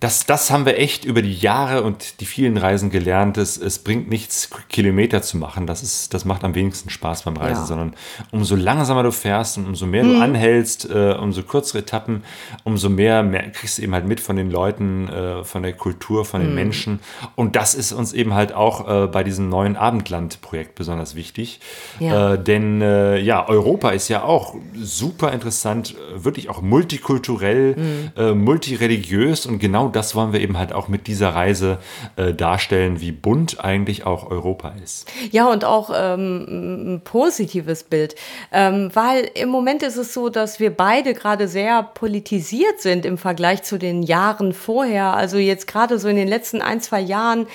das, 0.00 0.26
das 0.26 0.52
haben 0.52 0.64
wir 0.64 0.78
echt 0.78 1.04
über 1.04 1.22
die 1.22 1.34
Jahre 1.34 1.82
und 1.82 2.20
die 2.20 2.24
vielen 2.24 2.56
Reisen 2.56 2.90
gelernt. 2.90 3.36
Es, 3.36 3.56
es 3.56 3.80
bringt 3.80 4.08
nichts, 4.08 4.48
Kilometer 4.68 5.22
zu 5.22 5.36
machen. 5.36 5.66
Das, 5.66 5.82
ist, 5.82 6.14
das 6.14 6.24
macht 6.24 6.44
am 6.44 6.54
wenigsten 6.54 6.88
Spaß 6.88 7.22
beim 7.22 7.36
Reisen, 7.36 7.62
ja. 7.62 7.66
sondern 7.66 7.94
umso 8.30 8.54
langsamer 8.54 9.02
du 9.02 9.10
fährst 9.10 9.58
und 9.58 9.66
umso 9.66 9.86
mehr 9.86 10.04
mhm. 10.04 10.14
du 10.14 10.20
anhältst, 10.20 10.88
äh, 10.88 11.16
umso 11.20 11.42
kürzere 11.42 11.78
Etappen, 11.78 12.22
umso 12.62 12.88
mehr, 12.88 13.24
mehr, 13.24 13.50
kriegst 13.50 13.78
du 13.78 13.82
eben 13.82 13.92
halt 13.92 14.06
mit 14.06 14.20
von 14.20 14.36
den 14.36 14.52
Leuten, 14.52 15.08
äh, 15.08 15.42
von 15.42 15.64
der 15.64 15.72
Kultur, 15.72 16.24
von 16.24 16.42
den 16.42 16.50
mhm. 16.50 16.54
Menschen. 16.54 17.00
Und 17.34 17.56
das 17.56 17.74
ist 17.74 17.90
uns 17.90 18.12
eben 18.12 18.34
halt 18.34 18.52
auch 18.52 18.88
äh, 18.88 19.06
bei 19.08 19.24
diesem 19.24 19.48
neuen 19.48 19.74
Abendland-Projekt 19.74 20.76
besonders 20.76 21.16
wichtig. 21.16 21.58
Ja. 21.98 22.34
Äh, 22.34 22.44
denn 22.44 22.80
äh, 22.82 23.18
ja, 23.18 23.48
Europa 23.48 23.90
ist 23.90 24.06
ja 24.06 24.22
auch 24.22 24.54
super 24.80 25.32
interessant, 25.32 25.96
wirklich 26.14 26.50
auch 26.50 26.62
multikulturell, 26.62 27.74
mhm. 28.14 28.44
multireligiös 28.44 29.44
und 29.46 29.58
genau 29.58 29.87
das 29.88 30.14
wollen 30.14 30.32
wir 30.32 30.40
eben 30.40 30.58
halt 30.58 30.72
auch 30.72 30.88
mit 30.88 31.06
dieser 31.06 31.30
Reise 31.30 31.78
äh, 32.16 32.34
darstellen, 32.34 33.00
wie 33.00 33.12
bunt 33.12 33.64
eigentlich 33.64 34.06
auch 34.06 34.30
Europa 34.30 34.74
ist. 34.82 35.06
Ja, 35.30 35.50
und 35.50 35.64
auch 35.64 35.90
ähm, 35.94 36.94
ein 36.94 37.00
positives 37.02 37.82
Bild, 37.84 38.14
ähm, 38.52 38.90
weil 38.94 39.30
im 39.34 39.48
Moment 39.48 39.82
ist 39.82 39.96
es 39.96 40.14
so, 40.14 40.28
dass 40.28 40.60
wir 40.60 40.70
beide 40.74 41.14
gerade 41.14 41.48
sehr 41.48 41.82
politisiert 41.82 42.80
sind 42.80 43.04
im 43.04 43.18
Vergleich 43.18 43.62
zu 43.62 43.78
den 43.78 44.02
Jahren 44.02 44.52
vorher. 44.52 45.14
Also 45.14 45.38
jetzt 45.38 45.66
gerade 45.66 45.98
so 45.98 46.08
in 46.08 46.16
den 46.16 46.28
letzten 46.28 46.62
ein, 46.62 46.80
zwei 46.80 47.00
Jahren 47.00 47.46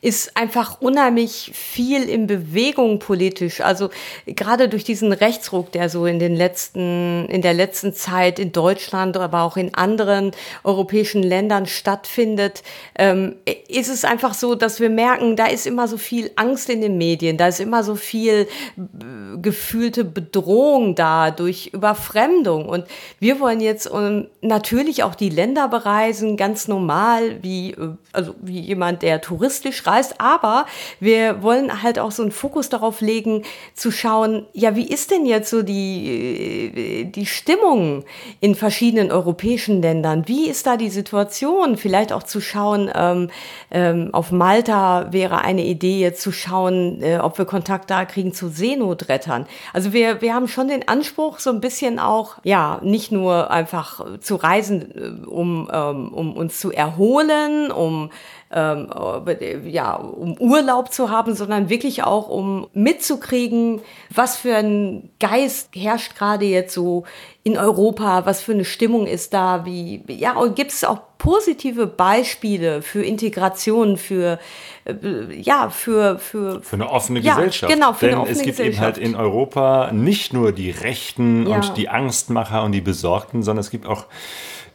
ist 0.00 0.36
einfach 0.36 0.80
unheimlich 0.80 1.52
viel 1.54 2.08
in 2.08 2.26
Bewegung 2.26 2.98
politisch. 2.98 3.60
Also 3.60 3.90
gerade 4.26 4.68
durch 4.68 4.84
diesen 4.84 5.12
Rechtsruck, 5.12 5.72
der 5.72 5.88
so 5.88 6.06
in 6.06 6.18
den 6.18 6.34
letzten, 6.34 7.26
in 7.26 7.42
der 7.42 7.54
letzten 7.54 7.94
Zeit 7.94 8.38
in 8.38 8.52
Deutschland, 8.52 9.16
aber 9.16 9.42
auch 9.42 9.56
in 9.56 9.74
anderen 9.74 10.32
europäischen 10.64 11.22
Ländern 11.22 11.66
stattfindet, 11.82 12.62
ähm, 12.96 13.34
ist 13.68 13.88
es 13.88 14.04
einfach 14.04 14.34
so, 14.34 14.54
dass 14.54 14.78
wir 14.78 14.88
merken, 14.88 15.34
da 15.34 15.46
ist 15.46 15.66
immer 15.66 15.88
so 15.88 15.96
viel 15.96 16.30
Angst 16.36 16.70
in 16.70 16.80
den 16.80 16.96
Medien, 16.96 17.36
da 17.36 17.48
ist 17.48 17.58
immer 17.58 17.82
so 17.82 17.96
viel 17.96 18.46
äh, 18.76 19.38
gefühlte 19.42 20.04
Bedrohung 20.04 20.94
da 20.94 21.32
durch 21.32 21.70
Überfremdung. 21.72 22.68
Und 22.68 22.84
wir 23.18 23.40
wollen 23.40 23.60
jetzt 23.60 23.88
um, 23.88 24.00
ähm, 24.00 24.26
natürlich 24.42 25.02
auch 25.02 25.16
die 25.16 25.28
Länder 25.28 25.66
bereisen, 25.66 26.36
ganz 26.36 26.68
normal, 26.68 27.42
wie, 27.42 27.72
äh, 27.72 27.96
also 28.12 28.36
wie 28.40 28.60
jemand, 28.60 29.02
der 29.02 29.20
touristisch 29.20 29.84
reist, 29.84 30.20
aber 30.20 30.66
wir 31.00 31.42
wollen 31.42 31.82
halt 31.82 31.98
auch 31.98 32.12
so 32.12 32.22
einen 32.22 32.30
Fokus 32.30 32.68
darauf 32.68 33.00
legen, 33.00 33.42
zu 33.74 33.90
schauen, 33.90 34.46
ja, 34.52 34.76
wie 34.76 34.86
ist 34.86 35.10
denn 35.10 35.26
jetzt 35.26 35.50
so 35.50 35.62
die, 35.62 36.70
äh, 36.76 37.04
die 37.06 37.26
Stimmung 37.26 38.04
in 38.40 38.54
verschiedenen 38.54 39.10
europäischen 39.10 39.82
Ländern? 39.82 40.28
Wie 40.28 40.48
ist 40.48 40.68
da 40.68 40.76
die 40.76 40.90
Situation? 40.90 41.71
Schauen, 41.72 41.76
vielleicht 41.76 42.12
auch 42.12 42.22
zu 42.22 42.40
schauen, 42.40 42.90
ähm, 42.94 43.30
ähm, 43.70 44.10
auf 44.12 44.32
Malta 44.32 45.12
wäre 45.12 45.42
eine 45.42 45.64
Idee, 45.64 46.12
zu 46.14 46.32
schauen, 46.32 47.02
äh, 47.02 47.18
ob 47.18 47.38
wir 47.38 47.44
Kontakt 47.44 47.90
da 47.90 48.04
kriegen 48.04 48.32
zu 48.32 48.48
Seenotrettern. 48.48 49.46
Also 49.72 49.92
wir, 49.92 50.20
wir 50.20 50.34
haben 50.34 50.48
schon 50.48 50.68
den 50.68 50.86
Anspruch, 50.88 51.38
so 51.38 51.50
ein 51.50 51.60
bisschen 51.60 51.98
auch, 51.98 52.36
ja, 52.44 52.80
nicht 52.82 53.12
nur 53.12 53.50
einfach 53.50 54.04
zu 54.20 54.36
reisen, 54.36 55.24
äh, 55.24 55.26
um, 55.26 55.68
ähm, 55.72 56.12
um 56.12 56.36
uns 56.36 56.60
zu 56.60 56.72
erholen, 56.72 57.70
um 57.70 58.10
ähm, 58.52 58.88
äh, 59.26 59.68
ja, 59.68 59.94
um 59.94 60.36
Urlaub 60.38 60.92
zu 60.92 61.10
haben, 61.10 61.34
sondern 61.34 61.70
wirklich 61.70 62.04
auch 62.04 62.28
um 62.28 62.68
mitzukriegen, 62.74 63.80
was 64.10 64.36
für 64.36 64.56
ein 64.56 65.10
Geist 65.18 65.70
herrscht 65.74 66.16
gerade 66.16 66.44
jetzt 66.44 66.74
so 66.74 67.04
in 67.44 67.56
Europa, 67.56 68.24
was 68.26 68.42
für 68.42 68.52
eine 68.52 68.64
Stimmung 68.64 69.06
ist 69.06 69.34
da, 69.34 69.64
wie, 69.64 70.04
ja, 70.06 70.36
und 70.36 70.54
gibt 70.54 70.70
es 70.70 70.84
auch 70.84 71.00
positive 71.18 71.86
Beispiele 71.86 72.82
für 72.82 73.02
Integration, 73.02 73.96
für, 73.96 74.38
äh, 74.84 74.94
ja, 75.40 75.70
für, 75.70 76.18
für, 76.18 76.60
für 76.62 76.76
eine 76.76 76.90
offene 76.90 77.20
ja, 77.20 77.34
Gesellschaft. 77.34 77.72
Genau, 77.72 77.94
für 77.94 78.06
Denn 78.06 78.14
eine 78.14 78.22
offene 78.22 78.38
es 78.38 78.42
gibt 78.44 78.60
eben 78.60 78.78
halt 78.78 78.98
in 78.98 79.16
Europa 79.16 79.90
nicht 79.92 80.32
nur 80.32 80.52
die 80.52 80.70
Rechten 80.70 81.46
ja. 81.46 81.56
und 81.56 81.76
die 81.76 81.88
Angstmacher 81.88 82.62
und 82.62 82.72
die 82.72 82.80
Besorgten, 82.80 83.42
sondern 83.42 83.60
es 83.60 83.70
gibt 83.70 83.86
auch 83.86 84.06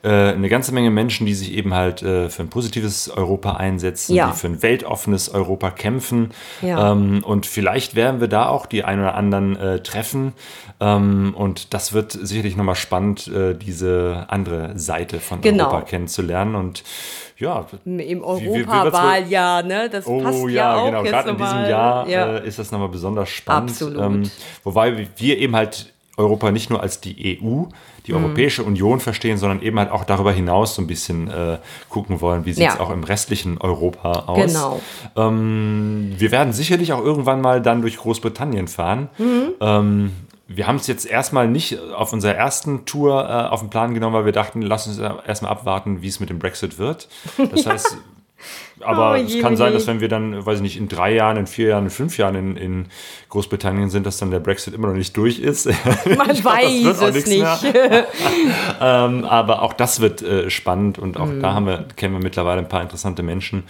eine 0.09 0.49
ganze 0.49 0.73
Menge 0.73 0.91
Menschen, 0.91 1.25
die 1.25 1.33
sich 1.33 1.53
eben 1.53 1.73
halt 1.73 2.01
äh, 2.01 2.29
für 2.29 2.43
ein 2.43 2.49
positives 2.49 3.09
Europa 3.09 3.53
einsetzen, 3.53 4.15
ja. 4.15 4.27
die 4.27 4.37
für 4.37 4.47
ein 4.47 4.61
weltoffenes 4.61 5.29
Europa 5.29 5.71
kämpfen. 5.71 6.31
Ja. 6.61 6.91
Ähm, 6.91 7.23
und 7.23 7.45
vielleicht 7.45 7.95
werden 7.95 8.21
wir 8.21 8.27
da 8.27 8.47
auch 8.47 8.65
die 8.65 8.83
ein 8.83 8.99
oder 8.99 9.15
anderen 9.15 9.55
äh, 9.55 9.79
treffen. 9.81 10.33
Ähm, 10.79 11.33
und 11.35 11.73
das 11.73 11.93
wird 11.93 12.11
sicherlich 12.11 12.55
nochmal 12.55 12.75
spannend, 12.75 13.27
äh, 13.27 13.55
diese 13.55 14.25
andere 14.27 14.77
Seite 14.77 15.19
von 15.19 15.41
genau. 15.41 15.65
Europa 15.65 15.81
kennenzulernen. 15.81 16.55
Und 16.55 16.83
ja, 17.37 17.65
im 17.85 18.23
Europawahljahr, 18.23 19.63
ne? 19.63 19.89
Das 19.89 20.07
oh, 20.07 20.21
passt 20.21 20.43
ja, 20.43 20.49
ja 20.49 20.75
auch 20.75 20.85
genau. 20.85 21.03
Gerade 21.03 21.29
in 21.29 21.37
diesem 21.37 21.65
Jahr 21.65 22.07
ja. 22.07 22.37
äh, 22.37 22.47
ist 22.47 22.59
das 22.59 22.71
nochmal 22.71 22.89
besonders 22.89 23.29
spannend. 23.29 23.71
Absolut. 23.71 24.01
Ähm, 24.01 24.31
wobei 24.63 25.07
wir 25.17 25.37
eben 25.37 25.55
halt 25.55 25.93
Europa 26.17 26.51
nicht 26.51 26.69
nur 26.69 26.81
als 26.81 26.99
die 26.99 27.39
EU, 27.41 27.65
die 28.07 28.13
mhm. 28.13 28.23
Europäische 28.23 28.63
Union 28.63 28.99
verstehen, 28.99 29.37
sondern 29.37 29.61
eben 29.61 29.77
halt 29.77 29.91
auch 29.91 30.05
darüber 30.05 30.31
hinaus 30.31 30.75
so 30.75 30.81
ein 30.81 30.87
bisschen 30.87 31.29
äh, 31.29 31.57
gucken 31.89 32.21
wollen, 32.21 32.45
wie 32.45 32.53
sieht 32.53 32.67
es 32.67 32.75
ja. 32.75 32.79
auch 32.79 32.89
im 32.89 33.03
restlichen 33.03 33.57
Europa 33.59 34.23
aus. 34.27 34.53
Genau. 34.53 34.81
Ähm, 35.15 36.13
wir 36.17 36.31
werden 36.31 36.53
sicherlich 36.53 36.93
auch 36.93 37.03
irgendwann 37.03 37.41
mal 37.41 37.61
dann 37.61 37.81
durch 37.81 37.97
Großbritannien 37.97 38.67
fahren. 38.67 39.09
Mhm. 39.17 39.53
Ähm, 39.59 40.11
wir 40.47 40.65
haben 40.65 40.77
es 40.77 40.87
jetzt 40.87 41.05
erstmal 41.05 41.49
nicht 41.49 41.77
auf 41.79 42.13
unserer 42.13 42.35
ersten 42.35 42.85
Tour 42.85 43.27
äh, 43.29 43.49
auf 43.49 43.59
den 43.59 43.69
Plan 43.69 43.93
genommen, 43.93 44.15
weil 44.15 44.25
wir 44.25 44.31
dachten, 44.31 44.61
lass 44.61 44.87
uns 44.87 44.97
erstmal 44.97 45.51
abwarten, 45.51 46.01
wie 46.01 46.07
es 46.07 46.21
mit 46.21 46.29
dem 46.29 46.39
Brexit 46.39 46.79
wird. 46.79 47.09
Das 47.37 47.65
ja. 47.65 47.71
heißt, 47.71 47.97
aber 48.81 49.11
oh, 49.11 49.15
es 49.15 49.39
kann 49.39 49.57
sein, 49.57 49.73
dass 49.73 49.88
wenn 49.88 49.99
wir 49.99 50.07
dann, 50.07 50.45
weiß 50.45 50.57
ich 50.57 50.61
nicht, 50.61 50.77
in 50.77 50.88
drei 50.88 51.13
Jahren, 51.13 51.38
in 51.38 51.47
vier 51.47 51.69
Jahren, 51.69 51.85
in 51.85 51.89
fünf 51.89 52.17
Jahren 52.17 52.35
in, 52.35 52.57
in 52.57 52.85
Großbritannien 53.29 53.89
sind, 53.89 54.05
dass 54.05 54.17
dann 54.17 54.31
der 54.31 54.39
Brexit 54.39 54.73
immer 54.73 54.88
noch 54.88 54.95
nicht 54.95 55.17
durch 55.17 55.39
ist. 55.39 55.65
Man 56.05 56.27
glaub, 56.27 56.45
weiß 56.45 57.15
es 57.15 57.25
nicht. 57.25 57.73
ähm, 58.81 59.25
aber 59.25 59.63
auch 59.63 59.73
das 59.73 59.99
wird 59.99 60.21
äh, 60.21 60.49
spannend 60.49 60.99
und 60.99 61.17
auch 61.17 61.27
mm. 61.27 61.41
da 61.41 61.53
haben 61.53 61.65
wir, 61.65 61.85
kennen 61.95 62.13
wir 62.13 62.21
mittlerweile 62.21 62.59
ein 62.59 62.69
paar 62.69 62.81
interessante 62.81 63.23
Menschen 63.23 63.63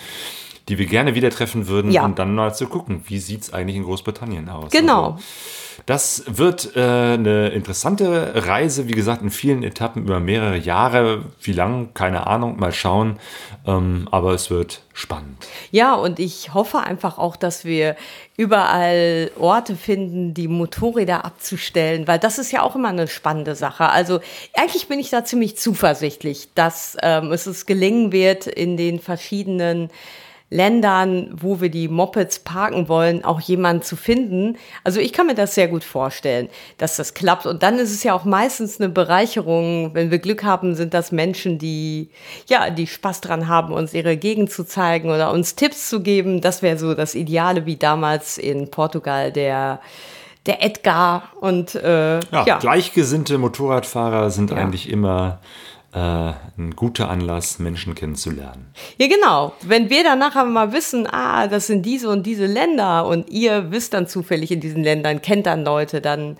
die 0.70 0.78
wir 0.78 0.86
gerne 0.86 1.15
wieder 1.15 1.30
treffen 1.30 1.68
würden 1.68 1.91
ja. 1.91 2.03
und 2.03 2.20
dann 2.20 2.36
mal 2.36 2.53
zu 2.53 2.68
gucken, 2.68 3.01
wie 3.07 3.20
sieht 3.20 3.41
es 3.43 3.53
eigentlich 3.53 3.78
in 3.78 3.84
Großbritannien 3.84 4.49
aus. 4.49 4.72
Genau. 4.72 5.11
Also, 5.11 5.24
das 5.86 6.23
wird 6.28 6.75
äh, 6.75 6.80
eine 6.80 7.49
interessante 7.49 8.45
Reise, 8.47 8.88
wie 8.88 8.93
gesagt, 8.93 9.21
in 9.21 9.30
vielen 9.30 9.63
Etappen 9.63 10.03
über 10.03 10.19
mehrere 10.19 10.57
Jahre. 10.57 11.23
Wie 11.41 11.53
lang, 11.53 11.93
keine 11.93 12.28
Ahnung, 12.28 12.59
mal 12.59 12.73
schauen. 12.73 13.19
Ähm, 13.65 14.07
aber 14.11 14.34
es 14.34 14.49
wird 14.49 14.82
spannend. 14.93 15.45
Ja, 15.71 15.93
und 15.95 16.19
ich 16.19 16.53
hoffe 16.53 16.80
einfach 16.80 17.17
auch, 17.17 17.36
dass 17.36 17.63
wir 17.63 17.95
überall 18.36 19.32
Orte 19.38 19.75
finden, 19.75 20.34
die 20.34 20.47
Motorräder 20.47 21.25
abzustellen, 21.25 22.07
weil 22.07 22.19
das 22.19 22.38
ist 22.39 22.51
ja 22.51 22.61
auch 22.61 22.75
immer 22.75 22.89
eine 22.89 23.07
spannende 23.07 23.55
Sache. 23.55 23.89
Also 23.89 24.19
eigentlich 24.53 24.88
bin 24.88 24.99
ich 24.99 25.09
da 25.09 25.23
ziemlich 25.23 25.57
zuversichtlich, 25.57 26.49
dass 26.55 26.97
ähm, 27.01 27.32
es 27.32 27.47
uns 27.47 27.65
gelingen 27.65 28.11
wird, 28.11 28.47
in 28.47 28.78
den 28.78 28.99
verschiedenen 28.99 29.89
Ländern, 30.50 31.30
wo 31.34 31.60
wir 31.60 31.70
die 31.70 31.89
Mopeds 31.89 32.39
parken 32.39 32.88
wollen, 32.88 33.26
auch 33.26 33.41
jemanden 33.41 33.84
zu 33.84 33.98
finden. 33.98 34.58
Also 34.86 35.02
ich 35.02 35.12
kann 35.12 35.28
mir 35.28 35.36
das 35.36 35.56
sehr 35.56 35.68
gut 35.68 35.84
vorstellen, 35.84 36.48
dass 36.78 36.95
das 36.95 37.14
klappt. 37.14 37.45
Und 37.45 37.64
dann 37.64 37.78
ist 37.80 37.91
es 37.91 38.04
ja 38.04 38.14
auch 38.14 38.24
meistens 38.24 38.80
eine 38.80 38.88
Bereicherung. 38.88 39.93
Wenn 39.93 40.10
wir 40.10 40.20
Glück 40.20 40.45
haben, 40.45 40.76
sind 40.76 40.93
das 40.93 41.12
Menschen, 41.12 41.58
die, 41.58 42.12
ja, 42.48 42.70
die 42.70 42.88
Spaß 42.88 43.20
dran 43.20 43.50
haben, 43.50 43.74
uns 43.74 43.93
ihre 43.93 44.16
Gegend 44.16 44.50
zu 44.50 44.64
zeigen 44.64 45.10
oder 45.10 45.34
uns 45.34 45.56
Tipps 45.56 45.89
zu 45.89 46.02
geben. 46.02 46.39
Das 46.39 46.62
wäre 46.62 46.78
so 46.78 46.93
das 46.93 47.14
Ideale, 47.14 47.66
wie 47.66 47.76
damals 47.76 48.38
in 48.38 48.72
Portugal 48.72 49.34
der, 49.34 49.82
der 50.45 50.64
Edgar 50.64 51.24
und, 51.41 51.76
äh, 51.76 52.20
ja, 52.20 52.45
ja. 52.45 52.58
gleichgesinnte 52.60 53.38
Motorradfahrer 53.38 54.30
sind 54.32 54.52
ja. 54.52 54.56
eigentlich 54.56 54.89
immer 54.89 55.39
äh, 55.93 55.97
ein 55.99 56.75
guter 56.75 57.09
Anlass, 57.09 57.59
Menschen 57.59 57.95
kennenzulernen. 57.95 58.67
Ja, 58.97 59.07
genau. 59.07 59.53
Wenn 59.61 59.89
wir 59.89 60.03
dann 60.03 60.19
nachher 60.19 60.45
mal 60.45 60.73
wissen, 60.73 61.07
ah, 61.07 61.47
das 61.47 61.67
sind 61.67 61.85
diese 61.85 62.09
und 62.09 62.25
diese 62.25 62.45
Länder 62.45 63.05
und 63.07 63.29
ihr 63.29 63.71
wisst 63.71 63.93
dann 63.93 64.07
zufällig 64.07 64.51
in 64.51 64.59
diesen 64.59 64.83
Ländern, 64.83 65.21
kennt 65.21 65.45
dann 65.45 65.63
Leute, 65.63 66.01
dann 66.01 66.38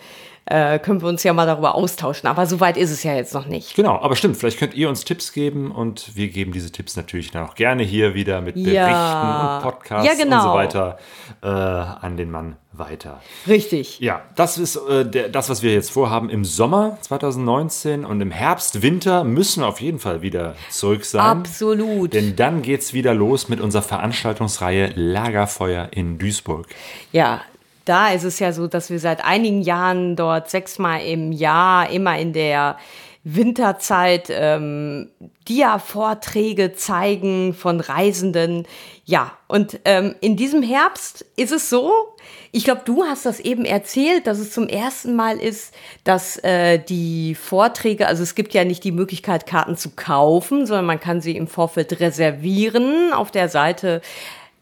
äh, 0.50 0.80
können 0.80 1.02
wir 1.02 1.10
uns 1.10 1.24
ja 1.24 1.34
mal 1.34 1.46
darüber 1.46 1.76
austauschen. 1.76 2.28
Aber 2.28 2.46
so 2.46 2.60
weit 2.60 2.78
ist 2.78 2.90
es 2.92 3.04
ja 3.04 3.14
jetzt 3.16 3.34
noch 3.34 3.46
nicht. 3.48 3.76
Genau, 3.76 4.00
aber 4.02 4.16
stimmt, 4.16 4.38
vielleicht 4.38 4.58
könnt 4.60 4.74
ihr 4.74 4.90
uns 4.90 5.04
Tipps 5.06 5.34
geben 5.34 5.72
und 5.72 6.16
wir 6.16 6.30
geben 6.30 6.52
diese 6.54 6.72
Tipps 6.72 6.96
natürlich 6.96 7.32
dann 7.32 7.46
auch 7.48 7.56
gerne 7.56 7.84
hier 7.84 8.14
wieder 8.14 8.42
mit 8.42 8.56
Berichten 8.56 8.74
Ja. 8.74 9.58
und 9.58 9.64
Podcasts 9.64 10.08
Ja, 10.08 10.14
genau. 10.24 10.38
und 10.38 10.42
so 10.44 10.54
weiter 10.56 10.98
äh, 11.44 11.48
an 11.48 12.18
den 12.18 12.32
Mann 12.32 12.56
weiter. 12.72 13.22
Richtig. 13.48 14.00
Ja, 14.00 14.22
das 14.36 14.58
ist 14.58 14.76
äh, 14.76 15.04
der, 15.04 15.30
das, 15.30 15.50
was 15.50 15.64
wir 15.64 15.74
jetzt 15.74 15.90
vorhaben 15.92 16.30
im 16.30 16.46
Sommer 16.46 16.98
2019 17.02 18.06
und 18.06 18.22
im 18.22 18.32
Herbst, 18.32 18.82
Winter 18.82 19.24
müssen 19.24 19.64
wir 19.64 19.68
auf 19.68 19.82
jeden 19.82 20.00
Fall 20.00 20.22
wieder 20.22 20.56
zurück 20.70 21.04
sein. 21.04 21.22
Absolut. 21.22 22.14
Denn 22.14 22.36
dann 22.36 22.62
geht's 22.62 22.94
wieder 22.94 23.14
los 23.14 23.50
mit 23.50 23.60
unserer 23.62 23.82
Veranstaltungsreihe 23.82 24.92
Lagerfeuer 24.96 25.90
in 25.92 26.20
Duisburg. 26.20 26.68
Ja, 27.12 27.42
da 27.88 28.10
ist 28.10 28.24
es 28.24 28.40
ja 28.40 28.52
so, 28.52 28.68
dass 28.68 28.90
wir 28.90 29.00
seit 29.00 29.24
einigen 29.24 29.62
Jahren 29.62 30.16
dort 30.16 30.50
sechsmal 30.50 31.06
im 31.06 31.32
Jahr 31.32 31.90
immer 31.90 32.18
in 32.18 32.34
der 32.34 32.78
Winterzeit 33.24 34.30
ähm, 34.30 35.10
Dia-Vorträge 35.50 36.74
zeigen 36.74 37.54
von 37.54 37.82
Reisenden. 37.82 38.66
Ja, 39.04 39.34
und 39.48 39.80
ähm, 39.84 40.16
in 40.22 40.38
diesem 40.38 40.64
Herbst 40.64 41.26
ist 41.36 41.52
es 41.52 41.70
so, 41.70 41.92
ich 42.54 42.64
glaube, 42.64 42.84
du 42.86 43.04
hast 43.04 43.26
das 43.26 43.42
eben 43.42 43.66
erzählt, 43.66 44.28
dass 44.28 44.40
es 44.40 44.54
zum 44.54 44.70
ersten 44.70 45.16
Mal 45.16 45.38
ist, 45.38 45.74
dass 46.06 46.38
äh, 46.38 46.80
die 46.80 47.36
Vorträge, 47.36 48.08
also 48.08 48.24
es 48.24 48.34
gibt 48.34 48.54
ja 48.54 48.64
nicht 48.64 48.86
die 48.86 48.94
Möglichkeit, 48.94 49.46
Karten 49.46 49.76
zu 49.76 49.90
kaufen, 49.92 50.66
sondern 50.66 50.86
man 50.86 51.02
kann 51.02 51.20
sie 51.20 51.36
im 51.36 51.48
Vorfeld 51.48 52.00
reservieren 52.00 53.12
auf 53.12 53.32
der 53.32 53.50
Seite 53.50 54.02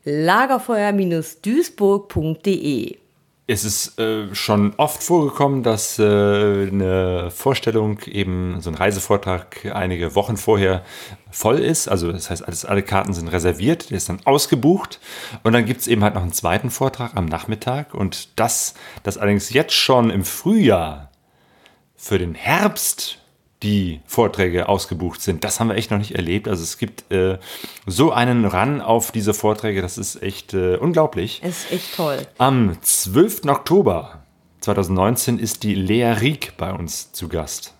lagerfeuer-duisburg.de. 0.05 3.05
Es 3.48 3.64
ist 3.64 4.00
äh, 4.00 4.34
schon 4.34 4.74
oft 4.78 5.04
vorgekommen, 5.04 5.62
dass 5.62 6.00
äh, 6.00 6.04
eine 6.04 7.30
Vorstellung, 7.30 8.00
eben 8.08 8.60
so 8.60 8.72
ein 8.72 8.76
Reisevortrag 8.76 9.72
einige 9.72 10.16
Wochen 10.16 10.36
vorher 10.36 10.84
voll 11.30 11.60
ist. 11.60 11.88
Also 11.88 12.12
das 12.12 12.32
heißt, 12.32 12.43
alles, 12.43 12.66
alle 12.66 12.82
Karten 12.82 13.14
sind 13.14 13.28
reserviert, 13.28 13.91
der 13.91 13.98
ist 13.98 14.10
dann 14.10 14.20
ausgebucht. 14.26 15.00
Und 15.43 15.54
dann 15.54 15.66
gibt 15.66 15.82
es 15.82 15.88
eben 15.88 16.04
halt 16.04 16.16
noch 16.16 16.24
einen 16.24 16.34
zweiten 16.34 16.72
Vortrag 16.72 17.16
am 17.16 17.26
Nachmittag. 17.26 17.93
Und 17.93 18.39
das, 18.39 18.74
das 19.04 19.20
allerdings 19.20 19.52
jetzt 19.52 19.74
schon 19.74 20.10
im 20.10 20.26
Frühjahr 20.26 21.12
für 21.96 22.18
den 22.18 22.34
Herbst 22.34 23.20
die 23.64 24.01
Vorträge 24.06 24.70
ausgebucht 24.70 25.22
sind. 25.22 25.43
Das 25.43 25.60
haben 25.60 25.70
wir 25.70 25.76
echt 25.76 25.91
noch 25.91 25.97
nicht 25.97 26.16
erlebt. 26.16 26.47
Also 26.47 26.64
es 26.64 26.78
gibt 26.78 27.12
äh, 27.12 27.39
so 27.86 28.12
einen 28.12 28.45
Run 28.45 28.82
auf 28.82 29.12
diese 29.12 29.34
Vorträge, 29.34 29.82
das 29.82 29.97
ist 29.97 30.22
echt 30.22 30.53
äh, 30.53 30.76
unglaublich. 30.76 31.41
Ist 31.43 31.72
echt 31.72 31.95
toll. 31.95 32.18
Am 32.38 32.78
12. 32.82 33.45
Oktober 33.47 34.24
2019 34.62 35.39
ist 35.39 35.64
die 35.64 35.76
Lea 35.76 36.12
Rieck 36.12 36.58
bei 36.58 36.74
uns 36.74 37.12
zu 37.12 37.28
Gast. 37.28 37.74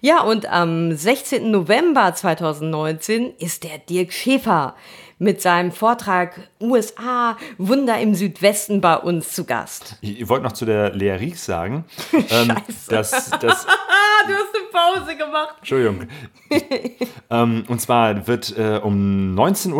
Ja, 0.00 0.22
und 0.22 0.46
am 0.46 0.94
16. 0.94 1.50
November 1.50 2.14
2019 2.14 3.34
ist 3.38 3.64
der 3.64 3.78
Dirk 3.78 4.12
Schäfer 4.12 4.76
mit 5.18 5.42
seinem 5.42 5.72
Vortrag 5.72 6.48
USA 6.60 7.36
Wunder 7.58 7.98
im 7.98 8.14
Südwesten 8.14 8.80
bei 8.80 8.96
uns 8.96 9.32
zu 9.32 9.44
Gast. 9.44 9.96
Ich, 10.00 10.20
ich 10.20 10.28
wollte 10.28 10.44
noch 10.44 10.52
zu 10.52 10.64
der 10.64 10.94
Lea 10.94 11.12
Rieck 11.12 11.36
sagen, 11.36 11.84
ähm, 12.12 12.54
dass, 12.88 13.10
dass 13.10 13.30
du 13.40 13.48
hast 13.48 13.66
eine 13.68 14.68
Pause 14.72 15.16
gemacht. 15.16 15.54
Entschuldigung. 15.58 16.08
ähm, 17.30 17.64
und 17.68 17.80
zwar 17.80 18.26
wird 18.26 18.56
äh, 18.56 18.80
um 18.82 19.34
19.30 19.36 19.72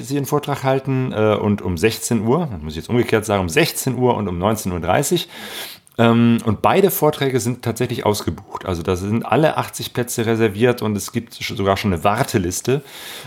Uhr 0.00 0.04
sie 0.04 0.16
einen 0.16 0.26
Vortrag 0.26 0.64
halten 0.64 1.12
äh, 1.12 1.34
und 1.34 1.62
um 1.62 1.78
16 1.78 2.26
Uhr, 2.26 2.48
das 2.50 2.62
muss 2.62 2.72
ich 2.72 2.78
jetzt 2.78 2.90
umgekehrt 2.90 3.24
sagen, 3.24 3.42
um 3.42 3.48
16 3.48 3.96
Uhr 3.96 4.16
und 4.16 4.28
um 4.28 4.38
19.30 4.42 5.12
Uhr. 5.12 5.20
Ähm, 5.98 6.38
und 6.44 6.62
beide 6.62 6.90
Vorträge 6.90 7.40
sind 7.40 7.62
tatsächlich 7.62 8.06
ausgebucht. 8.06 8.64
Also 8.66 8.82
da 8.82 8.96
sind 8.96 9.26
alle 9.26 9.56
80 9.56 9.92
Plätze 9.92 10.24
reserviert 10.26 10.80
und 10.80 10.96
es 10.96 11.12
gibt 11.12 11.34
sogar 11.34 11.76
schon 11.76 11.92
eine 11.92 12.04
Warteliste. 12.04 12.82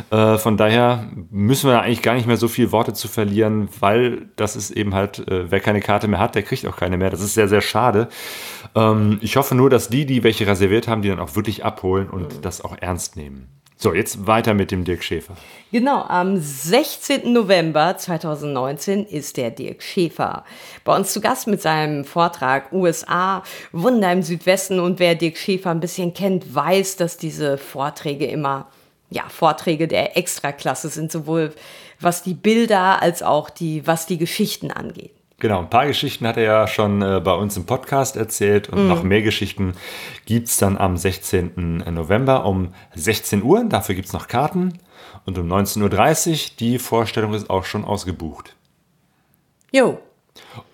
Äh, 0.09 0.37
von 0.37 0.55
daher 0.55 1.05
müssen 1.29 1.69
wir 1.69 1.73
da 1.73 1.81
eigentlich 1.81 2.01
gar 2.01 2.13
nicht 2.15 2.27
mehr 2.27 2.37
so 2.37 2.47
viel 2.47 2.71
Worte 2.71 2.93
zu 2.93 3.09
verlieren, 3.09 3.67
weil 3.79 4.29
das 4.37 4.55
ist 4.55 4.71
eben 4.71 4.93
halt, 4.95 5.27
äh, 5.27 5.51
wer 5.51 5.59
keine 5.59 5.81
Karte 5.81 6.07
mehr 6.07 6.19
hat, 6.19 6.35
der 6.35 6.43
kriegt 6.43 6.65
auch 6.65 6.77
keine 6.77 6.97
mehr. 6.97 7.09
Das 7.09 7.21
ist 7.21 7.33
sehr, 7.33 7.49
sehr 7.49 7.61
schade. 7.61 8.07
Ähm, 8.73 9.19
ich 9.21 9.35
hoffe 9.35 9.53
nur, 9.53 9.69
dass 9.69 9.89
die, 9.89 10.05
die 10.05 10.23
welche 10.23 10.47
reserviert 10.47 10.87
haben, 10.87 11.01
die 11.01 11.09
dann 11.09 11.19
auch 11.19 11.35
wirklich 11.35 11.65
abholen 11.65 12.09
und 12.09 12.45
das 12.45 12.63
auch 12.63 12.77
ernst 12.79 13.17
nehmen. 13.17 13.60
So, 13.83 13.95
jetzt 13.95 14.27
weiter 14.27 14.53
mit 14.53 14.69
dem 14.69 14.83
Dirk 14.83 15.03
Schäfer. 15.03 15.35
Genau, 15.71 16.03
am 16.03 16.37
16. 16.37 17.33
November 17.33 17.97
2019 17.97 19.07
ist 19.07 19.37
der 19.37 19.49
Dirk 19.49 19.81
Schäfer 19.81 20.45
bei 20.83 20.95
uns 20.95 21.13
zu 21.13 21.19
Gast 21.19 21.47
mit 21.47 21.63
seinem 21.63 22.05
Vortrag 22.05 22.71
USA 22.71 23.41
Wunder 23.71 24.11
im 24.11 24.21
Südwesten. 24.21 24.79
Und 24.79 24.99
wer 24.99 25.15
Dirk 25.15 25.35
Schäfer 25.35 25.71
ein 25.71 25.79
bisschen 25.79 26.13
kennt, 26.13 26.53
weiß, 26.53 26.97
dass 26.97 27.17
diese 27.17 27.57
Vorträge 27.57 28.27
immer 28.27 28.67
ja, 29.09 29.23
Vorträge 29.29 29.87
der 29.87 30.15
Extraklasse 30.15 30.89
sind, 30.89 31.11
sowohl 31.11 31.51
was 31.99 32.21
die 32.21 32.35
Bilder 32.35 33.01
als 33.01 33.23
auch 33.23 33.49
die, 33.49 33.87
was 33.87 34.05
die 34.05 34.19
Geschichten 34.19 34.69
angeht. 34.69 35.20
Genau, 35.41 35.57
ein 35.57 35.71
paar 35.71 35.87
Geschichten 35.87 36.27
hat 36.27 36.37
er 36.37 36.43
ja 36.43 36.67
schon 36.67 37.01
äh, 37.01 37.19
bei 37.19 37.33
uns 37.33 37.57
im 37.57 37.65
Podcast 37.65 38.15
erzählt 38.15 38.69
und 38.69 38.87
noch 38.87 39.01
mehr 39.01 39.23
Geschichten 39.23 39.73
gibt's 40.27 40.57
dann 40.57 40.77
am 40.77 40.97
16. 40.97 41.83
November 41.91 42.45
um 42.45 42.75
16 42.93 43.41
Uhr. 43.41 43.65
Dafür 43.67 43.95
gibt's 43.95 44.13
noch 44.13 44.27
Karten 44.27 44.77
und 45.25 45.39
um 45.39 45.51
19.30 45.51 45.81
Uhr. 46.31 46.55
Die 46.59 46.77
Vorstellung 46.77 47.33
ist 47.33 47.49
auch 47.49 47.65
schon 47.65 47.85
ausgebucht. 47.85 48.55
Jo, 49.71 49.99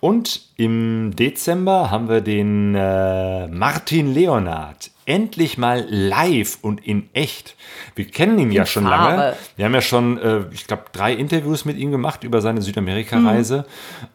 Und 0.00 0.42
im 0.56 1.14
Dezember 1.14 1.90
haben 1.90 2.08
wir 2.08 2.20
den 2.20 2.74
äh, 2.74 3.46
Martin 3.48 4.12
Leonard. 4.12 4.90
Endlich 5.06 5.56
mal 5.56 5.86
live 5.88 6.58
und 6.60 6.86
in 6.86 7.08
echt. 7.14 7.56
Wir 7.94 8.04
kennen 8.06 8.38
ihn 8.38 8.52
ja 8.52 8.66
schon 8.66 8.84
Farbe. 8.84 9.16
lange. 9.16 9.36
Wir 9.56 9.64
haben 9.64 9.74
ja 9.74 9.80
schon, 9.80 10.18
äh, 10.18 10.42
ich 10.52 10.66
glaube, 10.66 10.84
drei 10.92 11.14
Interviews 11.14 11.64
mit 11.64 11.78
ihm 11.78 11.90
gemacht 11.90 12.24
über 12.24 12.40
seine 12.40 12.60
Südamerika-Reise. 12.60 13.64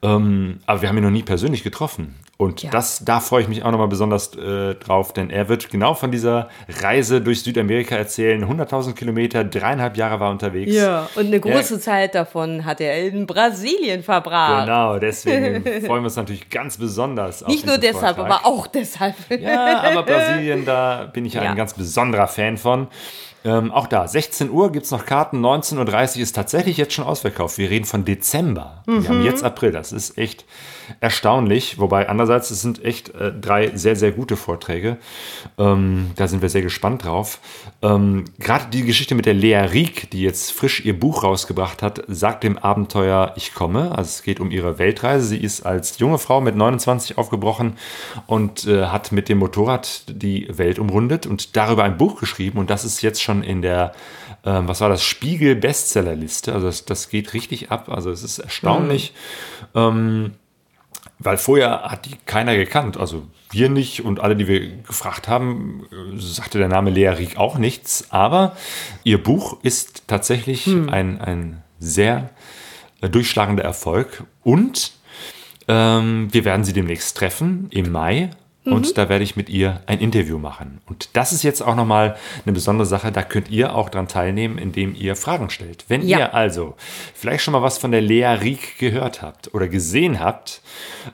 Ähm, 0.04 0.60
aber 0.66 0.82
wir 0.82 0.90
haben 0.90 0.98
ihn 0.98 1.04
noch 1.04 1.10
nie 1.10 1.24
persönlich 1.24 1.64
getroffen. 1.64 2.16
Und 2.44 2.64
Ja. 2.64 2.70
das, 2.72 3.04
da 3.06 3.20
freue 3.20 3.42
ich 3.44 3.48
mich 3.48 3.64
auch 3.64 3.72
nochmal 3.72 3.88
besonders 3.88 4.36
äh, 4.36 4.76
drauf, 4.76 5.14
denn 5.14 5.30
er 5.30 5.50
wird 5.50 5.70
genau 5.70 5.94
von 5.94 6.12
dieser 6.12 6.50
Reise 6.82 7.22
durch 7.22 7.44
Südamerika 7.44 7.96
erzählen. 7.96 8.44
100.000 8.44 8.94
Kilometer, 8.94 9.44
dreieinhalb 9.44 9.98
Jahre 9.98 10.20
war 10.20 10.28
er 10.30 10.32
unterwegs. 10.32 10.74
Ja, 10.74 11.08
und 11.16 11.28
eine 11.28 11.40
große 11.40 11.80
Zeit 11.80 12.16
davon 12.16 12.66
hat 12.66 12.82
er 12.82 13.00
in 13.08 13.26
Brasilien 13.26 14.04
verbracht. 14.04 14.66
Genau, 14.66 15.00
deswegen 15.00 15.64
freuen 15.86 16.02
wir 16.02 16.06
uns 16.06 16.16
natürlich 16.16 16.50
ganz 16.50 16.78
besonders 16.78 17.44
auf 17.44 17.50
Nicht 17.50 17.66
nur 17.66 17.78
deshalb, 17.78 18.16
Vortrag. 18.18 18.42
aber 18.44 18.46
auch 18.48 18.68
deshalb. 18.68 19.16
Ja, 19.40 19.82
aber 19.84 20.04
Brasilien, 20.04 20.66
da 20.66 21.10
bin 21.12 21.26
ich 21.26 21.34
ja 21.34 21.42
ein 21.42 21.56
ganz 21.56 21.74
besonderer 21.74 22.28
Fan 22.28 22.58
von. 22.58 22.88
Ähm, 23.46 23.74
auch 23.74 23.88
da, 23.88 24.08
16 24.08 24.50
Uhr 24.50 24.72
gibt 24.72 24.86
es 24.86 24.92
noch 24.92 25.06
Karten, 25.06 25.46
19.30 25.46 26.16
Uhr 26.18 26.24
ist 26.24 26.32
tatsächlich 26.34 26.78
jetzt 26.78 26.94
schon 26.94 27.04
ausverkauft. 27.04 27.58
Wir 27.58 27.70
reden 27.70 27.84
von 27.84 28.06
Dezember. 28.06 28.84
Wir 28.86 28.96
Mhm. 29.02 29.08
haben 29.10 29.22
jetzt 29.26 29.44
April, 29.44 29.74
das 29.74 29.92
ist 29.92 30.18
echt 30.18 30.46
erstaunlich. 31.00 31.80
Wobei 31.80 32.10
andererseits, 32.10 32.52
es 32.52 32.62
sind 32.62 32.84
echt 32.84 33.10
äh, 33.16 33.32
drei 33.32 33.76
sehr, 33.76 33.96
sehr 33.96 34.12
gute 34.12 34.36
Vorträge. 34.36 34.98
Ähm, 35.58 36.12
da 36.16 36.28
sind 36.28 36.42
wir 36.42 36.50
sehr 36.50 36.62
gespannt 36.62 37.06
drauf. 37.06 37.40
Ähm, 37.82 38.26
Gerade 38.40 38.66
die 38.72 38.84
Geschichte 38.84 39.16
mit 39.16 39.26
der 39.26 39.34
Lea 39.34 39.56
Rieck, 39.58 40.10
die 40.12 40.22
jetzt 40.22 40.52
frisch 40.52 40.84
ihr 40.86 40.98
Buch 41.00 41.24
rausgebracht 41.24 41.82
hat, 41.82 42.04
sagt 42.08 42.44
dem 42.44 42.58
Abenteuer, 42.58 43.34
ich 43.36 43.54
komme. 43.54 43.92
Also 43.92 44.10
es 44.10 44.24
geht 44.24 44.40
um 44.40 44.52
ihre 44.52 44.80
Weltreise. 44.80 45.26
Sie 45.28 45.38
ist 45.38 45.66
als 45.66 46.00
junge 46.00 46.18
Frau 46.18 46.42
mit 46.42 46.56
29 46.56 47.18
aufgebrochen 47.18 47.78
und 48.28 48.66
äh, 48.66 48.86
hat 48.86 49.12
mit 49.12 49.30
dem 49.30 49.40
Motorrad 49.40 50.06
die 50.08 50.48
Welt 50.50 50.80
umrundet 50.80 51.26
und 51.26 51.56
darüber 51.56 51.84
ein 51.84 51.98
Buch 51.98 52.20
geschrieben. 52.20 52.60
Und 52.60 52.70
das 52.70 52.86
ist 52.86 53.02
jetzt 53.02 53.22
schon 53.22 53.44
in 53.44 53.62
der, 53.62 53.94
ähm, 54.46 54.68
was 54.68 54.82
war 54.82 54.90
das, 54.90 55.04
Spiegel 55.04 55.56
Bestsellerliste. 55.56 56.54
Also 56.54 56.68
das, 56.68 56.86
das 56.86 57.10
geht 57.10 57.34
richtig 57.34 57.72
ab. 57.72 57.90
Also 57.90 58.12
es 58.12 58.24
ist 58.24 58.40
erstaunlich. 58.40 59.14
Ähm, 59.76 60.34
weil 61.24 61.38
vorher 61.38 61.84
hat 61.84 62.06
die 62.06 62.16
keiner 62.26 62.56
gekannt. 62.56 62.98
Also 62.98 63.28
wir 63.52 63.70
nicht 63.70 64.04
und 64.04 64.20
alle, 64.20 64.36
die 64.36 64.48
wir 64.48 64.78
gefragt 64.78 65.28
haben, 65.28 65.86
äh, 65.92 66.20
sagte 66.20 66.58
der 66.58 66.68
Name 66.68 66.90
Lea 66.90 67.10
Rieck 67.10 67.38
auch 67.38 67.58
nichts. 67.58 68.08
Aber 68.10 68.56
ihr 69.04 69.22
Buch 69.22 69.58
ist 69.64 70.08
tatsächlich 70.08 70.68
ein, 70.68 71.22
ein 71.22 71.64
sehr 71.80 72.30
äh, 73.02 73.10
durchschlagender 73.10 73.64
Erfolg. 73.64 74.24
Und 74.44 74.94
ähm, 75.68 76.28
wir 76.32 76.46
werden 76.46 76.64
sie 76.64 76.74
demnächst 76.74 77.18
treffen 77.18 77.68
im 77.72 77.92
Mai 77.92 78.32
Und 78.66 78.88
Mhm. 78.88 78.94
da 78.96 79.10
werde 79.10 79.24
ich 79.26 79.36
mit 79.36 79.50
ihr 79.50 79.82
ein 79.88 80.00
Interview 80.00 80.38
machen. 80.38 80.80
Und 80.86 81.10
das 81.14 81.34
ist 81.34 81.44
jetzt 81.44 81.62
auch 81.62 81.76
nochmal 81.76 82.16
eine 82.46 82.54
besondere 82.54 82.86
Sache. 82.86 83.12
Da 83.12 83.22
könnt 83.22 83.50
ihr 83.50 83.76
auch 83.76 83.90
dran 83.90 84.08
teilnehmen, 84.08 84.58
indem 84.58 84.96
ihr 84.96 85.18
Fragen 85.18 85.50
stellt. 85.50 85.84
Wenn 85.90 86.02
Ja. 86.08 86.20
ihr 86.20 86.34
also 86.34 86.76
vielleicht 87.14 87.44
schon 87.44 87.52
mal 87.52 87.62
was 87.62 87.78
von 87.78 87.92
der 87.92 88.00
Lea 88.02 88.26
Rieck 88.42 88.78
gehört 88.80 89.22
habt 89.22 89.54
oder 89.54 89.68
gesehen 89.68 90.22
habt, 90.22 90.62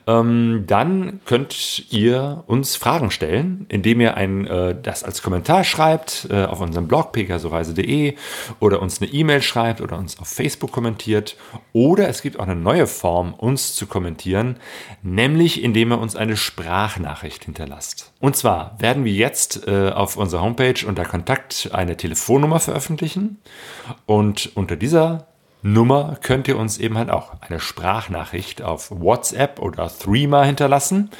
ähm, 0.06 0.64
dann 0.68 1.20
könnt 1.24 1.90
ihr 1.92 2.44
uns 2.46 2.76
Fragen 2.76 3.10
stellen, 3.10 3.66
indem 3.68 4.00
ihr 4.00 4.16
ein, 4.16 4.46
äh, 4.46 4.76
das 4.80 5.02
als 5.02 5.20
Kommentar 5.22 5.64
schreibt 5.64 6.28
äh, 6.30 6.44
auf 6.44 6.60
unserem 6.60 6.86
Blog 6.86 7.10
pegasoreise.de 7.12 8.14
oder 8.60 8.80
uns 8.80 9.02
eine 9.02 9.10
E-Mail 9.10 9.42
schreibt 9.42 9.80
oder 9.80 9.98
uns 9.98 10.20
auf 10.20 10.28
Facebook 10.28 10.70
kommentiert. 10.70 11.36
Oder 11.72 12.08
es 12.08 12.22
gibt 12.22 12.38
auch 12.38 12.44
eine 12.44 12.54
neue 12.54 12.86
Form, 12.86 13.34
uns 13.34 13.74
zu 13.74 13.86
kommentieren, 13.86 14.56
nämlich 15.02 15.62
indem 15.64 15.92
ihr 15.92 15.98
uns 15.98 16.14
eine 16.14 16.36
Sprachnachricht 16.36 17.39
hinterlasst. 17.44 18.12
Und 18.20 18.36
zwar 18.36 18.76
werden 18.78 19.04
wir 19.04 19.12
jetzt 19.12 19.66
äh, 19.66 19.90
auf 19.90 20.16
unserer 20.16 20.42
Homepage 20.42 20.86
unter 20.86 21.04
Kontakt 21.04 21.70
eine 21.72 21.96
Telefonnummer 21.96 22.60
veröffentlichen 22.60 23.38
und 24.06 24.50
unter 24.56 24.76
dieser 24.76 25.26
Nummer 25.62 26.16
könnt 26.22 26.48
ihr 26.48 26.56
uns 26.58 26.78
eben 26.78 26.96
halt 26.96 27.10
auch 27.10 27.32
eine 27.40 27.60
Sprachnachricht 27.60 28.62
auf 28.62 28.90
WhatsApp 28.90 29.58
oder 29.60 29.90
Threema 29.90 30.42
hinterlassen. 30.44 31.10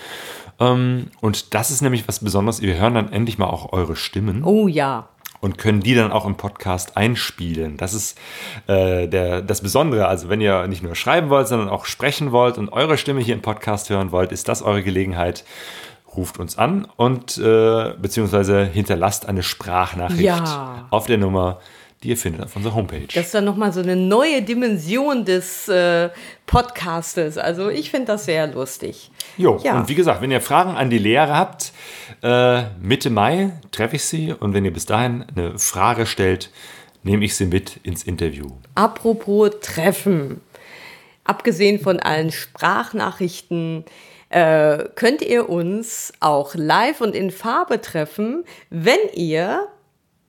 Ähm, 0.58 1.08
und 1.20 1.52
das 1.54 1.70
ist 1.70 1.82
nämlich 1.82 2.08
was 2.08 2.20
Besonderes. 2.20 2.62
Wir 2.62 2.76
hören 2.78 2.94
dann 2.94 3.12
endlich 3.12 3.36
mal 3.38 3.48
auch 3.48 3.72
eure 3.72 3.96
Stimmen 3.96 4.42
Oh 4.44 4.66
ja. 4.66 5.08
und 5.40 5.58
können 5.58 5.80
die 5.80 5.94
dann 5.94 6.10
auch 6.10 6.24
im 6.24 6.36
Podcast 6.36 6.96
einspielen. 6.96 7.76
Das 7.76 7.92
ist 7.92 8.18
äh, 8.66 9.08
der, 9.08 9.42
das 9.42 9.60
Besondere. 9.60 10.08
Also 10.08 10.30
wenn 10.30 10.40
ihr 10.40 10.66
nicht 10.68 10.82
nur 10.82 10.94
schreiben 10.94 11.28
wollt, 11.28 11.48
sondern 11.48 11.68
auch 11.68 11.84
sprechen 11.84 12.32
wollt 12.32 12.56
und 12.56 12.70
eure 12.72 12.96
Stimme 12.96 13.20
hier 13.20 13.34
im 13.34 13.42
Podcast 13.42 13.90
hören 13.90 14.10
wollt, 14.10 14.32
ist 14.32 14.48
das 14.48 14.62
eure 14.62 14.82
Gelegenheit. 14.82 15.44
Ruft 16.16 16.38
uns 16.38 16.58
an 16.58 16.88
und 16.96 17.38
äh, 17.38 17.92
beziehungsweise 18.00 18.64
hinterlasst 18.64 19.26
eine 19.26 19.42
Sprachnachricht 19.42 20.22
Ja. 20.22 20.86
auf 20.90 21.06
der 21.06 21.18
Nummer, 21.18 21.60
die 22.02 22.08
ihr 22.08 22.16
findet 22.16 22.42
auf 22.42 22.56
unserer 22.56 22.74
Homepage. 22.74 23.06
Das 23.14 23.26
ist 23.26 23.34
dann 23.34 23.44
nochmal 23.44 23.72
so 23.72 23.80
eine 23.80 23.94
neue 23.94 24.42
Dimension 24.42 25.24
des 25.24 25.68
äh, 25.68 26.08
Podcastes. 26.46 27.38
Also 27.38 27.68
ich 27.68 27.90
finde 27.90 28.06
das 28.08 28.24
sehr 28.24 28.46
lustig. 28.48 29.10
Jo, 29.36 29.60
Ja. 29.62 29.76
und 29.78 29.88
wie 29.88 29.94
gesagt, 29.94 30.20
wenn 30.20 30.30
ihr 30.32 30.40
Fragen 30.40 30.70
an 30.72 30.90
die 30.90 30.98
Lehrer 30.98 31.36
habt, 31.36 31.72
äh, 32.22 32.62
Mitte 32.80 33.10
Mai 33.10 33.52
treffe 33.70 33.96
ich 33.96 34.04
sie 34.04 34.32
und 34.32 34.52
wenn 34.52 34.64
ihr 34.64 34.72
bis 34.72 34.86
dahin 34.86 35.24
eine 35.36 35.58
Frage 35.58 36.06
stellt, 36.06 36.50
nehme 37.04 37.24
ich 37.24 37.36
sie 37.36 37.46
mit 37.46 37.76
ins 37.84 38.02
Interview. 38.02 38.48
Apropos 38.74 39.50
Treffen. 39.62 40.40
Abgesehen 41.24 41.78
von 41.78 42.00
allen 42.00 42.32
Sprachnachrichten 42.32 43.84
äh, 44.30 44.84
könnt 44.94 45.22
ihr 45.22 45.48
uns 45.48 46.12
auch 46.20 46.54
live 46.54 47.00
und 47.00 47.14
in 47.14 47.30
Farbe 47.30 47.80
treffen, 47.80 48.44
wenn 48.70 48.98
ihr 49.12 49.68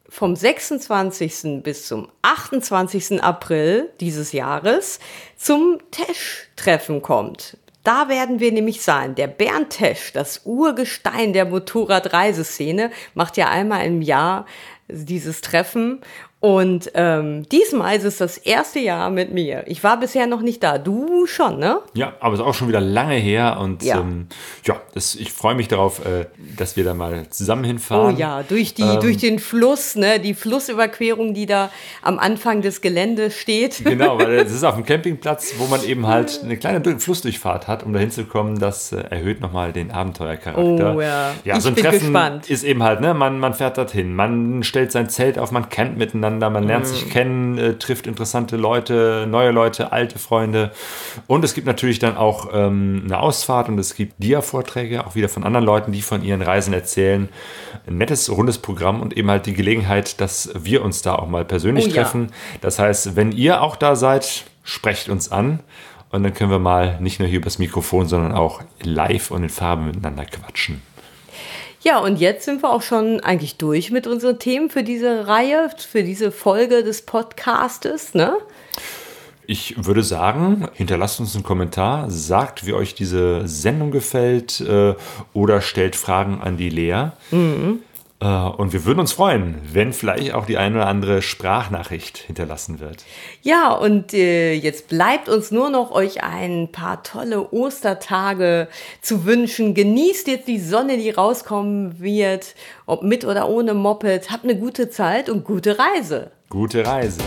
vom 0.10 0.36
26. 0.36 1.64
bis 1.64 1.88
zum 1.88 2.10
28. 2.22 3.24
April 3.24 3.90
dieses 4.02 4.34
Jahres 4.34 5.00
zum 5.38 5.78
Tesch-Treffen 5.92 7.02
kommt. 7.02 7.58
Da 7.84 8.10
werden 8.10 8.40
wir 8.40 8.52
nämlich 8.52 8.82
sein. 8.82 9.16
Der 9.16 9.28
Bernd 9.28 9.72
Tesch, 9.72 10.12
das 10.12 10.42
Urgestein 10.46 11.34
der 11.34 11.46
Motorradreiseszene, 11.46 12.92
macht 13.14 13.38
ja 13.38 13.50
einmal 13.50 13.86
im 13.86 14.02
Jahr 14.02 14.46
dieses 14.88 15.42
Treffen. 15.42 16.02
Und 16.42 16.90
ähm, 16.96 17.48
diesmal 17.50 17.96
ist 17.98 18.04
es 18.04 18.18
das 18.18 18.38
erste 18.40 18.80
Jahr 18.80 19.12
mit 19.12 19.32
mir. 19.32 19.64
Ich 19.68 19.84
war 19.84 20.00
bisher 20.00 20.26
noch 20.26 20.42
nicht 20.42 20.64
da. 20.64 20.80
Du 20.80 21.28
schon, 21.28 21.60
ne? 21.60 21.82
Ja, 21.94 22.14
aber 22.20 22.34
es 22.34 22.40
ist 22.40 22.46
auch 22.48 22.56
schon 22.56 22.68
wieder 22.68 22.82
lange 22.82 23.14
her 23.14 23.60
und 23.60 23.84
Ja. 23.84 24.00
ähm, 24.00 24.26
ja, 24.66 24.82
das, 24.96 25.14
ich 25.14 25.32
freue 25.32 25.54
mich 25.54 25.68
darauf, 25.68 26.04
äh, 26.04 26.26
dass 26.58 26.76
wir 26.76 26.84
da 26.84 26.96
mal 26.96 27.30
zusammen 27.30 27.64
Oh 27.64 27.68
hinfahren. 27.68 28.18
ja, 28.18 28.42
durch, 28.42 28.74
die, 28.74 28.82
Ähm. 28.82 29.00
durch 29.02 29.18
den 29.18 29.38
Fluss, 29.38 29.96
ne? 29.96 30.20
Die 30.20 30.34
Flussüberquerung, 30.34 31.36
die 31.36 31.46
da 31.46 31.70
am 32.02 32.18
Anfang 32.18 32.64
des 32.64 32.82
Geländes 32.82 33.36
steht. 33.38 33.84
Genau, 33.92 34.18
weil 34.18 34.32
es 34.40 34.52
ist 34.52 34.64
auf 34.64 34.74
dem 34.74 34.84
Campingplatz, 34.86 35.54
wo 35.60 35.66
man 35.68 35.84
eben 35.84 36.08
halt 36.08 36.42
eine 36.44 36.58
kleine 36.58 36.82
Dur- 36.82 36.98
Flussdurchfahrt 37.00 37.68
hat, 37.68 37.84
um 37.84 37.94
da 37.94 38.00
hinzukommen. 38.00 38.58
Das 38.58 38.92
äh, 38.94 39.02
erhöht 39.12 39.42
nochmal 39.42 39.74
den 39.74 39.92
Abenteuercharakter. 39.92 40.96
Oh 40.96 41.02
ja. 41.02 41.34
ja 41.46 41.58
Ich 41.58 41.62
so 41.62 41.70
ein 41.70 41.76
bin 41.76 41.84
Treffen 41.84 42.00
gespannt. 42.14 42.50
ist 42.50 42.64
eben 42.64 42.82
halt, 42.82 43.00
ne, 43.02 43.14
man, 43.14 43.38
man 43.38 43.54
fährt 43.54 43.78
dorthin, 43.78 44.16
man 44.16 44.64
stellt 44.64 44.92
sein 44.92 45.08
Zelt 45.08 45.38
auf, 45.38 45.52
man 45.52 45.70
campt 45.70 46.00
miteinander, 46.00 46.31
man 46.40 46.64
lernt 46.64 46.86
Mm. 46.86 46.88
sich 46.88 47.10
kennen, 47.10 47.58
äh, 47.58 47.74
trifft 47.76 48.08
interessante 48.08 48.58
Leute, 48.58 49.26
neue 49.30 49.52
Leute, 49.52 49.92
alte 49.92 50.20
Freunde. 50.20 50.72
Und 51.28 51.44
es 51.44 51.54
gibt 51.54 51.68
natürlich 51.68 52.00
dann 52.00 52.18
auch 52.18 52.50
ähm, 52.54 53.02
eine 53.06 53.20
Ausfahrt 53.20 53.68
und 53.70 53.78
es 53.80 53.96
gibt 53.96 54.14
Dia-Vorträge, 54.20 55.06
auch 55.06 55.16
wieder 55.16 55.30
von 55.30 55.44
anderen 55.44 55.66
Leuten, 55.66 55.92
die 55.92 56.02
von 56.02 56.24
ihren 56.24 56.42
Reisen 56.42 56.74
erzählen. 56.74 57.30
Ein 57.88 57.98
nettes, 57.98 58.30
rundes 58.30 58.58
Programm 58.58 59.02
und 59.02 59.18
eben 59.18 59.30
halt 59.30 59.46
die 59.46 59.54
Gelegenheit, 59.54 60.22
dass 60.22 60.52
wir 60.58 60.84
uns 60.84 61.02
da 61.02 61.16
auch 61.16 61.28
mal 61.28 61.46
persönlich 61.46 61.86
Oh 61.86 61.90
ja. 61.90 61.94
treffen. 62.04 62.32
Das 62.62 62.80
heißt, 62.80 63.16
wenn 63.16 63.32
ihr 63.32 63.62
auch 63.62 63.76
da 63.76 63.96
seid, 63.96 64.46
sprecht 64.64 65.10
uns 65.10 65.32
an 65.32 65.60
und 66.12 66.24
dann 66.24 66.34
können 66.34 66.52
wir 66.52 66.60
mal 66.60 66.98
nicht 67.00 67.20
nur 67.20 67.28
hier 67.28 67.40
übers 67.40 67.58
Mikrofon, 67.58 68.08
sondern 68.08 68.32
auch 68.34 68.62
live 68.84 69.32
und 69.32 69.44
in 69.44 69.50
Farbe 69.50 69.84
miteinander 69.84 70.26
quatschen. 70.26 70.82
Ja, 71.84 72.00
und 72.00 72.20
jetzt 72.20 72.46
sind 72.46 72.62
wir 72.62 72.72
auch 72.72 72.84
schon 72.84 73.22
eigentlich 73.22 73.58
durch 73.58 73.90
mit 73.90 74.06
unseren 74.06 74.38
Themen 74.38 74.70
für 74.70 74.84
diese 74.84 75.28
Reihe, 75.28 75.72
für 75.76 76.04
diese 76.04 76.32
Folge 76.32 76.84
des 76.84 77.02
Podcastes, 77.02 78.14
ne? 78.14 78.34
Ich 79.48 79.84
würde 79.84 80.04
sagen, 80.04 80.68
hinterlasst 80.74 81.20
uns 81.20 81.34
einen 81.34 81.44
Kommentar, 81.44 82.10
sagt, 82.12 82.68
wie 82.68 82.74
euch 82.74 82.94
diese 82.94 83.48
Sendung 83.48 83.90
gefällt 83.90 84.62
äh, 84.62 84.94
oder 85.34 85.62
stellt 85.62 85.96
Fragen 85.96 86.40
an 86.40 86.56
die 86.56 86.70
Lea. 86.70 87.10
Äh, 87.32 87.80
und 88.28 88.72
wir 88.72 88.86
würden 88.86 89.00
uns 89.00 89.14
freuen, 89.14 89.56
wenn 89.72 89.94
vielleicht 89.94 90.34
auch 90.34 90.46
die 90.46 90.58
eine 90.58 90.76
oder 90.76 90.88
andere 90.88 91.24
Sprachnachricht 91.24 92.20
hinterlassen 92.20 92.80
wird. 92.80 93.04
Ja, 93.42 93.74
und 93.74 94.14
äh, 94.14 94.54
jetzt 94.54 94.90
bleibt 94.90 95.28
uns 95.28 95.50
nur 95.50 95.72
noch 95.72 95.90
euch 95.92 96.24
ein 96.24 96.72
paar 96.72 97.02
tolle 97.02 97.52
Ostertage 97.52 98.68
zu 99.02 99.26
wünschen. 99.26 99.74
Genießt 99.74 100.28
jetzt 100.28 100.48
die 100.48 100.60
Sonne, 100.60 100.98
die 100.98 101.10
rauskommen 101.10 102.00
wird, 102.00 102.54
ob 102.86 103.02
mit 103.02 103.26
oder 103.26 103.50
ohne 103.50 103.74
Moped. 103.74 104.30
Habt 104.30 104.44
eine 104.44 104.56
gute 104.56 104.92
Zeit 104.92 105.28
und 105.28 105.44
gute 105.44 105.80
Reise. 105.80 106.30
Gute 106.50 106.86
Reise. 106.86 107.22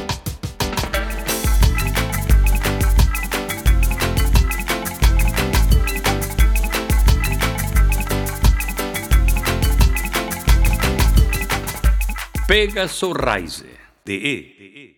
pegasoreise.de 12.46 14.93